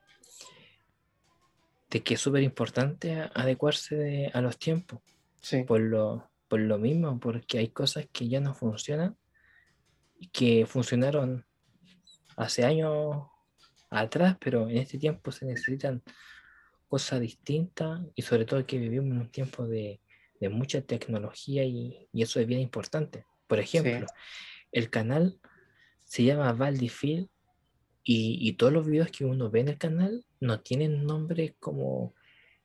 de 1.90 2.02
que 2.02 2.14
es 2.14 2.20
súper 2.20 2.42
importante 2.42 3.30
adecuarse 3.34 3.96
de- 3.96 4.30
a 4.32 4.40
los 4.40 4.58
tiempos. 4.58 5.00
Sí, 5.40 5.62
Por 5.64 5.80
lo, 5.80 6.30
por 6.48 6.60
lo 6.60 6.78
mismo, 6.78 7.18
porque 7.20 7.58
hay 7.58 7.68
cosas 7.68 8.06
que 8.12 8.28
ya 8.28 8.40
no 8.40 8.54
funcionan 8.54 9.16
que 10.32 10.64
funcionaron 10.66 11.44
hace 12.36 12.64
años 12.64 13.26
atrás, 13.90 14.36
pero 14.40 14.68
en 14.68 14.78
este 14.78 14.98
tiempo 14.98 15.30
se 15.30 15.44
necesitan 15.46 16.02
cosas 16.88 17.20
distintas 17.20 18.00
y 18.14 18.22
sobre 18.22 18.44
todo 18.44 18.66
que 18.66 18.78
vivimos 18.78 19.10
en 19.12 19.18
un 19.20 19.30
tiempo 19.30 19.66
de, 19.66 20.00
de 20.40 20.48
mucha 20.48 20.80
tecnología 20.80 21.64
y, 21.64 22.08
y 22.12 22.22
eso 22.22 22.40
es 22.40 22.46
bien 22.46 22.60
importante. 22.60 23.26
Por 23.46 23.58
ejemplo, 23.58 24.06
el 24.72 24.90
canal 24.90 25.38
se 26.04 26.22
llama 26.24 26.52
Valdifil 26.52 27.28
y, 28.02 28.38
y 28.48 28.52
todos 28.54 28.72
los 28.72 28.86
videos 28.86 29.10
que 29.10 29.24
uno 29.24 29.50
ve 29.50 29.60
en 29.60 29.68
el 29.68 29.78
canal 29.78 30.24
no 30.40 30.60
tienen 30.60 31.04
nombre 31.04 31.54
como, 31.58 32.14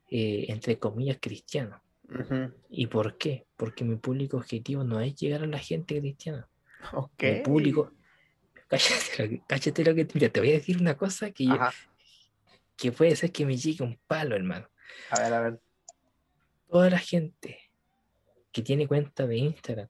eh, 0.10 0.46
entre 0.50 0.78
comillas, 0.80 1.18
cristiano. 1.22 1.82
ujú, 2.10 2.54
¿Y 2.70 2.88
por 2.88 3.18
qué? 3.18 3.46
Porque 3.56 3.84
mi 3.84 3.96
público 3.96 4.38
objetivo 4.38 4.84
no 4.84 5.00
es 5.00 5.16
llegar 5.16 5.44
a 5.44 5.48
la 5.48 5.60
gente 5.60 6.00
cristiana. 6.00 6.48
ok. 6.94 7.24
Mi 7.24 7.40
público... 7.42 7.94
Cállate 8.68 9.24
lo 9.24 9.30
que, 9.30 9.42
cállate 9.48 9.84
lo 9.84 9.96
que... 9.96 10.08
Mira, 10.14 10.30
te 10.30 10.40
voy 10.40 10.50
a 10.50 10.54
decir 10.54 10.78
una 10.80 10.96
cosa 10.96 11.32
que, 11.32 11.46
yo- 11.46 11.58
que 12.78 12.92
puede 12.92 13.16
ser 13.16 13.32
que 13.32 13.46
me 13.46 13.58
llegue 13.58 13.84
un 13.84 13.98
palo, 14.08 14.36
hermano. 14.36 14.70
a 15.10 15.22
ver, 15.24 15.34
a 15.34 15.42
ver. 15.42 15.60
Toda 16.70 16.90
la 16.92 17.00
gente 17.00 17.58
que 18.52 18.62
tiene 18.62 18.88
cuenta 18.88 19.26
de 19.26 19.38
Instagram 19.38 19.88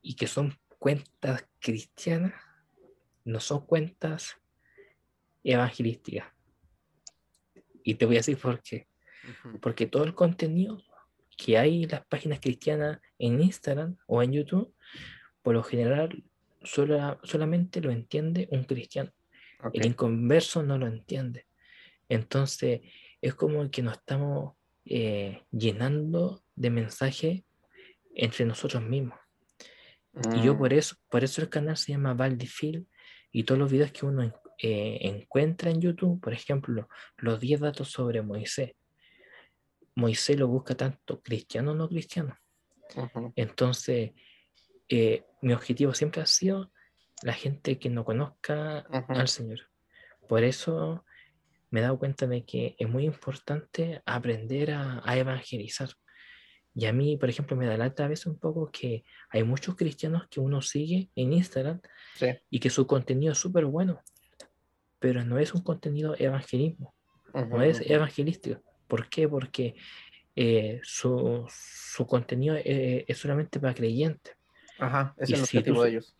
y 0.00 0.14
que 0.14 0.26
son 0.26 0.56
cuentas 0.78 1.46
cristianas, 1.58 2.34
no 3.24 3.40
son 3.40 3.66
cuentas 3.66 4.36
evangelísticas. 5.42 6.28
Y 7.82 7.94
te 7.94 8.06
voy 8.06 8.16
a 8.16 8.20
decir 8.20 8.38
por 8.38 8.62
qué. 8.62 8.86
Porque 9.60 9.86
todo 9.86 10.04
el 10.04 10.14
contenido 10.14 10.82
que 11.36 11.58
hay 11.58 11.84
en 11.84 11.90
las 11.90 12.04
páginas 12.06 12.40
cristianas 12.40 13.00
en 13.18 13.40
Instagram 13.40 13.96
o 14.06 14.22
en 14.22 14.32
YouTube, 14.32 14.74
por 15.42 15.54
lo 15.54 15.62
general 15.62 16.24
solamente 16.62 17.80
lo 17.80 17.90
entiende 17.90 18.48
un 18.50 18.64
cristiano. 18.64 19.12
El 19.72 19.86
inconverso 19.86 20.62
no 20.62 20.78
lo 20.78 20.86
entiende. 20.86 21.46
Entonces, 22.08 22.80
es 23.20 23.34
como 23.34 23.70
que 23.70 23.82
nos 23.82 23.94
estamos 23.94 24.54
eh, 24.84 25.42
llenando 25.50 26.42
de 26.54 26.70
mensajes 26.70 27.42
entre 28.14 28.44
nosotros 28.44 28.82
mismos. 28.82 29.18
Y 30.34 30.42
yo 30.42 30.56
por 30.56 30.72
mm. 30.72 30.78
eso, 30.78 30.96
por 31.08 31.24
eso 31.24 31.40
el 31.40 31.48
canal 31.48 31.76
se 31.76 31.92
llama 31.92 32.14
Valdifil 32.14 32.88
y 33.30 33.44
todos 33.44 33.58
los 33.58 33.70
videos 33.70 33.92
que 33.92 34.06
uno 34.06 34.22
eh, 34.58 34.98
encuentra 35.02 35.70
en 35.70 35.80
YouTube, 35.80 36.20
por 36.20 36.32
ejemplo, 36.32 36.88
los 37.16 37.38
10 37.38 37.60
datos 37.60 37.90
sobre 37.90 38.22
Moisés. 38.22 38.72
Moisés 39.94 40.38
lo 40.38 40.48
busca 40.48 40.74
tanto 40.74 41.20
cristiano 41.20 41.72
o 41.72 41.74
no 41.74 41.88
cristiano. 41.88 42.36
Entonces, 43.36 44.12
eh, 44.88 45.24
mi 45.42 45.52
objetivo 45.52 45.92
siempre 45.92 46.22
ha 46.22 46.26
sido 46.26 46.72
la 47.22 47.32
gente 47.32 47.78
que 47.78 47.90
no 47.90 48.04
conozca 48.04 48.78
al 49.08 49.28
Señor. 49.28 49.68
Por 50.28 50.44
eso 50.44 51.04
me 51.70 51.80
he 51.80 51.82
dado 51.82 51.98
cuenta 51.98 52.26
de 52.26 52.44
que 52.44 52.76
es 52.78 52.88
muy 52.88 53.04
importante 53.04 54.02
aprender 54.06 54.72
a, 54.72 55.02
evangelizar. 55.16 55.90
Y 56.78 56.86
a 56.86 56.92
mí, 56.92 57.16
por 57.16 57.28
ejemplo, 57.28 57.56
me 57.56 57.66
da 57.66 57.76
lata 57.76 58.04
a 58.04 58.08
veces 58.08 58.26
un 58.26 58.38
poco 58.38 58.70
que 58.70 59.02
hay 59.30 59.42
muchos 59.42 59.74
cristianos 59.74 60.28
que 60.30 60.38
uno 60.38 60.62
sigue 60.62 61.10
en 61.16 61.32
Instagram 61.32 61.80
y 62.50 62.60
que 62.60 62.70
su 62.70 62.86
contenido 62.86 63.32
es 63.32 63.38
súper 63.38 63.64
bueno, 63.64 64.00
pero 65.00 65.24
no 65.24 65.40
es 65.40 65.54
un 65.54 65.62
contenido 65.62 66.14
evangelismo, 66.16 66.94
no 67.34 67.62
es 67.64 67.80
evangelístico. 67.80 68.62
¿Por 68.86 69.08
qué? 69.08 69.28
Porque 69.28 69.74
eh, 70.36 70.78
su, 70.84 71.48
contenido 72.06 72.54
eh, 72.54 73.04
es, 73.08 73.18
solamente 73.18 73.58
para 73.58 73.74
creyentes. 73.74 74.36
Ajá, 74.78 75.16
es 75.18 75.30
el 75.30 75.40
objetivo 75.40 75.82
de 75.82 75.90
ellos. 75.90 76.14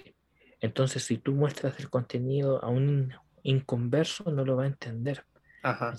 Entonces, 0.60 1.04
si 1.04 1.18
tú 1.18 1.34
muestras 1.34 1.78
el 1.78 1.88
contenido 1.88 2.64
a 2.64 2.68
un 2.68 3.14
inconverso, 3.44 4.28
no 4.32 4.44
lo 4.44 4.56
va 4.56 4.64
a 4.64 4.66
entender. 4.66 5.24
Ajá. 5.62 5.94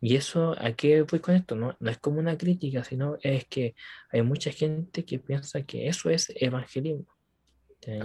Y 0.00 0.16
eso, 0.16 0.56
¿a 0.58 0.72
qué 0.72 1.02
voy 1.02 1.20
con 1.20 1.34
esto? 1.34 1.54
No, 1.54 1.76
no 1.78 1.90
es 1.90 1.98
como 1.98 2.20
una 2.20 2.38
crítica, 2.38 2.82
sino 2.84 3.18
es 3.20 3.44
que 3.44 3.74
hay 4.10 4.22
mucha 4.22 4.50
gente 4.50 5.04
que 5.04 5.18
piensa 5.18 5.62
que 5.62 5.88
eso 5.88 6.08
es 6.08 6.32
evangelismo. 6.36 7.06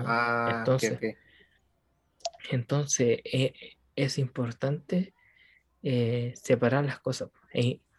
Ah, 0.06 0.58
entonces, 0.60 1.00
entonces 2.52 3.20
eh, 3.24 3.54
es 3.96 4.18
importante 4.18 5.14
eh, 5.84 6.34
separar 6.36 6.86
las 6.86 7.00
cosas. 7.00 7.30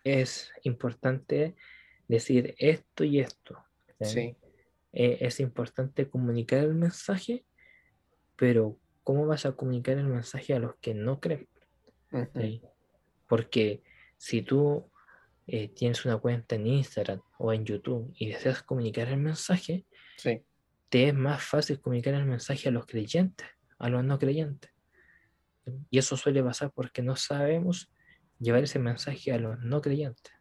es 0.05 0.53
importante 0.63 1.55
decir 2.07 2.55
esto 2.59 3.05
y 3.05 3.21
esto. 3.21 3.65
Sí. 4.01 4.37
Eh, 4.93 5.19
es 5.21 5.41
importante 5.41 6.09
comunicar 6.09 6.61
el 6.65 6.75
mensaje, 6.75 7.45
pero 8.37 8.79
¿cómo 9.05 9.27
vas 9.27 9.47
a 9.47 9.53
comunicar 9.53 9.97
el 9.99 10.07
mensaje 10.07 10.55
a 10.55 10.59
los 10.59 10.77
que 10.77 10.95
no 10.95 11.21
creen? 11.21 11.49
Porque 13.27 13.83
si 14.16 14.43
tú 14.43 14.91
eh, 15.47 15.68
tienes 15.68 16.05
una 16.05 16.18
cuenta 16.18 16.57
en 16.57 16.66
Instagram 16.66 17.20
o 17.39 17.53
en 17.53 17.64
YouTube 17.64 18.12
y 18.18 18.29
deseas 18.29 18.62
comunicar 18.62 19.09
el 19.09 19.18
mensaje, 19.18 19.87
te 20.89 21.09
es 21.09 21.14
más 21.14 21.43
fácil 21.43 21.81
comunicar 21.81 22.14
el 22.14 22.24
mensaje 22.24 22.68
a 22.68 22.72
los 22.72 22.87
creyentes, 22.87 23.47
a 23.79 23.89
los 23.89 24.05
no 24.05 24.18
creyentes. 24.18 24.70
Y 25.91 25.99
eso 25.99 26.16
suele 26.16 26.43
pasar 26.43 26.70
porque 26.72 27.03
no 27.03 27.16
sabemos 27.16 27.91
llevar 28.39 28.64
ese 28.64 28.79
mensaje 28.79 29.33
a 29.33 29.39
los 29.39 29.59
no 29.61 29.81
creyentes. 29.81 30.33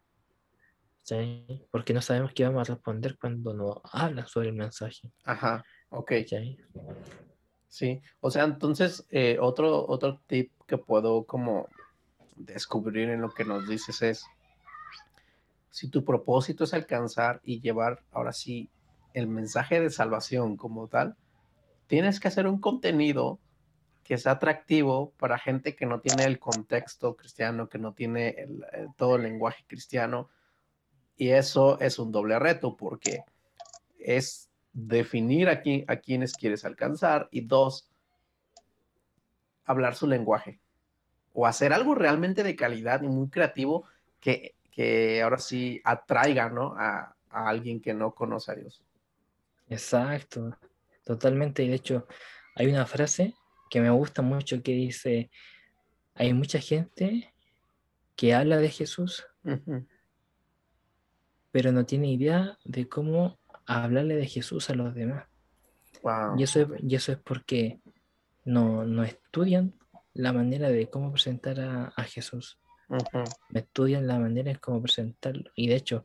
Porque 1.70 1.94
no 1.94 2.02
sabemos 2.02 2.32
qué 2.32 2.44
vamos 2.44 2.68
a 2.68 2.74
responder 2.74 3.16
cuando 3.16 3.54
nos 3.54 3.78
hablan 3.92 4.26
sobre 4.26 4.48
el 4.48 4.54
mensaje. 4.54 5.12
Ajá, 5.24 5.64
ok. 5.90 6.12
¿Sí? 7.68 8.00
o 8.20 8.30
sea, 8.30 8.44
entonces, 8.44 9.06
eh, 9.10 9.36
otro, 9.38 9.86
otro 9.86 10.22
tip 10.26 10.50
que 10.66 10.78
puedo 10.78 11.24
como 11.24 11.68
descubrir 12.36 13.08
en 13.10 13.20
lo 13.20 13.30
que 13.30 13.44
nos 13.44 13.68
dices 13.68 14.02
es, 14.02 14.26
si 15.70 15.88
tu 15.88 16.04
propósito 16.04 16.64
es 16.64 16.74
alcanzar 16.74 17.40
y 17.44 17.60
llevar 17.60 18.02
ahora 18.12 18.32
sí 18.32 18.70
el 19.12 19.26
mensaje 19.26 19.80
de 19.80 19.90
salvación 19.90 20.56
como 20.56 20.88
tal, 20.88 21.16
tienes 21.86 22.20
que 22.20 22.28
hacer 22.28 22.46
un 22.46 22.60
contenido 22.60 23.38
que 24.04 24.18
sea 24.18 24.32
atractivo 24.32 25.12
para 25.18 25.38
gente 25.38 25.74
que 25.74 25.86
no 25.86 26.00
tiene 26.00 26.24
el 26.24 26.38
contexto 26.38 27.16
cristiano, 27.16 27.68
que 27.68 27.78
no 27.78 27.92
tiene 27.92 28.46
todo 28.96 29.16
el 29.16 29.22
lenguaje 29.22 29.64
cristiano. 29.66 30.28
Y 31.16 31.30
eso 31.30 31.80
es 31.80 31.98
un 31.98 32.12
doble 32.12 32.38
reto 32.38 32.76
porque 32.76 33.24
es 33.98 34.48
definir 34.72 35.48
a, 35.48 35.62
a 35.88 35.96
quienes 35.96 36.34
quieres 36.34 36.64
alcanzar 36.64 37.28
y 37.32 37.40
dos, 37.42 37.90
hablar 39.64 39.96
su 39.96 40.06
lenguaje 40.06 40.60
o 41.38 41.46
hacer 41.46 41.74
algo 41.74 41.94
realmente 41.94 42.42
de 42.42 42.56
calidad 42.56 43.02
y 43.02 43.08
muy 43.08 43.28
creativo 43.28 43.84
que, 44.20 44.54
ahora 45.22 45.38
sí 45.38 45.80
atraiga 45.84 46.48
¿no? 46.48 46.74
a, 46.78 47.14
alguien 47.28 47.80
que 47.82 47.92
no 47.92 48.14
conoce 48.14 48.52
a 48.52 48.54
Dios. 48.54 48.82
Exacto, 49.68 50.56
totalmente. 51.04 51.62
Y 51.62 51.68
de 51.68 51.74
hecho, 51.74 52.06
hay 52.54 52.68
una 52.68 52.86
frase 52.86 53.34
que 53.68 53.82
me 53.82 53.90
gusta 53.90 54.22
mucho 54.22 54.62
que 54.62 54.72
dice, 54.72 55.30
hay 56.14 56.32
mucha 56.32 56.58
gente 56.58 57.34
que 58.16 58.32
habla 58.32 58.56
de 58.56 58.70
Jesús, 58.70 59.26
pero 61.50 61.70
no 61.70 61.84
tiene 61.84 62.10
idea 62.10 62.56
de 62.64 62.88
cómo 62.88 63.38
hablarle 63.66 64.16
de 64.16 64.26
Jesús 64.26 64.70
a 64.70 64.74
los 64.74 64.94
demás. 64.94 65.26
Y, 66.38 66.44
eso 66.44 66.62
es, 66.62 66.68
y 66.82 66.94
eso 66.94 67.12
es 67.12 67.18
porque 67.18 67.78
no, 68.46 68.86
no 68.86 69.04
estudian 69.04 69.74
la 70.16 70.32
manera 70.32 70.68
de 70.68 70.88
cómo 70.88 71.12
presentar 71.12 71.60
a, 71.60 72.02
Jesús. 72.04 72.58
Me 73.50 73.60
estudian 73.60 74.06
la 74.06 74.18
manera 74.18 74.50
en 74.50 74.58
cómo 74.58 74.80
presentarlo. 74.80 75.50
Y 75.54 75.68
de 75.68 75.76
hecho, 75.76 76.04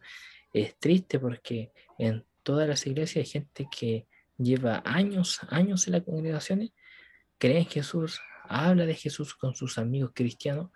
es 0.54 0.78
triste 0.78 1.20
porque 1.20 1.72
en 1.98 2.26
todas 2.44 2.68
las 2.68 2.86
iglesias 2.86 3.26
hay 3.26 3.32
gente 3.32 3.68
que 3.72 4.08
lleva 4.38 4.82
años, 4.86 5.40
años 5.50 5.88
en 5.88 5.94
las 5.94 6.04
congregaciones, 6.04 6.72
cree 7.38 7.60
en 7.60 7.66
Jesús, 7.66 8.20
habla 8.44 8.86
de 8.86 8.96
Jesús 8.96 9.36
con 9.36 9.56
sus 9.56 9.78
amigos 9.78 10.12
cristianos, 10.14 10.72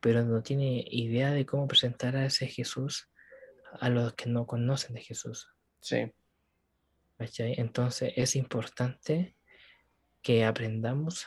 pero 0.00 0.24
no 0.24 0.42
tiene 0.42 0.84
idea 0.90 1.32
de 1.32 1.44
cómo 1.44 1.66
presentar 1.66 2.16
a 2.16 2.26
ese 2.26 2.46
Jesús 2.46 3.08
a 3.80 3.88
los 3.88 4.14
que 4.14 4.30
no 4.30 4.46
conocen 4.46 4.94
de 4.94 5.02
Jesús. 5.02 5.48
Sí. 5.80 6.12
Entonces 7.18 8.12
es 8.16 8.36
importante 8.36 9.36
que 10.22 10.44
aprendamos 10.44 11.26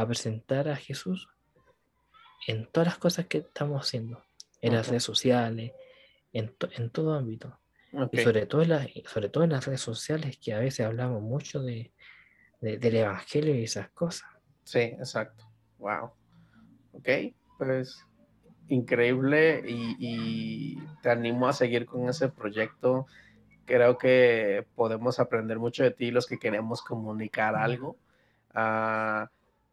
a 0.00 0.06
presentar 0.06 0.68
a 0.68 0.76
Jesús 0.76 1.28
en 2.46 2.66
todas 2.66 2.86
las 2.86 2.98
cosas 2.98 3.26
que 3.26 3.38
estamos 3.38 3.86
haciendo, 3.86 4.22
en 4.60 4.74
las 4.74 4.88
redes 4.88 5.02
sociales, 5.02 5.72
en, 6.32 6.54
en 6.76 6.90
todo 6.90 7.14
ámbito. 7.14 7.58
Y 8.12 8.18
sobre 8.18 8.46
todo, 8.46 8.62
en 8.62 8.90
sobre 9.06 9.28
todo 9.28 9.44
en 9.44 9.50
las 9.50 9.66
redes 9.66 9.80
sociales, 9.80 10.38
que 10.38 10.52
a 10.52 10.58
veces 10.58 10.86
hablamos 10.86 11.22
mucho 11.22 11.62
de, 11.62 11.92
del 12.60 12.96
Evangelio 12.96 13.54
y 13.54 13.64
esas 13.64 13.88
cosas. 13.90 14.28
Sí, 14.64 14.80
exacto. 14.80 15.44
Wow. 15.78 16.12
Ok, 16.92 17.08
pues 17.56 18.04
increíble 18.68 19.62
y, 19.66 19.96
y, 19.98 20.78
te 21.02 21.10
animo 21.10 21.48
a 21.48 21.52
seguir 21.52 21.86
con 21.86 22.08
ese 22.08 22.28
proyecto. 22.28 23.06
Creo 23.64 23.96
que 23.96 24.66
podemos 24.74 25.18
aprender 25.18 25.58
mucho 25.58 25.82
de 25.82 25.90
ti 25.90 26.10
los 26.10 26.26
que 26.26 26.38
queremos 26.38 26.82
comunicar 26.82 27.54
algo. 27.56 27.96
Uh, 28.54 29.26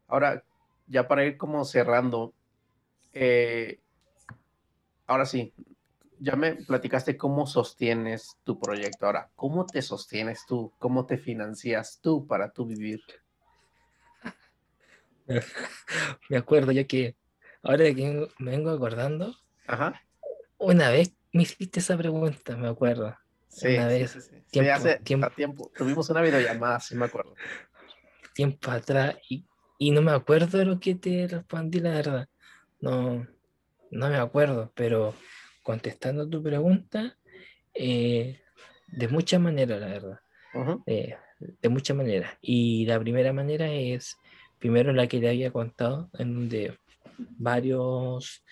Ahora, 0.08 0.42
ya 0.86 1.08
para 1.08 1.24
ir 1.24 1.36
como 1.36 1.64
cerrando, 1.64 2.32
eh, 3.12 3.80
ahora 5.06 5.26
sí, 5.26 5.52
ya 6.18 6.36
me 6.36 6.54
platicaste 6.54 7.16
cómo 7.16 7.46
sostienes 7.46 8.36
tu 8.44 8.58
proyecto. 8.58 9.06
Ahora, 9.06 9.30
¿cómo 9.34 9.66
te 9.66 9.82
sostienes 9.82 10.44
tú? 10.46 10.72
¿Cómo 10.78 11.06
te 11.06 11.18
financias 11.18 11.98
tú 12.02 12.26
para 12.26 12.50
tu 12.50 12.66
vivir? 12.66 13.00
Me 16.28 16.36
acuerdo 16.36 16.72
ya 16.72 16.84
que 16.84 17.16
ahora 17.62 17.84
que 17.86 18.28
me 18.38 18.50
vengo 18.52 18.70
acordando, 18.70 19.34
una 20.58 20.90
vez 20.90 21.16
me 21.32 21.42
hiciste 21.42 21.80
esa 21.80 21.96
pregunta, 21.96 22.56
me 22.56 22.68
acuerdo. 22.68 23.16
Sí, 23.48 23.74
una 23.74 23.88
vez, 23.88 24.12
sí, 24.12 24.20
sí, 24.20 24.36
Tiempo, 24.50 24.72
hace 24.72 24.96
tiempo. 25.00 25.28
tiempo. 25.30 25.72
Tuvimos 25.76 26.08
una 26.10 26.22
videollamada, 26.22 26.78
sí 26.80 26.94
me 26.94 27.06
acuerdo. 27.06 27.34
Tiempo 28.34 28.70
atrás 28.70 29.16
y 29.28 29.44
y 29.78 29.90
no 29.90 30.02
me 30.02 30.12
acuerdo 30.12 30.58
de 30.58 30.64
lo 30.64 30.80
que 30.80 30.94
te 30.94 31.28
respondí, 31.28 31.80
la 31.80 31.90
verdad. 31.90 32.28
No, 32.80 33.26
no 33.90 34.08
me 34.08 34.16
acuerdo, 34.16 34.72
pero 34.74 35.14
contestando 35.62 36.28
tu 36.28 36.42
pregunta, 36.42 37.18
eh, 37.74 38.40
de 38.88 39.08
muchas 39.08 39.40
maneras, 39.40 39.80
la 39.80 39.86
verdad. 39.86 40.20
Eh, 40.86 41.16
de 41.38 41.68
muchas 41.68 41.96
maneras. 41.96 42.38
Y 42.40 42.86
la 42.86 42.98
primera 42.98 43.32
manera 43.32 43.70
es, 43.72 44.16
primero 44.58 44.92
la 44.92 45.06
que 45.06 45.20
te 45.20 45.28
había 45.28 45.50
contado, 45.50 46.10
en 46.18 46.34
donde 46.34 46.78
varios 47.18 48.42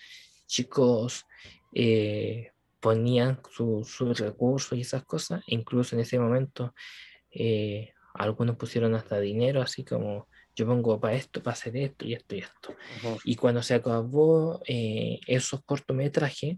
chicos 0.45 1.25
eh, 1.73 2.51
ponían 2.79 3.39
sus 3.49 3.89
su 3.89 4.13
recursos 4.13 4.77
y 4.77 4.81
esas 4.81 5.03
cosas, 5.03 5.41
incluso 5.47 5.95
en 5.95 6.01
ese 6.01 6.19
momento 6.19 6.73
algunos 8.13 8.55
pusieron 8.55 8.93
hasta 8.95 9.19
dinero, 9.19 9.61
así 9.61 9.83
como 9.83 10.27
yo 10.55 10.65
pongo 10.65 10.99
para 10.99 11.15
esto, 11.15 11.43
para 11.43 11.53
hacer 11.53 11.75
esto 11.77 12.05
y 12.05 12.13
esto 12.13 12.35
y 12.35 12.39
esto. 12.39 12.75
Y 13.23 13.35
cuando 13.35 13.61
se 13.61 13.73
acabó 13.73 14.61
eh, 14.67 15.19
esos 15.27 15.63
cortometrajes, 15.63 16.57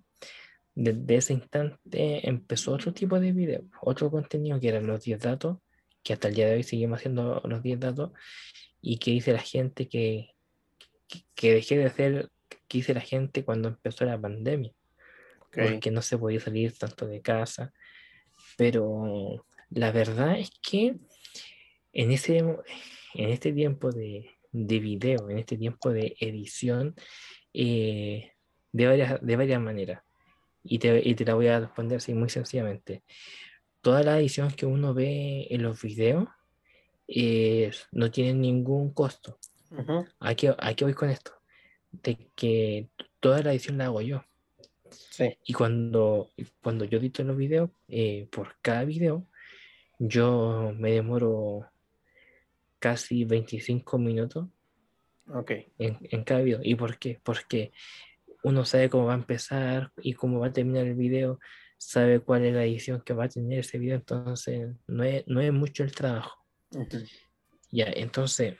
desde 0.76 1.16
ese 1.16 1.34
instante 1.34 2.28
empezó 2.30 2.74
otro 2.74 2.94
tipo 2.94 3.20
de 3.20 3.32
video, 3.32 3.64
otro 3.82 4.12
contenido 4.12 4.60
que 4.60 4.68
eran 4.68 4.86
los 4.86 5.04
10 5.04 5.20
datos, 5.20 5.58
que 6.04 6.14
hasta 6.14 6.28
el 6.28 6.36
día 6.36 6.48
de 6.48 6.56
hoy 6.56 6.64
seguimos 6.64 7.00
haciendo 7.00 7.42
los 7.46 7.64
10 7.64 7.80
datos, 7.80 8.12
y 8.80 8.98
que 9.00 9.12
dice 9.12 9.34
la 9.34 9.40
gente 9.40 9.90
que, 9.90 10.36
que, 11.34 11.54
dejé 11.54 11.78
de 11.78 11.86
hacer, 11.86 12.30
que 12.48 12.78
dice 12.78 12.94
la 12.94 13.02
gente 13.02 13.44
cuando 13.44 13.70
empezó 13.70 14.06
la 14.06 14.22
pandemia, 14.22 14.72
porque 15.52 15.90
no 15.90 16.04
se 16.04 16.18
podía 16.18 16.40
salir 16.40 16.78
tanto 16.78 17.08
de 17.08 17.22
casa, 17.22 17.74
pero 18.56 19.46
la 19.72 19.92
verdad 19.92 20.40
es 20.40 20.52
que 20.62 20.98
en, 21.92 22.12
ese, 22.12 22.44
en 23.14 23.30
este 23.30 23.54
tiempo 23.54 23.92
de, 23.92 24.38
de 24.52 24.80
video, 24.80 25.30
en 25.30 25.40
este 25.40 25.58
tiempo 25.58 25.92
de 25.92 26.16
edición, 26.20 26.96
eh, 27.54 28.32
de, 28.72 28.88
varias, 28.88 29.22
de 29.22 29.36
varias 29.36 29.62
maneras. 29.62 30.04
Y 30.64 30.80
te, 30.80 31.02
y 31.08 31.16
te, 31.16 31.26
la 31.26 31.36
voy 31.36 31.48
a 31.48 31.60
responder 31.60 31.98
así 31.98 32.14
muy 32.14 32.30
sencillamente. 32.30 33.04
Toda 33.82 34.04
la 34.04 34.20
edición 34.20 34.52
que 34.52 34.66
uno 34.66 34.94
ve 34.94 35.48
en 35.50 35.64
los 35.64 35.82
videos 35.82 36.28
eh, 37.08 37.72
no 37.92 38.12
tienen 38.12 38.42
ningún 38.42 38.94
costo. 38.94 39.38
aquí, 40.20 40.48
aquí 40.58 40.84
voy 40.84 40.94
con 40.94 41.10
esto. 41.10 41.32
De 41.92 42.30
que 42.36 42.90
toda 43.20 43.42
la 43.42 43.52
edición 43.52 43.78
la 43.78 43.86
hago 43.86 44.02
yo. 44.02 44.24
Sí. 44.90 45.38
Y 45.46 45.54
cuando, 45.54 46.32
cuando 46.62 46.86
yo 46.86 47.00
edito 47.00 47.24
los 47.24 47.38
videos, 47.38 47.70
eh, 47.88 48.28
por 48.32 48.56
cada 48.62 48.84
video, 48.84 49.26
yo 50.00 50.74
me 50.78 50.92
demoro 50.92 51.68
casi 52.80 53.26
25 53.26 53.98
minutos 53.98 54.48
okay. 55.34 55.72
en, 55.78 55.98
en, 56.02 56.24
cada 56.24 56.42
video. 56.42 56.60
¿Y 56.64 56.76
por 56.76 56.98
qué? 56.98 57.20
Porque 57.24 57.72
uno 58.44 58.66
sabe 58.66 58.90
cómo 58.90 59.06
va 59.06 59.14
a 59.14 59.18
empezar 59.18 59.92
y 59.98 60.14
cómo 60.14 60.40
va 60.40 60.48
a 60.48 60.54
terminar 60.54 60.86
el 60.86 60.96
video, 60.96 61.40
sabe 61.78 62.20
cuál 62.20 62.46
es 62.46 62.54
la 62.54 62.64
edición 62.64 63.02
que 63.02 63.14
va 63.14 63.26
a 63.26 63.30
tener 63.30 63.60
ese 63.60 63.78
video, 63.78 63.96
entonces 63.96 64.76
no 64.88 65.04
es, 65.04 65.24
no 65.28 65.42
es 65.42 65.52
mucho 65.52 65.84
el 65.84 65.94
trabajo. 65.94 66.44
Ya, 67.72 67.86
entonces, 67.88 68.56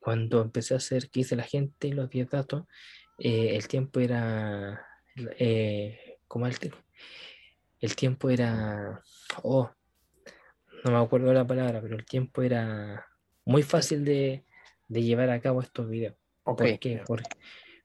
cuando 0.00 0.40
empecé 0.40 0.74
a 0.74 0.78
hacer 0.78 1.10
que 1.10 1.20
hice 1.20 1.36
la 1.36 1.42
gente 1.42 1.92
los 1.92 2.08
10 2.10 2.30
datos, 2.30 2.64
eh, 3.18 3.56
el 3.56 3.66
tiempo 3.68 4.00
era, 4.00 4.86
eh, 5.38 6.18
como 6.26 6.46
el, 6.46 6.56
el 7.80 7.96
tiempo 7.96 8.30
era, 8.30 9.02
oh, 9.42 9.70
no 10.84 10.90
me 10.92 10.98
acuerdo 10.98 11.32
la 11.32 11.46
palabra, 11.46 11.80
pero 11.80 11.96
el 11.96 12.04
tiempo 12.04 12.42
era 12.42 13.06
muy 13.44 13.62
fácil 13.62 14.04
de, 14.04 14.44
llevar 14.88 15.30
a 15.30 15.40
cabo 15.40 15.60
estos 15.60 15.88
videos. 15.88 16.14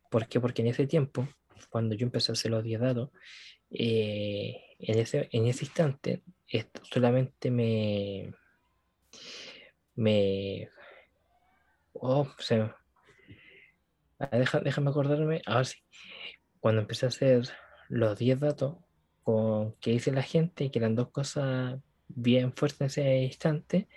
¿Por 0.09 0.27
qué? 0.27 0.39
Porque 0.39 0.61
en 0.61 0.67
ese 0.67 0.87
tiempo, 0.87 1.27
cuando 1.69 1.95
yo 1.95 2.05
empecé 2.05 2.31
a 2.31 2.33
hacer 2.33 2.51
los 2.51 2.63
10 2.63 2.79
datos, 2.79 3.09
eh, 3.71 4.61
en, 4.79 4.99
ese, 4.99 5.29
en 5.31 5.47
ese 5.47 5.65
instante 5.65 6.23
solamente 6.83 7.49
me... 7.49 8.33
me 9.95 10.69
oh, 11.93 12.27
se, 12.37 12.69
déjame 14.31 14.89
acordarme, 14.89 15.41
ahora 15.45 15.65
sí, 15.65 15.79
cuando 16.59 16.81
empecé 16.81 17.05
a 17.05 17.09
hacer 17.09 17.49
los 17.89 18.17
10 18.17 18.39
datos 18.39 18.77
con 19.23 19.73
que 19.75 19.91
hice 19.91 20.11
la 20.11 20.21
gente, 20.21 20.69
que 20.69 20.79
eran 20.79 20.95
dos 20.95 21.09
cosas 21.09 21.79
bien 22.07 22.53
fuerte 22.53 22.83
en 22.83 22.87
ese 22.87 23.17
instante, 23.23 23.87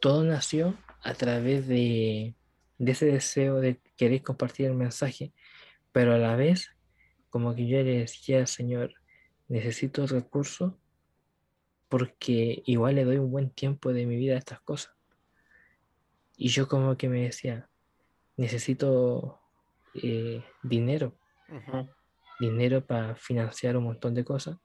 todo 0.00 0.24
nació 0.24 0.78
a 1.02 1.14
través 1.14 1.66
de, 1.68 2.34
ese 2.78 3.06
deseo 3.06 3.60
de 3.60 3.80
querer 3.96 4.22
compartir 4.22 4.66
el 4.66 4.74
mensaje, 4.74 5.32
pero 5.92 6.14
a 6.14 6.18
la 6.18 6.36
vez, 6.36 6.70
como 7.28 7.54
que 7.54 7.66
yo 7.66 7.78
le 7.78 7.98
decía, 7.98 8.46
Señor, 8.46 8.94
necesito 9.48 10.06
recursos 10.06 10.74
porque 11.88 12.62
igual 12.66 12.94
le 12.94 13.04
doy 13.04 13.18
un 13.18 13.30
buen 13.30 13.50
tiempo 13.50 13.92
de 13.92 14.06
mi 14.06 14.16
vida 14.16 14.34
a 14.34 14.38
estas 14.38 14.60
cosas. 14.60 14.94
Y 16.36 16.48
yo 16.48 16.68
como 16.68 16.96
que 16.96 17.08
me 17.08 17.22
decía, 17.22 17.68
necesito 18.36 19.40
eh, 19.94 20.42
dinero, 20.62 21.18
dinero 22.38 22.86
para 22.86 23.16
financiar 23.16 23.76
un 23.76 23.84
montón 23.84 24.14
de 24.14 24.24
cosas. 24.24 24.56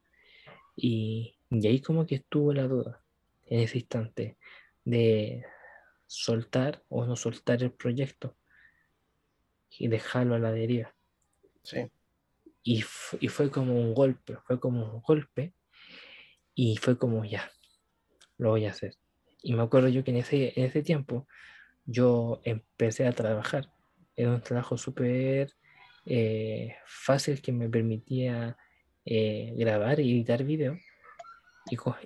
Y, 0.76 1.35
y 1.50 1.68
ahí 1.68 1.82
como 1.82 2.06
que 2.06 2.16
estuvo 2.16 2.54
la 2.54 2.68
duda 2.68 3.02
en 3.46 3.60
ese 3.60 3.80
instante 3.80 4.38
de 4.84 5.46
soltar 6.08 6.84
o 6.90 7.06
no 7.06 7.16
soltar 7.16 7.62
el 7.64 7.72
proyecto 7.72 8.36
y 9.70 9.88
dejarlo 9.88 10.36
a 10.36 10.40
la 10.40 10.52
deriva. 10.52 10.96
Sí. 11.64 11.90
Y, 12.64 12.84
y, 13.20 13.28
fue 13.28 13.52
como 13.52 13.76
un 13.76 13.94
golpe, 13.94 14.38
fue 14.46 14.60
como 14.60 14.96
un 14.96 15.02
golpe 15.02 15.54
y 16.56 16.78
fue 16.78 16.98
como 16.98 17.24
ya, 17.26 17.52
lo 18.38 18.50
voy 18.50 18.66
a 18.66 18.72
hacer. 18.72 18.96
Y 19.44 19.54
me 19.54 19.62
acuerdo 19.62 19.90
yo 19.90 20.04
que 20.04 20.12
en 20.12 20.18
ese, 20.18 20.54
en 20.56 20.66
ese 20.66 20.82
tiempo 20.82 21.28
yo 21.86 22.42
empecé 22.44 23.06
a 23.06 23.12
trabajar. 23.12 23.72
Era 24.16 24.32
un 24.32 24.42
trabajo 24.42 24.78
súper 24.78 25.54
eh, 26.06 26.76
fácil 26.86 27.42
que 27.42 27.52
me 27.52 27.70
permitía 27.70 28.58
eh, 29.06 29.54
grabar 29.56 30.00
y 30.00 30.12
editar 30.12 30.44
video 30.44 30.80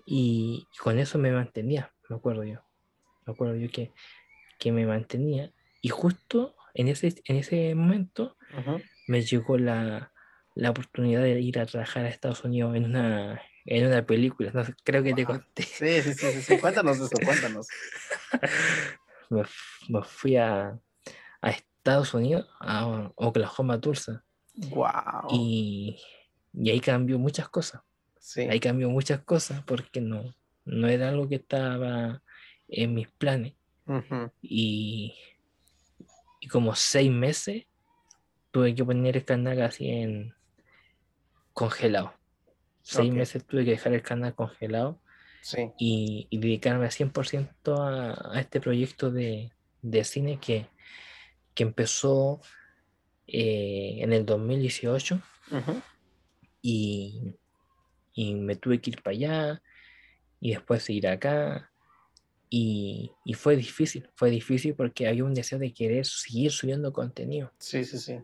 y, 0.06 0.68
con 0.80 1.00
eso 1.00 1.18
me 1.18 1.32
mantenía, 1.32 1.94
me 2.10 2.16
acuerdo 2.16 2.44
yo. 2.44 2.62
Me 3.26 3.34
acuerdo 3.34 3.56
yo 3.56 3.70
que, 3.70 3.92
que 4.58 4.72
me 4.72 4.86
mantenía. 4.86 5.52
Y 5.82 5.90
justo 5.90 6.56
en 6.74 6.88
ese, 6.88 7.16
en 7.26 7.38
ese 7.38 7.76
momento 7.76 8.38
me 9.08 9.22
llegó 9.22 9.58
la, 9.58 10.12
la, 10.56 10.70
oportunidad 10.72 11.22
de 11.22 11.40
ir 11.40 11.60
a 11.60 11.66
trabajar 11.66 12.06
a 12.06 12.10
Estados 12.10 12.44
Unidos 12.44 12.76
en 12.76 12.86
una, 12.86 13.42
en 13.66 13.88
una 13.88 14.06
película. 14.06 14.52
No, 14.54 14.64
creo 14.84 15.04
que 15.04 15.14
te 15.14 15.26
conté. 15.26 15.64
Sí, 15.64 16.02
sí, 16.02 16.14
sí, 16.14 16.42
sí, 16.42 16.58
Cuéntanos 16.58 16.98
eso, 17.00 17.16
cuéntanos. 17.24 17.68
me, 19.30 19.44
me, 19.90 20.04
fui 20.04 20.38
a, 20.38 20.80
a, 21.42 21.50
Estados 21.50 22.14
Unidos, 22.14 22.50
a 22.60 23.12
Oklahoma, 23.16 23.80
Tulsa. 23.80 24.24
Wow. 24.56 25.30
Y, 25.32 25.98
y 26.54 26.70
ahí 26.70 26.80
cambió 26.80 27.20
muchas 27.20 27.48
cosas. 27.50 27.82
Ahí 28.50 28.60
cambió 28.60 28.90
muchas 28.90 29.22
cosas 29.22 29.64
porque 29.64 30.02
no, 30.02 30.36
no 30.66 30.88
era 30.88 31.10
algo 31.10 31.28
que 31.28 31.36
estaba 31.36 32.22
en 32.68 32.94
mis 32.94 33.08
planes. 33.10 33.54
y, 34.42 35.16
y, 36.42 36.48
como 36.48 36.76
seis 36.76 37.12
meses 37.12 37.66
tuve 38.52 38.76
que 38.76 38.86
poner 38.86 39.18
el 39.18 39.26
canal 39.26 39.62
así 39.62 39.90
en 39.90 40.34
congelado. 41.54 42.14
Seis 42.82 43.12
meses 43.12 43.46
tuve 43.46 43.66
que 43.66 43.72
dejar 43.72 43.94
el 43.94 44.02
canal 44.02 44.34
congelado 44.36 45.00
y, 45.78 46.28
y, 46.30 46.38
dedicarme 46.38 46.86
a 46.86 46.90
100% 46.90 47.50
a, 47.78 48.36
a, 48.36 48.40
este 48.40 48.60
proyecto 48.60 49.12
de, 49.12 49.52
de 49.82 50.04
cine 50.04 50.40
que, 50.40 50.68
que 51.54 51.64
empezó 51.64 52.42
eh, 53.28 53.98
en 54.00 54.14
el 54.14 54.26
2018 54.26 55.22
y, 56.62 57.36
y 58.14 58.36
me 58.36 58.56
tuve 58.56 58.82
que 58.82 58.92
ir 58.92 59.02
para 59.02 59.16
allá 59.16 59.62
y 60.40 60.52
después 60.52 60.90
ir 60.90 61.08
acá. 61.08 61.72
Y, 62.50 63.12
y, 63.26 63.36
fue 63.36 63.56
difícil, 63.56 64.10
fue 64.16 64.32
difícil 64.32 64.74
porque 64.74 65.08
había 65.08 65.24
un 65.24 65.36
deseo 65.36 65.60
de 65.60 65.72
querer 65.72 66.06
seguir 66.06 66.52
subiendo 66.52 66.92
contenido. 66.92 67.52
Sí, 67.60 67.86
sí, 67.86 68.00
sí. 68.00 68.20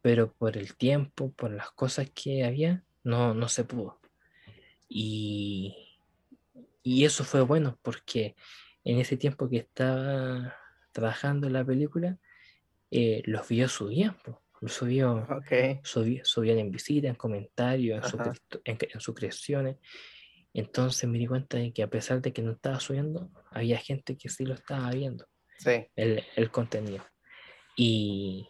Pero 0.00 0.32
por 0.32 0.56
el 0.56 0.74
tiempo, 0.74 1.32
por 1.32 1.50
las 1.50 1.70
cosas 1.72 2.10
que 2.14 2.44
había, 2.44 2.82
no, 3.04 3.34
no 3.34 3.48
se 3.48 3.64
pudo. 3.64 4.00
Y, 4.88 5.98
y 6.82 7.04
eso 7.04 7.24
fue 7.24 7.42
bueno 7.42 7.78
porque 7.82 8.36
en 8.84 8.98
ese 8.98 9.18
tiempo 9.18 9.50
que 9.50 9.58
estaba 9.58 10.56
trabajando 10.92 11.46
en 11.46 11.52
la 11.52 11.64
película, 11.64 12.18
eh, 12.90 13.22
los 13.26 13.46
videos 13.48 13.72
subían. 13.72 14.16
Subió, 14.66 15.26
okay. 15.30 15.80
subían 15.82 16.58
en 16.58 16.70
visitas, 16.70 17.10
en 17.10 17.14
comentarios, 17.14 18.12
en, 18.64 18.78
en, 18.92 19.00
suscripciones. 19.00 19.76
Entonces 20.52 21.08
me 21.08 21.18
di 21.18 21.26
cuenta 21.26 21.58
de 21.58 21.72
que 21.72 21.82
a 21.82 21.90
pesar 21.90 22.20
de 22.20 22.32
que 22.32 22.42
no 22.42 22.52
estaba 22.52 22.80
subiendo, 22.80 23.30
había 23.50 23.78
gente 23.78 24.16
que 24.16 24.28
sí 24.28 24.44
lo 24.44 24.54
estaba 24.54 24.90
viendo. 24.90 25.26
Sí. 25.58 25.86
El, 25.94 26.24
el 26.34 26.50
contenido. 26.50 27.04
Y, 27.76 28.48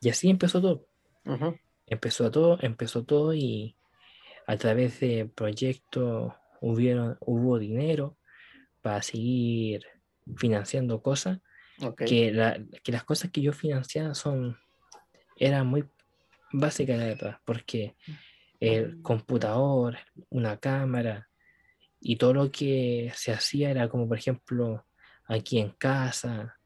y 0.00 0.08
así 0.08 0.30
empezó 0.30 0.60
todo. 0.60 0.86
Empezó 1.86 2.30
todo, 2.30 2.58
empezó 2.62 3.04
todo 3.04 3.34
y 3.34 3.76
a 4.46 4.56
través 4.56 5.00
de 5.00 5.26
proyectos 5.26 6.32
hubieron, 6.60 7.16
hubo 7.20 7.58
dinero 7.58 8.16
para 8.80 9.02
seguir 9.02 9.84
financiando 10.36 11.02
cosas. 11.02 11.40
Que, 12.06 12.32
la, 12.32 12.58
que 12.82 12.90
las 12.90 13.04
cosas 13.04 13.30
que 13.30 13.42
yo 13.42 13.52
financiaba 13.52 14.14
son 14.14 14.56
eran 15.36 15.66
muy 15.66 15.84
básica 16.52 16.96
la 16.96 17.06
verdad, 17.06 17.38
porque 17.44 17.94
el 18.60 19.02
computador, 19.02 19.98
una 20.30 20.58
cámara 20.58 21.28
y 22.00 22.16
todo 22.16 22.34
lo 22.34 22.50
que 22.50 23.12
se 23.14 23.32
hacía 23.32 23.70
era 23.70 23.88
como, 23.88 24.08
por 24.08 24.18
ejemplo, 24.18 24.86
aquí 25.26 25.58
en 25.58 25.70
casa 25.70 26.56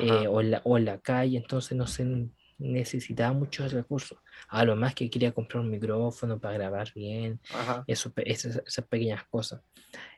eh, 0.00 0.26
o, 0.28 0.40
en 0.40 0.52
la, 0.52 0.62
o, 0.64 0.78
en 0.78 0.84
la, 0.84 0.98
calle, 1.00 1.36
entonces 1.36 1.76
no 1.76 1.86
se 1.86 2.28
necesitaba 2.58 3.32
muchos 3.32 3.72
recursos. 3.72 4.18
A 4.48 4.64
lo 4.64 4.76
más 4.76 4.94
que 4.94 5.10
quería 5.10 5.32
comprar 5.32 5.62
un 5.62 5.70
micrófono 5.70 6.38
para 6.38 6.54
grabar 6.54 6.92
bien, 6.94 7.40
eso, 7.86 8.12
esas, 8.16 8.62
esas, 8.66 8.84
pequeñas 8.86 9.24
cosas. 9.28 9.62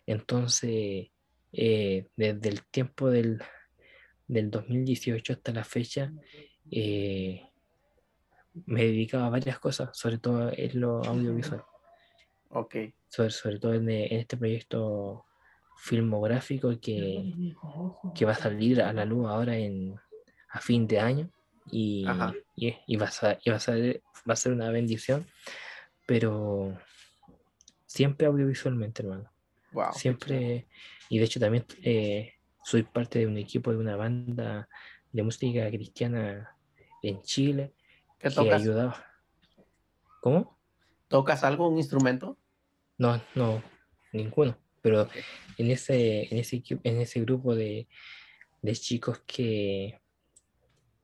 Entonces, 0.06 1.08
eh, 1.52 2.06
desde 2.16 2.48
el 2.48 2.64
tiempo 2.66 3.10
del, 3.10 3.40
del 4.26 4.50
2018 4.50 5.32
hasta 5.32 5.52
la 5.52 5.64
fecha, 5.64 6.12
eh, 6.70 7.42
me 8.66 8.84
dedicaba 8.84 9.26
a 9.26 9.30
varias 9.30 9.58
cosas, 9.58 9.96
sobre 9.96 10.18
todo 10.18 10.50
en 10.52 10.80
lo 10.80 11.04
audiovisual. 11.04 11.64
Ok. 12.50 12.76
Sobre, 13.08 13.30
sobre 13.30 13.58
todo 13.58 13.74
en, 13.74 13.88
este 13.90 14.36
proyecto 14.36 15.24
filmográfico 15.76 16.70
que, 16.80 17.54
que, 18.14 18.24
va 18.24 18.32
a 18.32 18.36
salir 18.36 18.80
a 18.80 18.92
la 18.92 19.04
luz 19.04 19.26
ahora 19.28 19.56
en, 19.56 19.96
a 20.50 20.60
fin 20.60 20.86
de 20.86 21.00
año 21.00 21.30
y, 21.70 22.02
y, 22.02 22.04
va, 22.04 22.32
a, 23.22 23.38
y 23.42 23.50
va, 23.50 23.56
a 23.56 23.60
ser, 23.60 24.02
va 24.28 24.34
a 24.34 24.36
ser 24.36 24.52
una 24.52 24.70
bendición, 24.70 25.26
pero 26.06 26.78
siempre 27.86 28.26
audiovisualmente, 28.26 29.02
hermano. 29.02 29.30
Wow, 29.72 29.92
siempre, 29.92 30.68
y 31.08 31.18
de 31.18 31.24
hecho 31.24 31.40
también 31.40 31.66
eh, 31.82 32.34
soy 32.62 32.84
parte 32.84 33.18
de 33.18 33.26
un 33.26 33.36
equipo 33.36 33.72
de 33.72 33.78
una 33.78 33.96
banda 33.96 34.68
de 35.10 35.22
música 35.24 35.68
cristiana 35.68 36.56
en 37.02 37.20
Chile 37.22 37.74
¿Qué 38.24 38.30
tocas? 38.30 38.66
¿Cómo? 40.22 40.58
¿Tocas 41.08 41.44
algo, 41.44 41.68
un 41.68 41.76
instrumento? 41.76 42.38
No, 42.96 43.20
no, 43.34 43.62
ninguno. 44.14 44.56
Pero 44.80 45.06
en 45.58 45.70
ese, 45.70 46.32
en 46.32 46.38
ese, 46.38 46.62
en 46.84 47.00
ese 47.02 47.20
grupo 47.20 47.54
de, 47.54 47.86
chicos 48.72 49.22
que, 49.26 50.00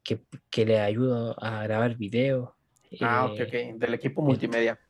que, 0.02 0.64
le 0.64 0.80
ayudo 0.80 1.36
a 1.44 1.62
grabar 1.64 1.94
videos. 1.94 2.52
Ah, 3.02 3.26
ok, 3.26 3.40
ok. 3.48 3.78
Del 3.78 3.92
equipo 3.92 4.22
multimedia. 4.22 4.80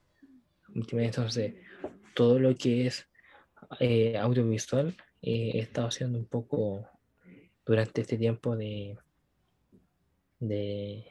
Multimedia, 0.68 1.08
entonces, 1.08 1.54
todo 2.14 2.38
lo 2.38 2.54
que 2.54 2.86
es 2.86 3.08
eh, 3.80 4.16
audiovisual 4.16 4.96
eh, 5.20 5.50
he 5.54 5.58
estado 5.58 5.88
haciendo 5.88 6.16
un 6.16 6.26
poco 6.26 6.86
durante 7.66 8.02
este 8.02 8.16
tiempo 8.16 8.56
de, 8.56 8.96
de, 10.38 11.09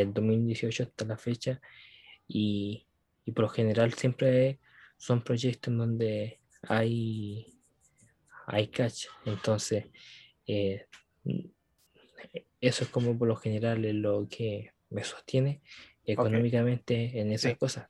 del 0.00 0.12
2018 0.12 0.82
hasta 0.84 1.04
la 1.04 1.16
fecha 1.16 1.60
y, 2.26 2.86
por 3.34 3.44
lo 3.44 3.48
general 3.48 3.92
siempre 3.94 4.58
son 4.96 5.22
proyectos 5.22 5.72
en 5.72 5.78
donde 5.78 6.40
hay, 6.62 7.46
hay 8.46 8.68
catch. 8.68 9.06
Entonces, 9.24 9.86
eh, 10.46 10.86
eso 12.60 12.84
es 12.84 12.90
como 12.90 13.16
por 13.18 13.28
lo 13.28 13.36
general 13.36 13.82
lo 14.00 14.26
que 14.28 14.72
me 14.90 15.04
sostiene 15.04 15.60
económicamente 16.04 17.20
en 17.20 17.32
esas 17.32 17.56
cosas. 17.56 17.88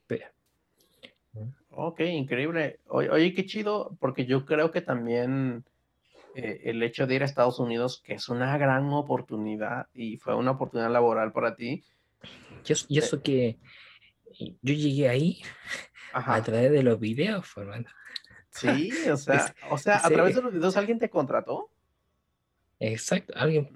Ok, 1.71 2.01
increíble. 2.01 2.81
Oye, 2.87 3.35
qué 3.35 3.45
chido, 3.45 3.97
porque 3.99 4.27
yo 4.27 4.45
creo 4.47 4.71
que 4.71 4.81
también 4.81 5.65
eh, 6.35 6.63
el 6.65 6.83
hecho 6.83 7.07
de 7.07 7.17
ir 7.17 7.23
a 7.23 7.27
Estados 7.27 7.59
Unidos, 7.59 8.01
que 8.05 8.15
es 8.15 8.29
una 8.29 8.57
gran 8.59 8.93
oportunidad 8.93 9.89
y 9.93 10.17
fue 10.19 10.35
una 10.35 10.53
oportunidad 10.53 10.91
laboral 10.91 11.33
para 11.33 11.57
ti, 11.57 11.85
y 12.89 12.99
eso, 12.99 13.23
que 13.23 13.59
yo 14.39 14.75
llegué 14.75 15.09
ahí 15.09 15.43
a 16.13 16.43
través 16.43 16.71
de 16.71 16.83
los 16.83 16.99
videos, 16.99 17.47
hermano. 17.57 17.89
Sí, 18.51 18.91
o 19.11 19.17
sea, 19.17 19.55
o 19.71 19.79
sea, 19.79 19.99
a 20.05 20.11
través 20.11 20.37
de 20.37 20.43
los 20.43 20.53
videos 20.53 20.77
alguien 20.77 20.99
te 20.99 21.11
contrató. 21.11 21.71
Exacto, 22.81 23.33
alguien, 23.37 23.71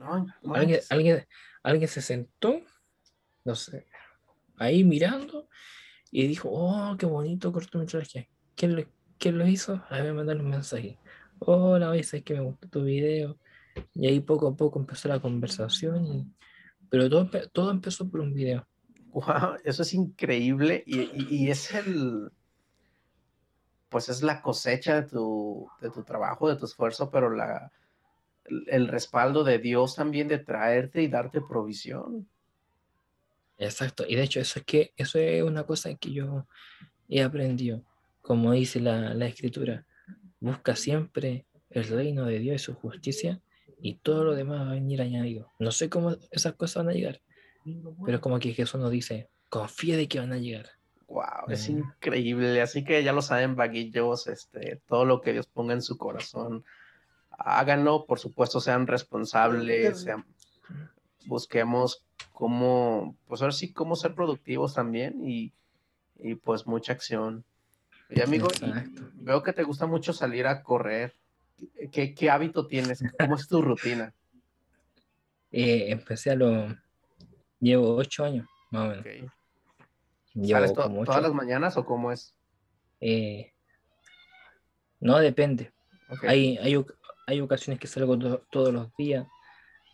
alguien, 0.54 0.80
alguien, 0.90 1.26
alguien 1.62 1.88
se 1.88 2.02
sentó, 2.02 2.60
no 3.44 3.54
sé, 3.54 3.86
ahí 4.58 4.84
mirando 4.84 5.48
y 6.10 6.26
dijo, 6.26 6.48
oh, 6.50 6.96
qué 6.98 7.06
bonito 7.06 7.52
cortometraje. 7.52 8.28
¿Quién 8.54 8.76
lo, 8.76 8.84
quién 9.18 9.38
lo 9.38 9.46
hizo? 9.46 9.82
A 9.88 10.00
ver, 10.00 10.12
mandarle 10.14 10.42
un 10.42 10.50
mensaje. 10.50 10.98
Hola, 11.38 11.90
oye, 11.90 12.02
sabes 12.02 12.24
que 12.24 12.34
me 12.34 12.40
gustó 12.40 12.68
tu 12.68 12.82
video. 12.82 13.38
Y 13.94 14.08
ahí 14.08 14.20
poco 14.20 14.48
a 14.48 14.56
poco 14.56 14.80
empezó 14.80 15.08
la 15.08 15.20
conversación 15.20 16.06
y 16.06 16.26
pero 16.90 17.08
todo, 17.08 17.28
todo 17.52 17.70
empezó 17.70 18.08
por 18.08 18.20
un 18.20 18.34
video. 18.34 18.66
Wow, 19.12 19.56
eso 19.64 19.82
es 19.82 19.94
increíble 19.94 20.82
y, 20.86 21.48
es 21.48 21.72
el, 21.72 22.30
pues 23.88 24.08
es 24.08 24.22
la 24.22 24.42
cosecha 24.42 25.00
de 25.00 25.08
tu, 25.08 25.68
de 25.80 25.90
tu 25.90 26.04
trabajo, 26.04 26.48
de 26.48 26.56
tu 26.56 26.66
esfuerzo, 26.66 27.10
pero 27.10 27.30
la, 27.30 27.72
el, 28.66 28.86
respaldo 28.86 29.44
de 29.44 29.58
Dios 29.58 29.94
también 29.94 30.28
de 30.28 30.38
traerte 30.38 31.02
y 31.02 31.08
darte 31.08 31.40
provisión. 31.40 32.28
Exacto, 33.56 34.04
y 34.06 34.14
de 34.14 34.22
hecho 34.22 34.40
eso 34.40 34.60
es 34.60 34.64
que 34.64 34.92
eso 34.96 35.18
es 35.18 35.42
una 35.42 35.64
cosa 35.64 35.92
que 35.94 36.12
yo 36.12 36.46
he 37.08 37.22
aprendido, 37.22 37.82
como 38.20 38.52
dice 38.52 38.78
la, 38.78 39.14
la 39.14 39.26
escritura, 39.26 39.84
busca 40.38 40.76
siempre 40.76 41.46
el 41.70 41.84
reino 41.84 42.24
de 42.26 42.38
Dios 42.38 42.62
y 42.62 42.64
su 42.64 42.74
justicia 42.74 43.40
y 43.80 43.94
todo 43.96 44.24
lo 44.24 44.34
demás 44.34 44.60
va 44.60 44.70
a 44.70 44.74
venir 44.74 45.00
añadido. 45.00 45.52
No 45.58 45.70
sé 45.70 45.88
cómo 45.88 46.16
esas 46.30 46.54
cosas 46.54 46.84
van 46.84 46.94
a 46.94 46.96
llegar, 46.96 47.20
pero 48.04 48.16
es 48.16 48.20
como 48.20 48.38
que 48.38 48.52
Jesús 48.52 48.80
nos 48.80 48.90
dice, 48.90 49.28
confía 49.48 49.96
de 49.96 50.08
que 50.08 50.20
van 50.20 50.32
a 50.32 50.38
llegar. 50.38 50.66
Wow, 51.08 51.48
es 51.48 51.68
mm. 51.68 51.78
increíble. 51.78 52.60
Así 52.60 52.84
que 52.84 53.02
ya 53.02 53.12
lo 53.12 53.22
saben, 53.22 53.56
vaguillos, 53.56 54.26
este, 54.26 54.80
todo 54.86 55.04
lo 55.04 55.20
que 55.20 55.32
Dios 55.32 55.46
ponga 55.46 55.72
en 55.72 55.82
su 55.82 55.96
corazón, 55.96 56.64
háganlo, 57.30 58.04
por 58.06 58.18
supuesto, 58.18 58.60
sean 58.60 58.86
responsables, 58.86 60.02
sean, 60.02 60.26
busquemos 61.26 62.04
cómo, 62.32 63.16
pues 63.26 63.40
ahora 63.40 63.52
sí, 63.52 63.72
cómo 63.72 63.96
ser 63.96 64.14
productivos 64.14 64.74
también 64.74 65.26
y, 65.26 65.52
y 66.16 66.34
pues 66.34 66.66
mucha 66.66 66.92
acción. 66.92 67.44
Y 68.10 68.20
amigo, 68.20 68.48
veo 69.14 69.42
que 69.42 69.52
te 69.52 69.62
gusta 69.62 69.86
mucho 69.86 70.12
salir 70.12 70.46
a 70.46 70.62
correr. 70.62 71.14
¿Qué, 71.92 72.30
hábito 72.30 72.66
tienes? 72.66 73.02
¿Cómo 73.18 73.36
es 73.36 73.48
tu 73.48 73.62
rutina? 73.62 74.14
Eh, 75.50 75.86
empecé 75.90 76.30
a 76.30 76.34
lo... 76.34 76.76
Llevo 77.60 77.96
ocho 77.96 78.24
años, 78.24 78.46
más 78.70 78.84
o 78.84 79.02
menos. 79.02 79.32
¿Sales 80.46 80.72
todas 80.72 81.22
las 81.22 81.34
mañanas 81.34 81.76
o 81.76 81.84
cómo 81.84 82.12
es? 82.12 82.34
Eh, 83.00 83.52
no, 85.00 85.18
depende. 85.18 85.72
Hay, 86.22 86.58
hay, 86.58 87.40
ocasiones 87.40 87.80
que 87.80 87.86
salgo 87.86 88.18
todos 88.50 88.72
los 88.72 88.94
días, 88.96 89.26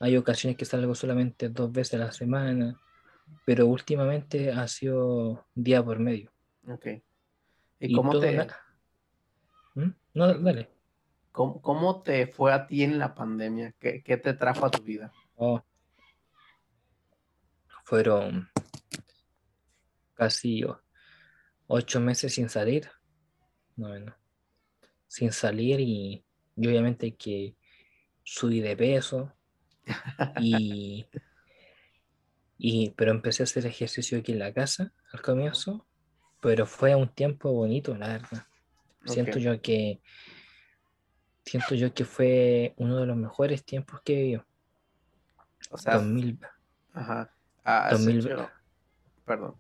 hay 0.01 0.17
ocasiones 0.17 0.57
que 0.57 0.65
salgo 0.65 0.95
solamente 0.95 1.49
dos 1.49 1.73
veces 1.73 1.95
a 1.95 2.05
la 2.05 2.12
semana, 2.12 2.79
pero 3.45 3.67
últimamente 3.67 4.53
ha 4.53 4.69
sido 4.69 5.47
día 5.55 5.83
por 5.83 5.99
medio. 5.99 6.31
Ok. 6.69 6.87
¿Y, 7.81 7.95
cómo 7.95 8.19
te...? 8.21 8.47
¿Mm? 9.75 9.91
No, 10.15 10.35
dale. 10.35 10.74
¿Cómo, 11.35 12.01
te 12.03 12.28
fue 12.28 12.53
a 12.53 12.64
ti 12.64 12.85
en 12.85 12.97
la 12.97 13.12
pandemia? 13.12 13.74
¿Qué, 13.80 14.01
te 14.22 14.35
trajo 14.35 14.66
a 14.66 14.70
tu 14.70 14.85
vida? 14.85 15.12
Oh. 15.35 15.61
Fueron 17.82 18.49
casi 20.14 20.62
ocho 21.66 22.01
meses 22.01 22.35
sin 22.35 22.49
salir. 22.49 22.89
Bueno, 23.74 24.14
sin 25.09 25.32
salir 25.32 25.80
y, 25.80 26.24
obviamente 26.57 27.16
que 27.16 27.57
subí 28.22 28.61
de 28.61 28.76
peso. 28.76 29.32
Y, 30.41 31.05
y, 32.57 32.91
pero 32.91 33.11
empecé 33.11 33.43
a 33.43 33.45
hacer 33.45 33.66
ejercicio 33.66 34.18
aquí 34.18 34.30
en 34.30 34.39
la 34.39 34.55
casa 34.55 34.93
al 35.12 35.20
comienzo, 35.20 35.85
pero 36.41 36.64
fue 36.64 36.95
un 36.95 37.09
tiempo 37.09 37.51
bonito, 37.53 37.97
la 37.97 38.07
verdad. 38.07 38.47
Siento 39.05 39.41
yo 39.41 39.61
que 39.61 40.01
siento 41.45 41.74
yo 41.74 41.92
que 41.92 42.05
fue 42.05 42.74
uno 42.76 42.97
de 42.97 43.07
los 43.07 43.16
mejores 43.16 43.64
tiempos 43.64 44.01
que 44.03 44.14
vivió. 44.14 44.47
O 45.70 45.78
sea, 45.78 45.95
2000. 45.95 46.38
Ajá. 46.92 47.30
Ah, 47.64 47.88
2000. 47.90 48.36
Perdón. 49.24 49.55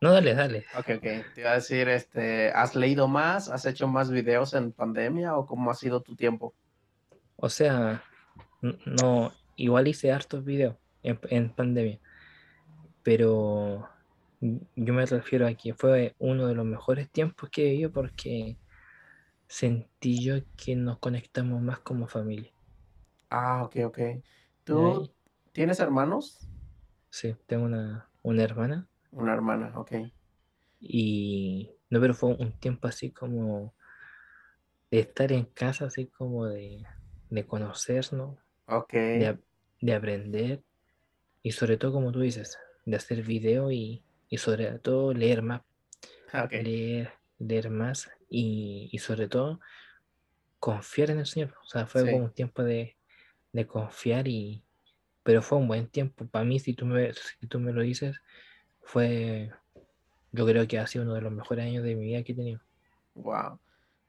No, 0.00 0.12
dale, 0.12 0.34
dale. 0.34 0.66
Ok, 0.76 0.90
ok. 0.96 1.34
Te 1.34 1.40
iba 1.40 1.52
a 1.52 1.54
decir, 1.54 1.88
este, 1.88 2.50
¿has 2.50 2.76
leído 2.76 3.08
más? 3.08 3.48
¿Has 3.48 3.64
hecho 3.64 3.88
más 3.88 4.10
videos 4.10 4.52
en 4.54 4.72
pandemia 4.72 5.36
o 5.36 5.46
cómo 5.46 5.70
ha 5.70 5.74
sido 5.74 6.02
tu 6.02 6.14
tiempo? 6.14 6.54
O 7.36 7.48
sea, 7.48 8.04
no, 8.60 9.32
igual 9.56 9.88
hice 9.88 10.12
hartos 10.12 10.44
videos 10.44 10.76
en, 11.02 11.18
en 11.30 11.50
pandemia, 11.50 12.00
pero 13.02 13.88
yo 14.40 14.94
me 14.94 15.06
refiero 15.06 15.46
a 15.46 15.54
que 15.54 15.74
fue 15.74 16.14
uno 16.18 16.46
de 16.46 16.54
los 16.54 16.66
mejores 16.66 17.10
tiempos 17.10 17.48
que 17.50 17.64
vivió 17.64 17.90
porque 17.90 18.58
sentí 19.48 20.22
yo 20.24 20.36
que 20.56 20.76
nos 20.76 20.98
conectamos 20.98 21.62
más 21.62 21.80
como 21.80 22.08
familia. 22.08 22.52
Ah, 23.30 23.62
ok, 23.64 23.76
ok. 23.86 23.98
¿Tú 24.64 25.14
tienes 25.52 25.80
hermanos? 25.80 26.50
Sí, 27.10 27.34
tengo 27.46 27.64
una, 27.64 28.10
una 28.22 28.42
hermana. 28.44 28.90
Una 29.22 29.32
hermana, 29.32 29.72
ok. 29.78 29.92
Y 30.80 31.72
no, 31.90 32.00
pero 32.00 32.14
fue 32.14 32.34
un 32.34 32.52
tiempo 32.60 32.86
así 32.88 33.10
como 33.12 33.74
de 34.90 35.00
estar 35.00 35.32
en 35.32 35.44
casa, 35.46 35.86
así 35.86 36.06
como 36.06 36.46
de, 36.46 36.84
de 37.30 37.46
conocernos, 37.46 38.38
Ok. 38.66 38.94
de, 39.12 39.38
de 39.80 39.94
aprender 39.94 40.64
y 41.42 41.52
sobre 41.52 41.78
todo, 41.78 41.92
como 41.94 42.12
tú 42.12 42.20
dices, 42.20 42.58
de 42.86 42.96
hacer 42.96 43.22
video 43.24 43.72
y, 43.72 44.04
y 44.28 44.38
sobre 44.38 44.78
todo 44.80 45.14
leer 45.14 45.42
más, 45.42 45.62
Ok. 46.32 46.54
leer, 46.54 47.14
leer 47.38 47.70
más 47.70 48.10
y, 48.28 48.88
y 48.92 48.98
sobre 48.98 49.28
todo 49.28 49.60
confiar 50.58 51.10
en 51.10 51.18
el 51.20 51.26
Señor. 51.26 51.54
O 51.62 51.66
sea, 51.66 51.86
fue 51.86 52.02
Sí. 52.02 52.10
como 52.10 52.24
un 52.24 52.32
tiempo 52.32 52.62
de, 52.62 52.96
de 53.52 53.66
confiar 53.66 54.28
y... 54.28 54.62
Pero 55.22 55.40
fue 55.42 55.58
un 55.58 55.68
buen 55.68 55.86
tiempo. 55.88 56.26
Para 56.26 56.44
mí, 56.44 56.58
si 56.58 56.74
tú 56.74 56.86
me, 56.86 57.12
si 57.14 57.46
tú 57.46 57.58
me 57.60 57.72
lo 57.72 57.82
dices, 57.82 58.20
fue... 58.82 59.50
Yo 60.32 60.46
creo 60.46 60.66
que 60.66 60.78
ha 60.78 60.86
sido 60.86 61.04
uno 61.04 61.14
de 61.14 61.20
los 61.20 61.32
mejores 61.32 61.64
años 61.64 61.84
de 61.84 61.94
mi 61.94 62.06
vida 62.06 62.22
que 62.22 62.32
he 62.32 62.34
tenido. 62.34 62.60
Wow. 63.14 63.58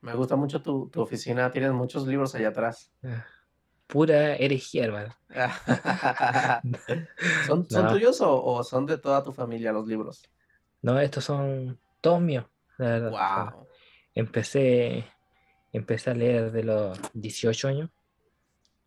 Me 0.02 0.14
gusta 0.14 0.36
mucho 0.36 0.62
tu, 0.62 0.90
tu 0.90 1.02
oficina. 1.02 1.52
Tienes 1.52 1.72
muchos 1.72 2.08
libros 2.08 2.34
allá 2.36 2.50
atrás. 2.50 2.92
Ah, 3.04 3.26
Pura 3.88 4.36
herejía, 4.36 4.86
hermano. 4.86 5.16
¿Son, 7.46 7.66
son 7.70 7.86
No. 7.86 7.92
tuyos 7.92 8.22
o, 8.22 8.44
o 8.44 8.64
son 8.64 8.86
de 8.86 8.98
toda 8.98 9.24
tu 9.24 9.32
familia 9.32 9.72
los 9.72 9.88
libros? 9.88 10.24
No, 10.82 11.00
estos 11.00 11.24
son 11.26 11.80
todos 12.02 12.22
míos, 12.22 12.46
la 12.78 12.86
verdad. 13.00 13.54
Wow. 13.54 13.65
Empecé, 14.16 15.06
empecé 15.72 16.10
a 16.10 16.16
leer 16.16 16.52
de 16.52 16.64
los 16.64 17.00
18 17.14 17.68
años. 17.68 17.90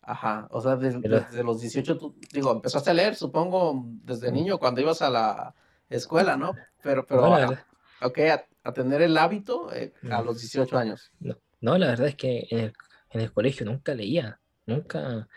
Ajá. 0.01 0.47
O 0.51 0.59
sea, 0.61 0.75
des- 0.75 0.97
Pero- 1.01 1.19
desde 1.21 1.43
los 1.43 1.61
18, 1.61 1.97
tú, 1.97 2.15
digo, 2.33 2.51
empezaste 2.51 2.89
a 2.89 2.93
leer, 2.93 3.15
supongo, 3.15 3.83
desde 3.85 4.31
niño, 4.31 4.57
cuando 4.57 4.81
ibas 4.81 5.01
a 5.01 5.09
la 5.09 5.55
escuela, 5.89 6.35
¿no? 6.35 6.53
Pero, 6.81 7.05
pero, 7.05 7.21
No, 7.21 7.35
a- 7.35 7.65
ok, 8.01 8.19
a, 8.19 8.45
a 8.63 8.73
tener 8.73 9.01
el 9.03 9.15
hábito 9.17 9.71
eh, 9.73 9.93
a 10.09 10.21
los 10.21 10.39
18 10.41 10.77
años. 10.77 11.11
no, 11.19 11.35
no, 11.61 11.77
la 11.77 11.87
verdad 11.87 12.07
es 12.07 12.15
que 12.15 12.47
en 12.49 12.59
el, 12.59 12.73
en 13.11 13.21
el 13.21 13.31
colegio 13.31 13.65
nunca 13.65 13.93
leía, 13.93 14.39
nunca. 14.65 15.27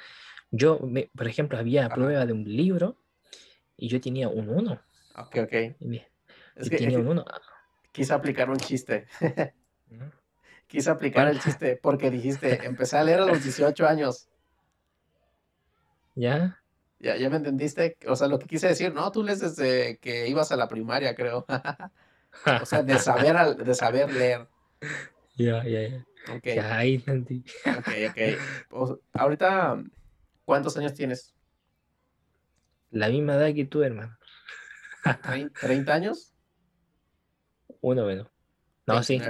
Yo, 0.51 0.79
me- 0.81 1.11
por 1.15 1.27
ejemplo, 1.29 1.59
había 1.59 1.87
Ajá. 1.87 1.95
prueba 1.95 2.25
de 2.27 2.33
un 2.33 2.45
libro 2.45 2.97
y 3.77 3.89
yo 3.89 4.01
tenía 4.01 4.29
un 4.29 4.49
1. 4.49 4.81
Ok, 5.17 5.37
ok. 5.43 5.53
Y, 5.81 5.97
Es 6.57 6.67
y 6.67 6.71
que 6.71 6.77
tenía 6.79 6.99
un 6.99 7.09
1. 7.09 7.25
quise 7.91 8.15
aplicar 8.15 8.49
un 8.49 8.57
chiste. 8.59 9.07
Quise 10.67 10.91
aplicar 10.91 11.29
el 11.29 11.39
chiste 11.41 11.79
porque 11.83 12.11
dijiste, 12.11 12.61
empecé 12.67 12.97
a 12.97 13.05
leer 13.05 13.21
a 13.21 13.27
los 13.27 13.43
18 13.43 13.87
años. 13.87 14.29
¿Ya? 16.15 16.59
¿Ya, 16.99 17.17
ya 17.17 17.29
me 17.31 17.37
entendiste? 17.37 17.97
O 18.07 18.15
sea, 18.17 18.29
lo 18.29 18.39
que 18.39 18.47
quise 18.47 18.69
decir, 18.69 18.93
no, 18.95 19.11
tú 19.11 19.23
lees 19.25 19.41
desde 19.41 19.99
que 19.99 20.29
ibas 20.29 20.53
a 20.53 20.57
la 20.57 20.69
primaria, 20.69 21.15
creo. 21.15 21.45
O 22.63 22.65
sea, 22.65 22.83
de 22.83 22.99
saber, 22.99 23.37
al- 23.37 23.59
de 23.59 23.75
saber 23.75 24.11
leer. 24.11 24.49
Ya, 25.37 25.63
ya, 25.65 25.87
ya. 25.87 26.05
Ok, 26.35 26.47
Ya, 26.57 26.79
ahí 26.79 26.95
entendí. 26.95 27.45
ok, 27.67 28.71
ok. 28.71 28.99
Ahorita, 29.13 29.83
¿cuántos 30.47 30.75
años 30.79 30.95
tienes? 30.95 31.35
La 32.91 33.11
misma 33.11 33.35
edad 33.35 33.55
que 33.55 33.67
tú, 33.67 33.83
hermano. 33.83 34.17
¿Trein- 35.05 35.53
¿30 35.61 35.91
años? 35.91 36.33
Uno 37.83 38.07
menos. 38.07 38.29
No, 38.87 39.03
sí. 39.03 39.21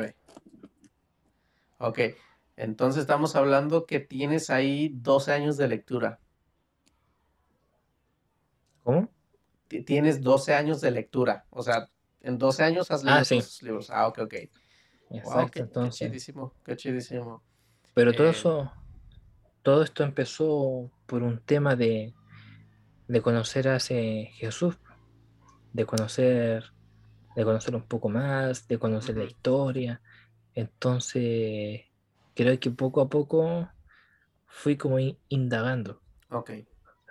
29. 1.83 2.15
Ok, 2.15 2.19
entonces 2.57 3.03
estamos 3.03 3.37
hablando 3.37 3.87
que 3.87 4.01
tienes 4.01 4.51
ahí 4.51 4.91
12 4.95 5.33
años 5.33 5.57
de 5.57 5.69
lectura. 5.69 6.21
¿Cómo? 8.83 9.09
Ti- 9.69 9.83
Tienes 9.85 10.23
12 10.23 10.55
años 10.55 10.81
de 10.81 10.91
lectura. 10.91 11.47
O 11.51 11.63
sea, 11.63 11.89
en 12.21 12.39
12 12.39 12.63
años 12.63 12.91
has 12.91 13.03
leído 13.05 13.21
Ah, 13.21 13.25
sí. 13.25 13.37
tus 13.37 13.63
libros. 13.63 13.91
Ah, 13.91 14.07
ok, 14.09 14.19
ok. 14.21 14.35
Exacto, 15.11 15.51
qué, 15.51 15.61
qué 15.61 15.61
entonces. 15.65 16.09
chidísimo, 16.09 16.55
qué 16.65 16.77
chidísimo. 16.77 17.43
Pero 17.95 18.13
todo 18.13 18.27
Eh, 18.27 18.31
eso, 18.31 18.73
todo 19.63 19.83
esto 19.83 20.03
empezó 20.05 20.91
por 21.07 21.23
un 21.23 21.39
tema 21.45 21.77
de, 21.77 22.15
de 23.09 23.23
conocer 23.23 23.69
a 23.69 23.77
ese 23.77 24.31
Jesús, 24.35 24.79
de 25.73 25.85
conocer, 25.87 26.65
de 27.37 27.45
conocer 27.45 27.75
un 27.75 27.83
poco 27.87 28.09
más, 28.09 28.67
de 28.69 28.79
conocer 28.79 29.17
la 29.17 29.25
historia. 29.25 30.01
Entonces, 30.55 31.83
creo 32.35 32.59
que 32.61 32.71
poco 32.71 33.01
a 33.01 33.09
poco 33.09 33.69
fui 34.47 34.77
como 34.77 34.99
in- 34.99 35.19
indagando. 35.29 36.03
Ok, 36.31 36.51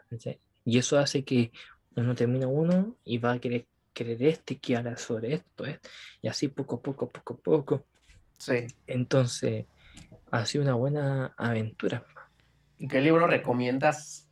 ¿cachai? 0.10 0.39
Y 0.66 0.78
eso 0.78 0.98
hace 0.98 1.24
que 1.24 1.52
uno 1.96 2.16
termina 2.16 2.48
uno 2.48 2.98
y 3.04 3.18
va 3.18 3.34
a 3.34 3.39
querer, 3.39 3.68
querer 3.94 4.22
este 4.24 4.60
que 4.60 4.76
habla 4.76 4.96
sobre 4.98 5.34
esto, 5.34 5.66
esto, 5.66 5.89
y 6.22 6.28
así 6.28 6.48
poco 6.48 6.76
a 6.76 6.82
poco, 6.82 7.10
poco 7.10 7.34
a 7.34 7.38
poco. 7.38 7.86
sí. 8.38 8.68
Entonces, 8.88 9.66
ha 10.32 10.46
sido 10.46 10.64
una 10.64 10.76
buena 10.76 11.34
aventura. 11.38 12.06
¿Y 12.78 12.88
qué 12.88 13.02
libro 13.02 13.28
recomiendas? 13.28 14.30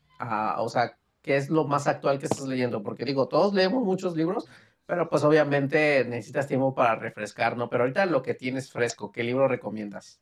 O 0.57 0.69
sea, 0.69 0.97
¿qué 1.21 1.37
es 1.37 1.49
lo 1.49 1.65
más 1.65 1.87
actual 1.87 2.19
que 2.19 2.25
estás 2.25 2.45
leyendo? 2.47 2.83
Porque 2.83 3.05
digo, 3.05 3.27
todos 3.27 3.53
leemos 3.53 3.83
muchos 3.83 4.15
libros, 4.15 4.47
pero 4.89 5.07
pues 5.07 5.23
obviamente 5.23 6.03
necesitas 6.03 6.47
tiempo 6.47 6.73
para 6.73 6.95
refrescar, 6.95 7.55
¿no? 7.55 7.69
Pero 7.69 7.83
ahorita 7.83 8.07
lo 8.07 8.23
que 8.23 8.33
tienes 8.33 8.71
fresco, 8.71 9.11
¿qué 9.11 9.23
libro 9.23 9.47
recomiendas? 9.47 10.19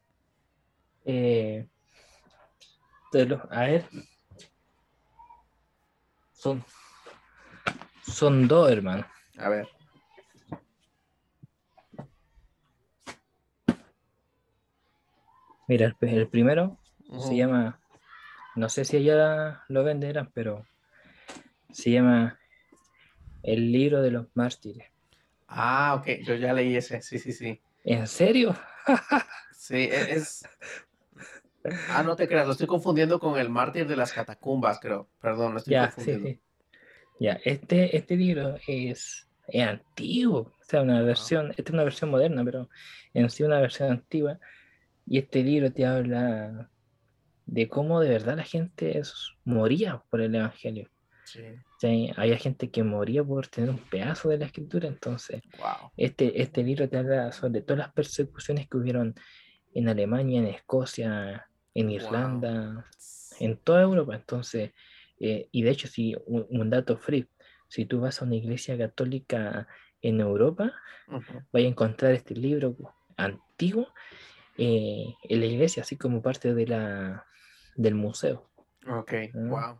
Eh, 1.06 1.66
lo- 3.14 3.48
a 3.50 3.62
ver. 3.62 3.86
Son, 6.34 6.66
son 8.06 8.46
dos, 8.50 8.70
hermano. 8.70 9.08
A 9.38 9.48
ver. 9.48 9.70
Mira, 15.70 15.96
el, 16.02 16.28
primero 16.28 16.78
se 17.22 17.38
llama, 17.38 17.80
no 18.56 18.68
sé 18.68 18.84
si 18.84 18.98
allá 18.98 19.64
lo 19.70 19.86
venderán, 19.86 20.30
pero 20.34 20.66
se 21.72 21.90
llama 21.90 22.38
El 23.42 23.72
libro 23.72 24.02
de 24.04 24.12
los 24.12 24.28
mártires. 24.36 24.88
Ah, 25.48 25.96
ok, 26.00 26.08
yo 26.24 26.36
ya 26.36 26.54
leí 26.54 26.76
ese, 26.78 27.02
sí, 27.02 27.20
sí, 27.20 27.32
sí. 27.34 27.62
¿En 27.84 28.08
serio? 28.08 28.56
Sí, 29.52 29.76
e- 29.76 30.14
es... 30.16 30.44
Ah, 31.88 32.04
no 32.04 32.16
te 32.16 32.28
creas, 32.28 32.46
lo 32.46 32.52
estoy 32.54 32.68
confundiendo 32.68 33.20
con 33.20 33.38
el 33.40 33.50
mártir 33.50 33.88
de 33.88 33.96
las 33.96 34.14
catacumbas, 34.14 34.80
creo. 34.80 35.10
Perdón, 35.20 35.54
lo 35.54 35.58
estoy 35.60 35.74
Ya, 35.74 35.92
sí, 35.92 35.96
confundiendo. 35.96 36.28
sí. 36.30 36.42
Ya, 37.20 37.34
este, 37.46 37.96
este 37.98 38.16
libro 38.18 38.58
es, 38.68 39.30
es 39.48 39.68
antiguo, 39.68 40.40
o 40.42 40.64
sea, 40.64 40.82
una 40.84 41.02
versión, 41.04 41.52
esta 41.52 41.64
es 41.64 41.72
una 41.72 41.84
versión 41.86 42.12
moderna, 42.12 42.44
pero 42.46 42.70
en 43.14 43.30
sí 43.30 43.44
una 43.44 43.62
versión 43.62 43.92
antigua. 43.92 44.40
Y 45.06 45.20
este 45.20 45.44
libro 45.44 45.72
te 45.74 45.86
habla 45.86 46.72
de 47.46 47.70
cómo 47.70 48.02
de 48.02 48.10
verdad 48.10 48.38
la 48.38 48.44
gente 48.46 49.00
es- 49.00 49.32
moría 49.46 50.04
por 50.10 50.22
el 50.22 50.36
Evangelio. 50.36 50.90
Sí, 51.24 51.64
¿sí? 51.78 52.12
Había 52.16 52.38
gente 52.38 52.70
que 52.72 52.84
moría 52.84 53.24
por 53.24 53.48
tener 53.48 53.70
un 53.70 53.80
pedazo 53.90 54.30
de 54.30 54.38
la 54.38 54.46
escritura, 54.46 54.88
entonces 54.88 55.42
wow. 55.58 55.92
este, 55.98 56.42
este 56.42 56.64
libro 56.64 56.90
te 56.90 56.98
habla 56.98 57.32
sobre 57.32 57.62
todas 57.62 57.80
las 57.80 57.94
persecuciones 57.94 58.68
que 58.68 58.78
hubieron 58.78 59.16
en 59.74 59.90
Alemania, 59.90 60.40
en 60.40 60.48
Escocia, 60.48 61.50
en 61.74 61.90
Wow. 61.90 61.94
Irlanda, 61.96 62.86
en 63.40 63.58
toda 63.58 63.84
Europa. 63.84 64.16
Entonces, 64.16 64.72
eh, 65.20 65.50
y 65.52 65.62
de 65.64 65.70
hecho, 65.72 65.88
si 65.88 66.16
un, 66.26 66.48
un 66.50 66.70
dato 66.70 66.98
free, 66.98 67.30
si 67.68 67.86
tú 67.86 68.00
vas 68.02 68.22
a 68.22 68.26
una 68.26 68.36
iglesia 68.36 68.78
católica 68.78 69.68
en 70.02 70.22
Europa, 70.22 70.74
Ujú. 71.08 71.44
vas 71.52 71.64
a 71.64 71.68
encontrar 71.68 72.14
este 72.14 72.36
libro 72.36 72.76
antiguo 73.18 73.88
eh, 74.58 75.06
en 75.24 75.40
la 75.40 75.46
iglesia, 75.46 75.84
así 75.84 75.98
como 75.98 76.22
parte 76.22 76.54
de 76.54 76.68
la, 76.68 77.26
del 77.76 77.96
museo, 77.96 78.50
Ok, 78.88 79.14
wow. 79.34 79.80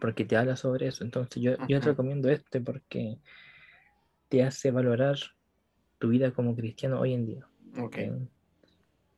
Porque 0.00 0.24
te 0.24 0.36
habla 0.36 0.56
sobre 0.56 0.86
eso. 0.88 1.04
Entonces, 1.04 1.42
yo, 1.42 1.52
yo 1.68 1.80
te 1.80 1.86
recomiendo 1.86 2.28
este 2.30 2.60
porque 2.60 3.18
te 4.28 4.42
hace 4.42 4.70
valorar 4.70 5.16
tu 5.98 6.08
vida 6.08 6.30
como 6.32 6.54
cristiano 6.54 7.00
hoy 7.00 7.14
en 7.14 7.26
día. 7.26 7.46
Ok. 7.78 7.94
¿sí? 7.96 8.10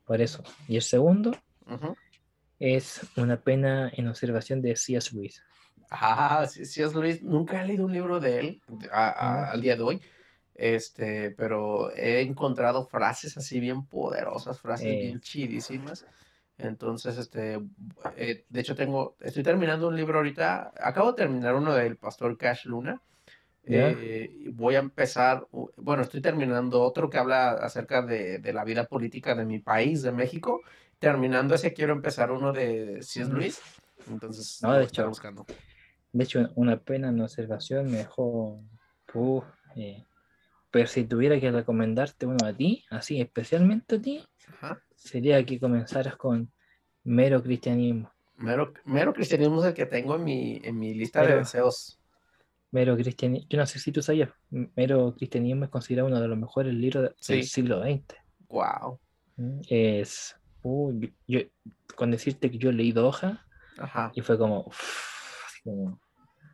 Por 0.05 0.21
eso. 0.21 0.43
Y 0.67 0.75
el 0.75 0.81
segundo 0.81 1.31
Ujú. 1.67 1.95
es 2.59 3.01
Una 3.17 3.39
pena 3.39 3.91
en 3.93 4.07
observación 4.07 4.61
de 4.61 4.75
C.S. 4.75 5.15
Lewis. 5.15 5.43
Ah, 5.89 6.45
es 6.45 6.93
Luis. 6.95 7.21
Nunca 7.21 7.61
he 7.61 7.67
leído 7.67 7.85
un 7.85 7.93
libro 7.93 8.19
de 8.19 8.39
él 8.39 8.61
a- 8.91 9.07
a- 9.09 9.11
Ah. 9.45 9.51
al 9.51 9.61
día 9.61 9.75
de 9.75 9.81
hoy. 9.83 10.01
Este, 10.55 11.31
pero 11.31 11.91
he 11.95 12.21
encontrado 12.21 12.85
frases 12.85 13.37
así 13.37 13.59
bien 13.59 13.85
poderosas, 13.85 14.59
frases 14.59 14.87
Eh. 14.87 14.97
bien 15.01 15.19
chidísimas. 15.19 16.05
Entonces, 16.67 17.17
este, 17.17 17.59
eh, 18.15 18.45
de 18.47 18.59
hecho 18.59 18.75
tengo, 18.75 19.15
estoy 19.19 19.43
terminando 19.43 19.87
un 19.87 19.95
libro 19.95 20.17
ahorita, 20.17 20.73
acabo 20.79 21.11
de 21.11 21.17
terminar 21.17 21.55
uno 21.55 21.73
del 21.73 21.97
pastor 21.97 22.37
Cash 22.37 22.65
Luna. 22.65 23.01
Eh, 23.65 24.49
voy 24.53 24.75
a 24.75 24.79
empezar, 24.79 25.47
bueno, 25.77 26.03
estoy 26.03 26.21
terminando 26.21 26.81
otro 26.81 27.09
que 27.09 27.17
habla 27.17 27.51
acerca 27.51 28.01
de, 28.01 28.39
de 28.39 28.53
la 28.53 28.65
vida 28.65 28.85
política 28.85 29.35
de 29.35 29.45
mi 29.45 29.59
país, 29.59 30.01
de 30.01 30.11
México. 30.11 30.61
Terminando 30.99 31.55
ese, 31.55 31.73
quiero 31.73 31.93
empezar 31.93 32.31
uno 32.31 32.51
de 32.51 33.01
C.S. 33.01 33.29
Mm. 33.29 33.33
Lewis. 33.33 33.61
Entonces, 34.09 34.59
No, 34.61 34.73
de 34.73 34.85
hecho, 34.85 35.07
buscando. 35.07 35.45
De 36.11 36.23
hecho, 36.23 36.49
una 36.55 36.77
pena 36.77 37.09
en 37.09 37.21
observación 37.21 37.89
me 37.89 37.97
dejó 37.99 38.61
Uh, 39.13 39.43
eh, 39.75 40.03
pero 40.71 40.87
si 40.87 41.03
tuviera 41.03 41.39
que 41.39 41.51
recomendarte 41.51 42.25
uno 42.25 42.45
a 42.45 42.53
ti, 42.53 42.83
así 42.89 43.21
especialmente 43.21 43.97
a 43.97 44.01
ti, 44.01 44.23
Ajá. 44.47 44.81
Sería 45.03 45.43
que 45.45 45.59
comenzaras 45.59 46.15
con 46.15 46.51
mero 47.03 47.41
cristianismo. 47.43 48.11
Mero, 48.37 48.73
mero 48.85 49.13
cristianismo 49.13 49.61
es 49.61 49.67
el 49.67 49.73
que 49.73 49.85
tengo 49.85 50.15
en 50.15 50.23
mi, 50.23 50.59
en 50.63 50.77
mi 50.79 50.93
lista 50.93 51.25
de 51.25 51.35
deseos. 51.37 51.99
Mero 52.71 52.95
cristianismo, 52.95 53.47
yo 53.49 53.57
no 53.59 53.65
sé 53.67 53.77
si 53.79 53.91
tú 53.91 54.01
sabías, 54.01 54.29
mero 54.49 55.13
cristianismo 55.15 55.65
es 55.65 55.69
considerado 55.69 56.07
uno 56.07 56.19
de 56.19 56.27
los 56.27 56.37
mejores 56.37 56.73
libros 56.73 57.11
Sí. 57.19 57.33
del 57.35 57.43
siglo 57.43 57.83
XX. 57.83 58.15
Wow. 58.49 58.99
¿Mm? 59.37 59.59
Es, 59.69 60.35
uh, 60.63 60.91
yo, 60.99 61.09
yo- 61.27 61.39
con 61.95 62.09
decirte 62.11 62.49
que 62.49 62.57
yo 62.57 62.69
he 62.71 62.73
leído 62.73 63.07
hoja 63.07 63.45
Ajá. 63.77 64.11
y 64.15 64.21
fue 64.21 64.37
como, 64.39 64.61
uff, 64.61 65.45
así 65.47 65.61
como 65.63 65.99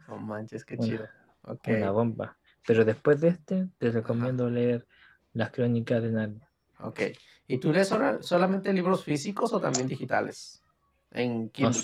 No 0.08 0.18
manches, 0.18 0.66
qué 0.66 0.76
Una- 0.76 0.86
chido. 0.86 1.08
Ok. 1.44 1.68
una 1.70 1.92
bomba. 1.92 2.38
Pero 2.68 2.84
después 2.84 3.22
de 3.22 3.30
este, 3.30 3.68
te 3.78 3.92
recomiendo 3.92 4.50
leer 4.50 4.86
las 5.34 5.52
crónicas 5.52 6.02
de 6.04 6.12
Narnia. 6.12 6.49
Ok. 6.80 7.02
¿Y 7.48 7.58
tú 7.58 7.72
lees 7.74 7.88
sola- 7.88 8.22
solamente 8.22 8.72
libros 8.74 9.04
físicos 9.04 9.54
o 9.54 9.60
también 9.60 9.88
digitales? 9.88 10.64
En 11.12 11.50
Kindle. 11.50 11.82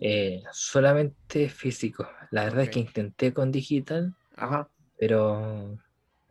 Eh, 0.00 0.42
solamente 0.52 1.48
físico. 1.48 2.08
La 2.30 2.44
verdad 2.44 2.62
es 2.64 2.70
que 2.70 2.80
intenté 2.80 3.32
con 3.32 3.50
digital, 3.50 4.14
Ajá. 4.36 4.68
pero 4.98 5.76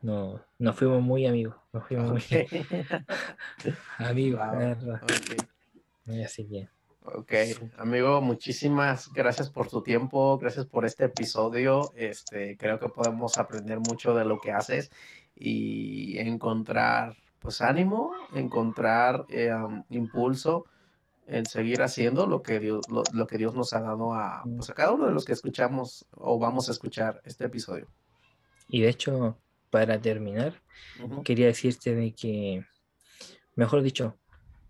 no, 0.01 0.41
no 0.59 0.73
fuimos 0.73 1.01
muy 1.01 1.25
amigos. 1.25 1.55
No 1.73 1.81
fuimos 1.81 2.11
Ok. 2.11 2.21
muy 2.31 3.73
amigos, 3.97 4.39
la 4.39 4.51
Wow. 4.51 4.59
verdad. 4.59 5.01
Ok. 5.03 6.19
Así 6.23 6.47
que, 6.47 6.69
Ok, 7.09 7.31
amigo, 7.77 8.19
muchísimas 8.21 9.11
gracias 9.13 9.49
por 9.49 9.69
tu 9.69 9.81
tiempo, 9.81 10.37
gracias 10.37 10.65
por 10.65 10.85
este 10.85 11.05
episodio. 11.05 11.93
Este, 11.95 12.57
creo 12.57 12.79
que 12.79 12.89
podemos 12.89 13.37
aprender 13.37 13.79
mucho 13.79 14.13
de 14.13 14.25
lo 14.25 14.39
que 14.41 14.51
haces 14.51 14.91
y 15.33 16.17
encontrar, 16.17 17.15
pues, 17.39 17.61
ánimo, 17.61 18.13
encontrar 18.33 19.25
eh, 19.29 19.53
um, 19.53 19.83
impulso 19.89 20.65
en 21.27 21.45
seguir 21.45 21.81
haciendo 21.81 22.25
lo 22.25 22.41
que 22.41 22.59
Dios, 22.59 22.81
lo, 22.89 23.03
lo 23.13 23.27
que 23.27 23.37
Dios 23.37 23.53
nos 23.53 23.73
ha 23.73 23.81
dado 23.81 24.13
a, 24.13 24.43
pues, 24.43 24.69
a 24.69 24.73
cada 24.73 24.91
uno 24.91 25.07
de 25.07 25.13
los 25.13 25.25
que 25.25 25.33
escuchamos 25.33 26.05
o 26.11 26.39
vamos 26.39 26.69
a 26.69 26.71
escuchar 26.71 27.21
este 27.25 27.45
episodio. 27.45 27.87
y 28.69 28.81
de 28.81 28.89
hecho, 28.89 29.37
para 29.69 29.99
terminar, 30.01 30.61
Ujú. 31.03 31.23
quería 31.23 31.47
decirte 31.47 31.93
de 31.95 32.13
que, 32.13 32.65
mejor 33.55 33.81
dicho, 33.81 34.17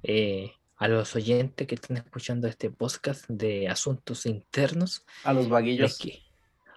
eh, 0.03 0.51
a 0.77 0.87
los 0.87 1.15
oyentes 1.15 1.65
que 1.67 1.75
están 1.75 1.97
escuchando 1.97 2.47
este 2.47 2.69
podcast 2.69 3.25
de 3.27 3.67
asuntos 3.67 4.25
internos, 4.27 5.05
A 5.23 5.33
los 5.33 5.49
vaguillos. 5.49 5.97
que- 5.97 6.21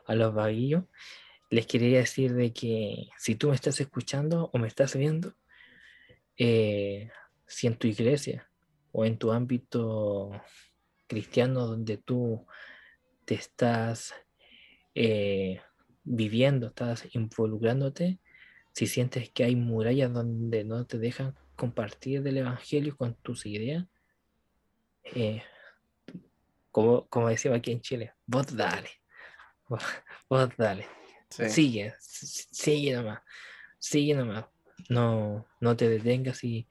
a 0.07 0.15
los 0.15 0.35
vaguillos, 0.35 0.85
les 1.51 1.67
quería 1.67 1.99
decir 1.99 2.33
de 2.35 2.53
que 2.53 3.09
si 3.19 3.35
tú 3.35 3.49
me 3.49 3.55
estás 3.55 3.81
escuchando 3.81 4.51
o 4.53 4.59
me 4.59 4.69
estás 4.69 4.95
viendo, 4.97 5.35
eh, 6.43 7.11
si 7.47 7.67
en 7.67 7.77
tu 7.77 7.87
iglesia 7.87 8.51
o 8.93 9.05
en 9.05 9.19
tu 9.19 9.31
ámbito 9.31 10.31
cristiano 11.07 11.67
donde 11.67 11.99
tú 11.99 12.47
te 13.27 13.35
estás 13.35 14.15
eh, 14.95 15.61
viviendo, 16.03 16.69
estás 16.69 17.15
involucrándote, 17.15 18.21
si 18.73 18.87
sientes 18.87 19.29
que 19.29 19.45
hay 19.45 19.55
murallas 19.55 20.15
donde 20.15 20.65
no 20.65 20.87
te 20.87 20.99
dejan 20.99 21.37
compartir 21.57 22.23
del 22.23 22.39
Evangelio 22.39 22.97
con 22.97 23.15
tus 23.17 23.45
ideas, 23.45 23.85
eh, 25.05 25.43
como, 26.71 27.07
como 27.09 27.29
decimos 27.29 27.59
aquí 27.59 27.73
en 27.73 27.83
Chile, 27.83 28.15
vos 28.25 28.57
dale, 28.57 28.89
vos, 29.69 29.83
vos 30.29 30.49
dale, 30.57 30.87
Sí. 31.29 31.49
sigue, 31.51 31.95
sigue 32.01 32.95
nomás, 32.95 33.21
sigue 33.79 34.15
nomás, 34.15 34.47
no, 34.89 35.47
no 35.61 35.77
te 35.77 35.89
detengas 35.89 36.39
si, 36.39 36.69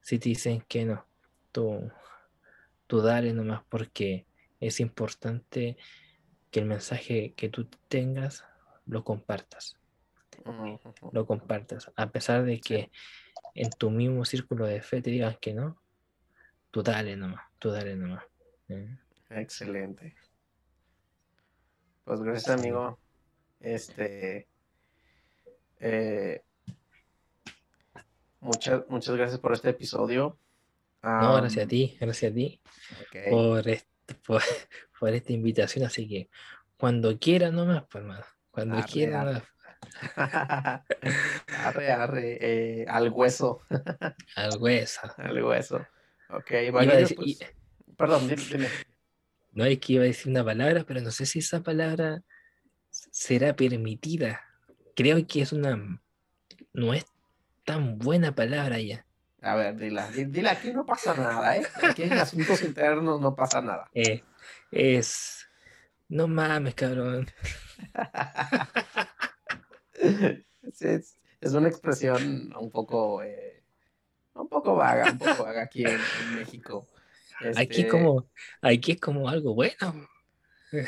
si 0.00 0.18
te 0.18 0.28
dicen 0.30 0.62
que 0.68 0.84
no, 0.84 1.06
tú, 1.52 1.90
tú 2.86 3.00
dale 3.00 3.32
nomás 3.32 3.62
porque 3.68 4.26
es 4.60 4.80
importante 4.80 5.76
que 6.50 6.60
el 6.60 6.66
mensaje 6.66 7.32
que 7.36 7.48
tú 7.48 7.68
tengas 7.88 8.44
lo 8.86 9.04
compartas 9.04 9.80
lo 11.12 11.26
compartas. 11.26 11.90
A 11.96 12.10
pesar 12.10 12.44
de 12.44 12.60
que 12.60 12.90
en 13.54 13.70
tu 13.70 13.90
mismo 13.90 14.24
círculo 14.24 14.66
de 14.66 14.82
fe 14.82 15.02
te 15.02 15.10
digan 15.10 15.36
que 15.40 15.54
no, 15.54 15.80
tú 16.70 16.82
dale 16.82 17.16
nomás, 17.16 17.42
tú 17.58 17.70
dale 17.70 17.96
nomás. 17.96 18.24
¿eh? 18.68 18.96
Excelente. 19.30 20.14
Pues 22.04 22.20
gracias, 22.22 22.58
amigo. 22.58 22.98
Este. 23.60 24.48
eh, 25.78 26.42
muchas, 28.40 28.82
muchas 28.88 29.16
gracias 29.16 29.38
por 29.40 29.52
este 29.52 29.70
episodio. 29.70 30.38
No, 31.02 31.34
gracias 31.36 31.64
a 31.64 31.68
ti, 31.68 31.96
gracias 32.00 32.30
a 32.30 32.34
ti 32.34 32.60
por, 33.30 33.64
por, 34.26 34.42
por 35.00 35.14
esta 35.14 35.32
invitación. 35.32 35.84
Así 35.86 36.08
que 36.08 36.30
cuando 36.76 37.18
quieras 37.18 37.52
nomás, 37.52 37.84
pues 37.90 38.02
hermano, 38.02 38.24
cuando 38.50 38.76
Arre, 38.76 38.86
quieras 38.86 39.14
arre. 39.26 39.42
nomás, 40.16 40.84
arre, 41.64 41.92
arre, 41.92 42.38
eh, 42.82 42.86
al 42.88 43.08
hueso, 43.10 43.62
al 44.36 44.58
hueso. 44.58 45.00
al 45.16 45.42
hueso. 45.42 45.86
Ok, 46.30 46.50
decir- 47.00 47.16
pues, 47.16 47.28
y- 47.40 47.94
perdón, 47.96 48.28
dime, 48.28 48.42
dime. 48.50 48.68
no 49.52 49.64
es 49.64 49.78
que 49.78 49.94
iba 49.94 50.04
a 50.04 50.06
decir 50.06 50.30
una 50.30 50.44
palabra, 50.44 50.84
pero 50.86 51.00
no 51.00 51.10
sé 51.10 51.26
si 51.26 51.38
esa 51.40 51.62
palabra 51.62 52.22
será 52.90 53.56
permitida. 53.56 54.42
Creo 54.94 55.26
que 55.26 55.42
es 55.42 55.52
una, 55.52 56.00
no 56.72 56.94
es 56.94 57.04
tan 57.70 57.98
buena 57.98 58.34
palabra 58.34 58.80
ya. 58.80 59.06
A 59.42 59.54
ver, 59.54 59.76
dila, 59.76 60.10
di- 60.10 60.24
dila, 60.24 60.50
aquí 60.50 60.72
no 60.72 60.84
pasa 60.84 61.14
nada, 61.14 61.56
¿eh? 61.56 61.62
Aquí 61.94 62.02
en 62.02 62.18
asuntos 62.18 62.62
internos 62.62 63.20
no 63.20 63.36
pasa 63.36 63.62
nada. 63.62 63.88
Eh, 63.94 64.24
es, 64.72 65.46
no 66.08 66.26
mames, 66.26 66.74
cabrón. 66.74 67.30
Sí, 70.72 70.86
es, 70.88 71.16
es 71.40 71.52
una 71.52 71.68
expresión 71.68 72.52
un 72.58 72.70
poco, 72.70 73.22
eh, 73.22 73.62
un 74.34 74.48
poco 74.48 74.74
vaga, 74.74 75.10
un 75.10 75.18
poco 75.18 75.44
vaga 75.44 75.62
aquí 75.62 75.82
en, 75.82 75.88
en 75.90 76.36
México. 76.36 76.86
Aquí 77.56 77.82
Este, 77.82 77.88
como, 77.88 78.26
aquí 78.62 78.92
es 78.92 79.00
como 79.00 79.28
algo 79.28 79.54
bueno. 79.54 80.08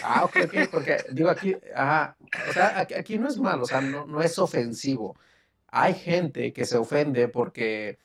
Ah, 0.05 0.25
ok, 0.25 0.37
ok, 0.45 0.55
porque 0.71 0.99
digo 1.13 1.29
aquí, 1.31 1.57
ah, 1.75 2.15
o 2.49 2.53
sea, 2.53 2.79
aquí, 2.81 2.95
aquí 2.95 3.19
no 3.19 3.29
es 3.29 3.39
malo, 3.39 3.65
o 3.65 3.67
sea, 3.67 3.81
no, 3.81 4.07
no 4.07 4.23
es 4.23 4.39
ofensivo. 4.39 5.17
Hay 5.73 5.95
gente 5.95 6.53
que 6.53 6.65
se 6.67 6.77
ofende 6.77 7.29
porque, 7.29 7.99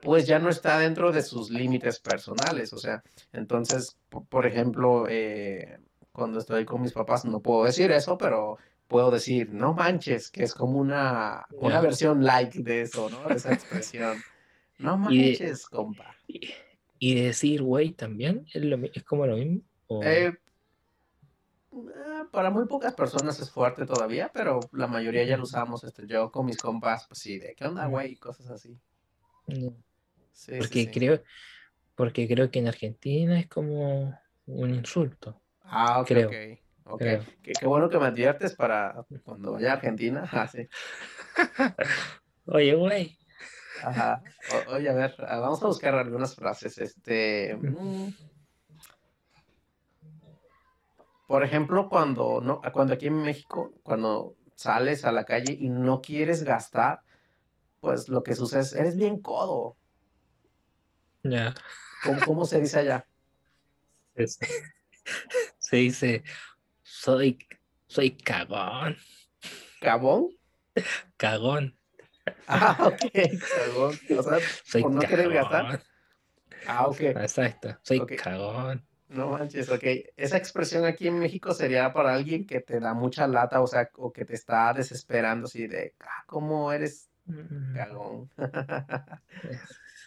pues, 0.00 0.26
ya 0.26 0.38
no 0.38 0.48
está 0.48 0.78
dentro 0.78 1.12
de 1.12 1.22
sus 1.22 1.50
límites 1.50 2.00
personales, 2.00 2.72
o 2.72 2.78
sea, 2.78 3.02
entonces, 3.32 3.98
po- 4.08 4.24
por 4.24 4.46
ejemplo, 4.46 5.06
eh, 5.08 5.78
cuando 6.10 6.38
estoy 6.38 6.64
con 6.64 6.80
mis 6.80 6.92
papás 6.92 7.24
no 7.26 7.40
puedo 7.40 7.64
decir 7.64 7.90
eso, 7.92 8.16
pero 8.16 8.56
puedo 8.88 9.10
decir, 9.10 9.50
no 9.52 9.74
manches, 9.74 10.30
que 10.30 10.42
es 10.42 10.54
como 10.54 10.78
una, 10.78 11.46
una 11.52 11.80
versión 11.82 12.24
like 12.24 12.62
de 12.62 12.80
eso, 12.82 13.08
¿no? 13.10 13.28
De 13.28 13.34
esa 13.36 13.52
expresión. 13.52 14.18
No 14.78 14.96
Y 15.10 15.18
de- 15.18 15.24
manches, 15.28 15.66
compa. 15.66 16.16
Y, 16.26 16.40
y 16.98 17.14
decir 17.22 17.62
güey 17.62 17.92
también 17.92 18.46
es, 18.54 18.64
lo 18.64 18.78
mi- 18.78 18.90
es 18.94 19.04
como 19.04 19.26
lo 19.26 19.36
mismo. 19.36 19.60
o- 19.88 20.02
eh, 20.02 20.32
para 22.32 22.50
muy 22.50 22.66
pocas 22.66 22.94
personas 22.94 23.38
es 23.40 23.50
fuerte 23.50 23.86
todavía, 23.86 24.30
pero 24.32 24.68
la 24.72 24.86
mayoría 24.86 25.24
ya 25.24 25.36
lo 25.36 25.44
usamos. 25.44 25.84
Este, 25.84 26.06
yo 26.06 26.30
con 26.30 26.46
mis 26.46 26.58
compas, 26.58 27.06
pues 27.06 27.20
sí, 27.20 27.38
de 27.38 27.54
qué 27.54 27.64
onda, 27.64 27.86
güey, 27.86 28.12
y 28.12 28.16
cosas 28.16 28.50
así. 28.50 28.76
Sí, 29.48 29.70
sí, 30.32 30.52
porque 30.58 30.84
sí. 30.84 30.90
creo, 30.90 31.22
porque 31.94 32.28
creo 32.28 32.50
que 32.50 32.58
en 32.58 32.68
Argentina 32.68 33.38
es 33.38 33.48
como 33.48 34.18
un 34.46 34.74
insulto. 34.74 35.40
Ah, 35.62 36.00
ok, 36.00 36.06
creo, 36.08 36.30
creo. 36.98 37.24
Qué, 37.42 37.52
qué 37.52 37.66
bueno 37.66 37.88
que 37.88 37.98
me 37.98 38.06
adviertes 38.06 38.54
para 38.54 39.04
cuando 39.24 39.52
vaya 39.52 39.72
a 39.72 39.74
Argentina. 39.74 40.28
Ah, 40.32 40.48
sí. 40.48 40.68
Oye, 42.46 42.74
güey. 42.74 43.16
Ajá. 43.82 44.22
O- 44.50 44.74
oye, 44.74 44.88
a 44.88 44.94
ver, 44.94 45.14
ah, 45.20 45.38
vamos 45.38 45.62
a 45.62 45.66
buscar 45.66 45.94
algunas 45.94 46.34
frases. 46.34 46.78
Este. 46.78 47.56
mm. 47.56 48.08
Por 51.30 51.44
ejemplo, 51.44 51.88
cuando 51.88 52.40
no, 52.40 52.60
cuando 52.72 52.94
aquí 52.94 53.06
en 53.06 53.22
México, 53.22 53.72
cuando 53.84 54.34
sales 54.56 55.04
a 55.04 55.12
la 55.12 55.24
calle 55.24 55.52
y 55.52 55.68
no 55.68 56.00
quieres 56.02 56.42
gastar, 56.42 57.02
pues 57.80 58.08
lo 58.08 58.24
que 58.24 58.34
sucede 58.34 58.62
es, 58.62 58.72
eres 58.72 58.96
bien 58.96 59.20
codo. 59.20 59.76
Ya. 61.22 61.54
¿Cómo, 62.02 62.18
cómo 62.26 62.44
se 62.44 62.60
dice 62.60 62.80
allá? 62.80 63.06
Se 65.60 65.76
dice, 65.76 66.24
soy, 66.82 67.38
soy 67.86 68.10
cagón, 68.10 68.96
¿Cabón? 69.80 70.30
cagón, 71.16 71.78
Ah, 72.48 72.76
ok, 72.80 73.02
cagón. 73.54 74.00
O 74.18 74.22
sea, 74.24 74.40
soy 74.64 74.82
por 74.82 74.90
no 74.90 75.00
querer 75.02 75.32
gastar. 75.32 75.62
cagón. 75.62 75.82
Ah, 76.66 76.88
ok. 76.88 77.00
Exacto, 77.00 77.78
soy 77.84 78.04
cagón. 78.16 78.89
No 79.10 79.30
manches, 79.30 79.68
ok. 79.68 79.82
Esa 80.16 80.36
expresión 80.36 80.84
aquí 80.84 81.08
en 81.08 81.18
México 81.18 81.52
sería 81.52 81.92
para 81.92 82.14
alguien 82.14 82.46
que 82.46 82.60
te 82.60 82.78
da 82.80 82.94
mucha 82.94 83.26
lata, 83.26 83.60
o 83.60 83.66
sea, 83.66 83.90
o 83.96 84.12
que 84.12 84.24
te 84.24 84.34
está 84.34 84.72
desesperando, 84.72 85.46
así 85.46 85.66
de, 85.66 85.94
ah, 86.00 86.24
¿cómo 86.26 86.72
eres 86.72 87.08
cagón? 87.74 88.30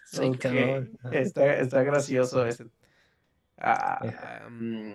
Soy 0.06 0.30
Ok, 0.30 0.38
cagón. 0.39 0.97
Ah, 1.04 1.10
Está, 1.14 1.56
está 1.56 1.84
gracioso 1.84 2.45
ese. 2.45 2.64
eh, 2.64 2.70
Ah, 3.58 4.47
mm, 4.49 4.93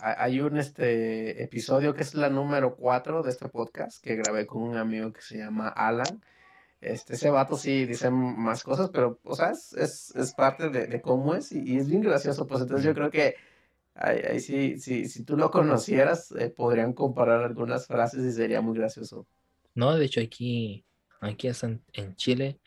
ha- 0.00 0.22
hay 0.24 0.40
un 0.40 0.56
este 0.56 1.42
episodio 1.42 1.94
que 1.94 2.02
es 2.02 2.14
la 2.14 2.28
número 2.30 2.74
4 2.76 3.22
de 3.22 3.30
este 3.30 3.48
podcast 3.48 4.02
que 4.02 4.16
grabé 4.16 4.46
con 4.46 4.62
un 4.62 4.76
amigo 4.76 5.12
que 5.12 5.20
se 5.22 5.38
llama 5.38 5.68
Alan. 5.68 6.22
Este, 6.82 7.14
ese 7.14 7.30
vato 7.30 7.56
sí 7.56 7.86
dice 7.86 8.10
más 8.10 8.64
cosas, 8.64 8.90
pero, 8.92 9.20
o 9.24 9.36
sea, 9.36 9.52
es, 9.52 9.72
es, 9.74 10.16
es 10.16 10.34
parte 10.34 10.70
de, 10.70 10.88
de 10.88 11.02
cómo 11.02 11.34
es 11.36 11.52
y, 11.52 11.62
y 11.64 11.78
es 11.78 11.88
bien 11.88 12.02
gracioso. 12.02 12.46
Pues 12.48 12.62
entonces 12.62 12.86
yo 12.86 12.94
creo 12.94 13.10
que 13.10 13.36
ahí, 13.94 14.18
ahí 14.20 14.40
sí, 14.40 14.78
sí, 14.80 15.08
si 15.08 15.24
tú 15.24 15.36
lo 15.36 15.50
conocieras, 15.50 16.32
eh, 16.32 16.50
podrían 16.50 16.94
comparar 16.94 17.44
algunas 17.44 17.86
frases 17.88 18.24
y 18.24 18.32
sería 18.32 18.62
muy 18.62 18.78
gracioso. 18.78 19.28
No, 19.74 19.96
de 19.96 20.04
hecho 20.06 20.20
aquí, 20.20 20.86
aquí 21.20 21.48
en 21.94 22.16
Chile, 22.16 22.60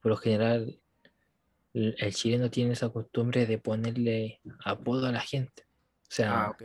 por 0.00 0.10
lo 0.12 0.16
general, 0.16 0.80
el 1.74 2.14
chileno 2.14 2.50
tiene 2.50 2.72
esa 2.72 2.88
costumbre 2.90 3.46
de 3.46 3.58
ponerle 3.58 4.40
apodo 4.64 5.06
a 5.06 5.12
la 5.12 5.20
gente. 5.20 5.64
O 5.64 6.06
Ah, 6.26 6.50
sea, 6.50 6.50
ok. 6.50 6.62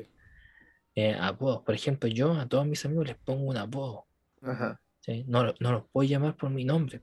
eh, 0.95 1.15
apodos. 1.19 1.63
Por 1.63 1.75
ejemplo, 1.75 2.09
yo 2.09 2.33
a 2.33 2.47
todos 2.47 2.65
mis 2.65 2.85
amigos 2.85 3.07
les 3.07 3.17
pongo 3.17 3.43
un 3.49 3.57
apodo. 3.57 4.07
Ajá. 4.41 4.79
¿Sí? 5.01 5.25
No, 5.27 5.43
lo- 5.43 5.55
no 5.59 5.71
los 5.73 5.83
puedo 5.91 6.07
llamar 6.09 6.35
por 6.37 6.49
mi 6.49 6.63
nombre. 6.65 7.01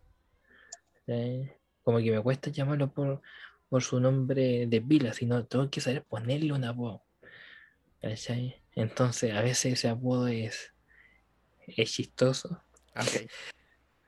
¿sí? 1.06 1.48
Como 1.82 1.98
que 1.98 2.10
me 2.10 2.20
cuesta 2.22 2.50
llamarlo 2.50 2.92
por, 2.92 3.22
por 3.68 3.82
su 3.82 4.00
nombre 4.00 4.66
de 4.66 4.80
pila, 4.80 5.12
sino 5.12 5.46
tengo 5.46 5.70
que 5.70 5.80
saber 5.80 6.04
ponerle 6.04 6.52
un 6.52 6.64
apodo. 6.64 7.04
Entonces, 8.74 9.32
a 9.34 9.42
veces 9.42 9.74
ese 9.74 9.88
apodo 9.88 10.28
es, 10.28 10.72
es 11.66 11.92
chistoso 11.92 12.62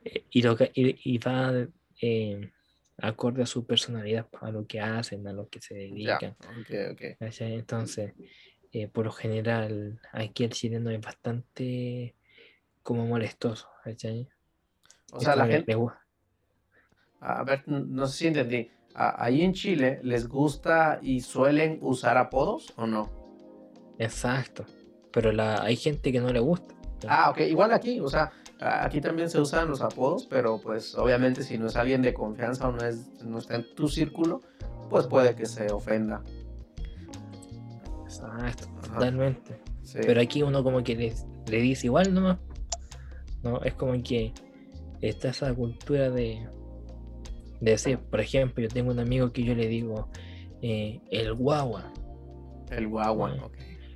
eh, 0.04 0.24
y, 0.30 0.42
lo 0.42 0.56
que- 0.56 0.70
y, 0.74 1.14
y 1.14 1.18
va 1.18 1.66
eh, 2.00 2.50
acorde 2.98 3.42
a 3.42 3.46
su 3.46 3.66
personalidad, 3.66 4.28
a 4.40 4.50
lo 4.50 4.66
que 4.66 4.80
hacen, 4.80 5.26
a 5.26 5.32
lo 5.32 5.48
que 5.48 5.60
se 5.60 5.74
dedican. 5.74 6.36
Entonces, 7.54 8.14
eh, 8.72 8.88
por 8.88 9.06
lo 9.06 9.12
general, 9.12 10.00
aquí 10.12 10.44
el 10.44 10.50
chileno 10.50 10.90
es 10.90 11.00
bastante 11.00 12.14
como 12.82 13.06
molestoso. 13.06 13.68
¿cachai? 13.84 14.28
O 15.12 15.20
sea, 15.20 15.34
la 15.36 15.46
gente, 15.46 15.74
a 17.20 17.44
ver, 17.44 17.64
no 17.66 18.06
sé 18.06 18.16
si 18.16 18.26
entendí. 18.28 18.70
Ahí 18.94 19.42
en 19.42 19.52
Chile, 19.52 20.00
¿les 20.02 20.26
gusta 20.26 20.98
y 21.02 21.20
suelen 21.20 21.78
usar 21.82 22.16
apodos 22.16 22.72
o 22.76 22.86
no? 22.86 23.08
Exacto. 23.98 24.64
Pero 25.12 25.30
la, 25.30 25.62
hay 25.62 25.76
gente 25.76 26.10
que 26.10 26.20
no 26.20 26.32
le 26.32 26.40
gusta. 26.40 26.74
Ah, 27.06 27.30
ok, 27.30 27.40
igual 27.40 27.72
aquí, 27.72 28.00
o 28.00 28.08
sea, 28.08 28.32
aquí 28.58 29.00
también 29.00 29.30
se 29.30 29.40
usan 29.40 29.68
los 29.68 29.80
apodos, 29.80 30.26
pero 30.28 30.60
pues 30.60 30.94
obviamente 30.96 31.42
si 31.42 31.56
no 31.56 31.66
es 31.66 31.76
alguien 31.76 32.02
de 32.02 32.12
confianza 32.12 32.68
o 32.68 32.72
no, 32.72 32.84
es, 32.84 33.22
no 33.22 33.38
está 33.38 33.56
en 33.56 33.74
tu 33.74 33.88
círculo, 33.88 34.40
pues 34.88 35.06
puede 35.06 35.34
que 35.34 35.46
se 35.46 35.70
ofenda. 35.70 36.22
Exacto, 38.04 38.68
Ajá, 38.78 38.94
totalmente. 38.94 39.60
sí. 39.82 39.98
Pero 40.02 40.20
aquí 40.20 40.42
uno 40.42 40.62
como 40.62 40.82
que 40.82 40.96
le, 40.96 41.14
le 41.46 41.56
dice 41.58 41.86
igual 41.86 42.12
nomás. 42.12 42.38
No, 43.42 43.60
es 43.62 43.74
como 43.74 43.92
que 44.02 44.32
está 45.00 45.30
esa 45.30 45.54
cultura 45.54 46.10
de, 46.10 46.46
de 47.60 47.70
decir, 47.70 47.98
por 47.98 48.20
ejemplo, 48.20 48.62
yo 48.62 48.68
tengo 48.68 48.90
un 48.90 48.98
amigo 48.98 49.32
que 49.32 49.44
yo 49.44 49.54
le 49.54 49.66
digo 49.66 50.08
eh, 50.62 51.00
el 51.10 51.32
guagua, 51.34 51.92
El 52.70 52.88
guagua, 52.88 53.34
ok. 53.44 53.54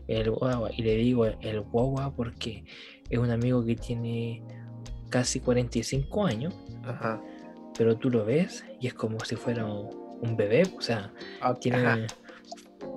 el 0.09 0.30
guagua, 0.30 0.70
y 0.76 0.82
le 0.82 0.97
digo 0.97 1.26
el 1.26 1.61
guagua 1.61 2.14
porque 2.14 2.64
es 3.11 3.18
un 3.18 3.30
amigo 3.30 3.64
que 3.64 3.76
tiene 3.76 4.42
casi 5.11 5.40
45 5.40 6.24
años, 6.26 6.55
Ajá. 6.84 7.22
pero 7.76 7.97
tú 7.97 8.11
lo 8.11 8.24
ves 8.24 8.64
y 8.80 8.86
es 8.86 8.95
como 8.95 9.20
si 9.20 9.36
fuera 9.36 9.66
un, 9.66 10.36
bebé, 10.36 10.62
o 10.76 10.80
sea, 10.80 11.12
Ok, 11.45 11.61
tiene 11.61 12.07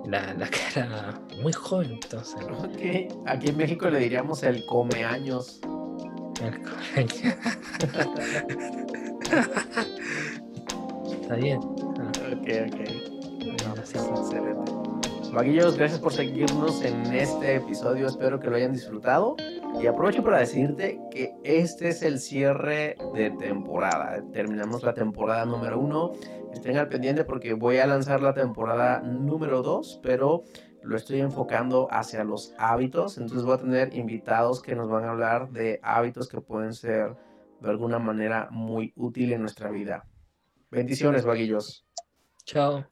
la, 0.06 0.32
la 0.34 0.48
cara 0.48 1.20
muy 1.42 1.52
joven, 1.52 1.92
entonces. 2.02 2.40
Aquí 3.26 3.48
en 3.48 3.56
México 3.58 3.90
le 3.90 3.98
diríamos 3.98 4.42
el 4.44 4.64
come 4.64 5.04
años. 5.04 5.60
El 6.40 6.62
colegio. 6.62 7.30
Está 11.20 11.34
bien. 11.36 11.60
Ah, 11.98 12.12
Ok, 12.32 12.48
ok. 12.66 12.78
bueno, 13.64 13.84
sí. 13.84 13.98
Excelente. 13.98 14.72
Vaguillos, 15.32 15.76
gracias 15.76 16.00
por 16.00 16.12
seguirnos 16.12 16.82
en 16.82 17.04
este 17.14 17.56
episodio. 17.56 18.06
Espero 18.06 18.40
que 18.40 18.48
lo 18.48 18.56
hayan 18.56 18.72
disfrutado. 18.72 19.36
Y 19.80 19.86
aprovecho 19.86 20.22
para 20.24 20.38
decirte 20.38 20.98
que 21.10 21.34
este 21.44 21.88
es 21.88 22.02
el 22.02 22.18
cierre 22.18 22.96
de 23.14 23.30
temporada. 23.32 24.22
Terminamos 24.32 24.82
la 24.82 24.94
temporada 24.94 25.44
número 25.44 25.78
uno. 25.78 26.12
Estén 26.52 26.78
al 26.78 26.88
pendiente 26.88 27.24
porque 27.24 27.52
voy 27.52 27.76
a 27.76 27.86
lanzar 27.86 28.22
la 28.22 28.32
temporada 28.32 29.00
número 29.00 29.62
dos, 29.62 30.00
pero 30.02 30.44
lo 30.88 30.96
estoy 30.96 31.20
enfocando 31.20 31.86
hacia 31.90 32.24
los 32.24 32.54
hábitos. 32.58 33.18
Entonces 33.18 33.44
voy 33.44 33.54
a 33.54 33.60
tener 33.60 33.94
invitados 33.94 34.62
que 34.62 34.74
nos 34.74 34.88
van 34.88 35.04
a 35.04 35.10
hablar 35.10 35.50
de 35.50 35.80
hábitos 35.82 36.28
que 36.28 36.40
pueden 36.40 36.72
ser 36.72 37.14
de 37.60 37.68
alguna 37.68 37.98
manera 37.98 38.48
muy 38.50 38.94
útil 38.96 39.32
en 39.32 39.42
nuestra 39.42 39.70
vida. 39.70 40.06
Bendiciones, 40.70 41.26
vaguillos. 41.26 41.86
Chao. 42.44 42.86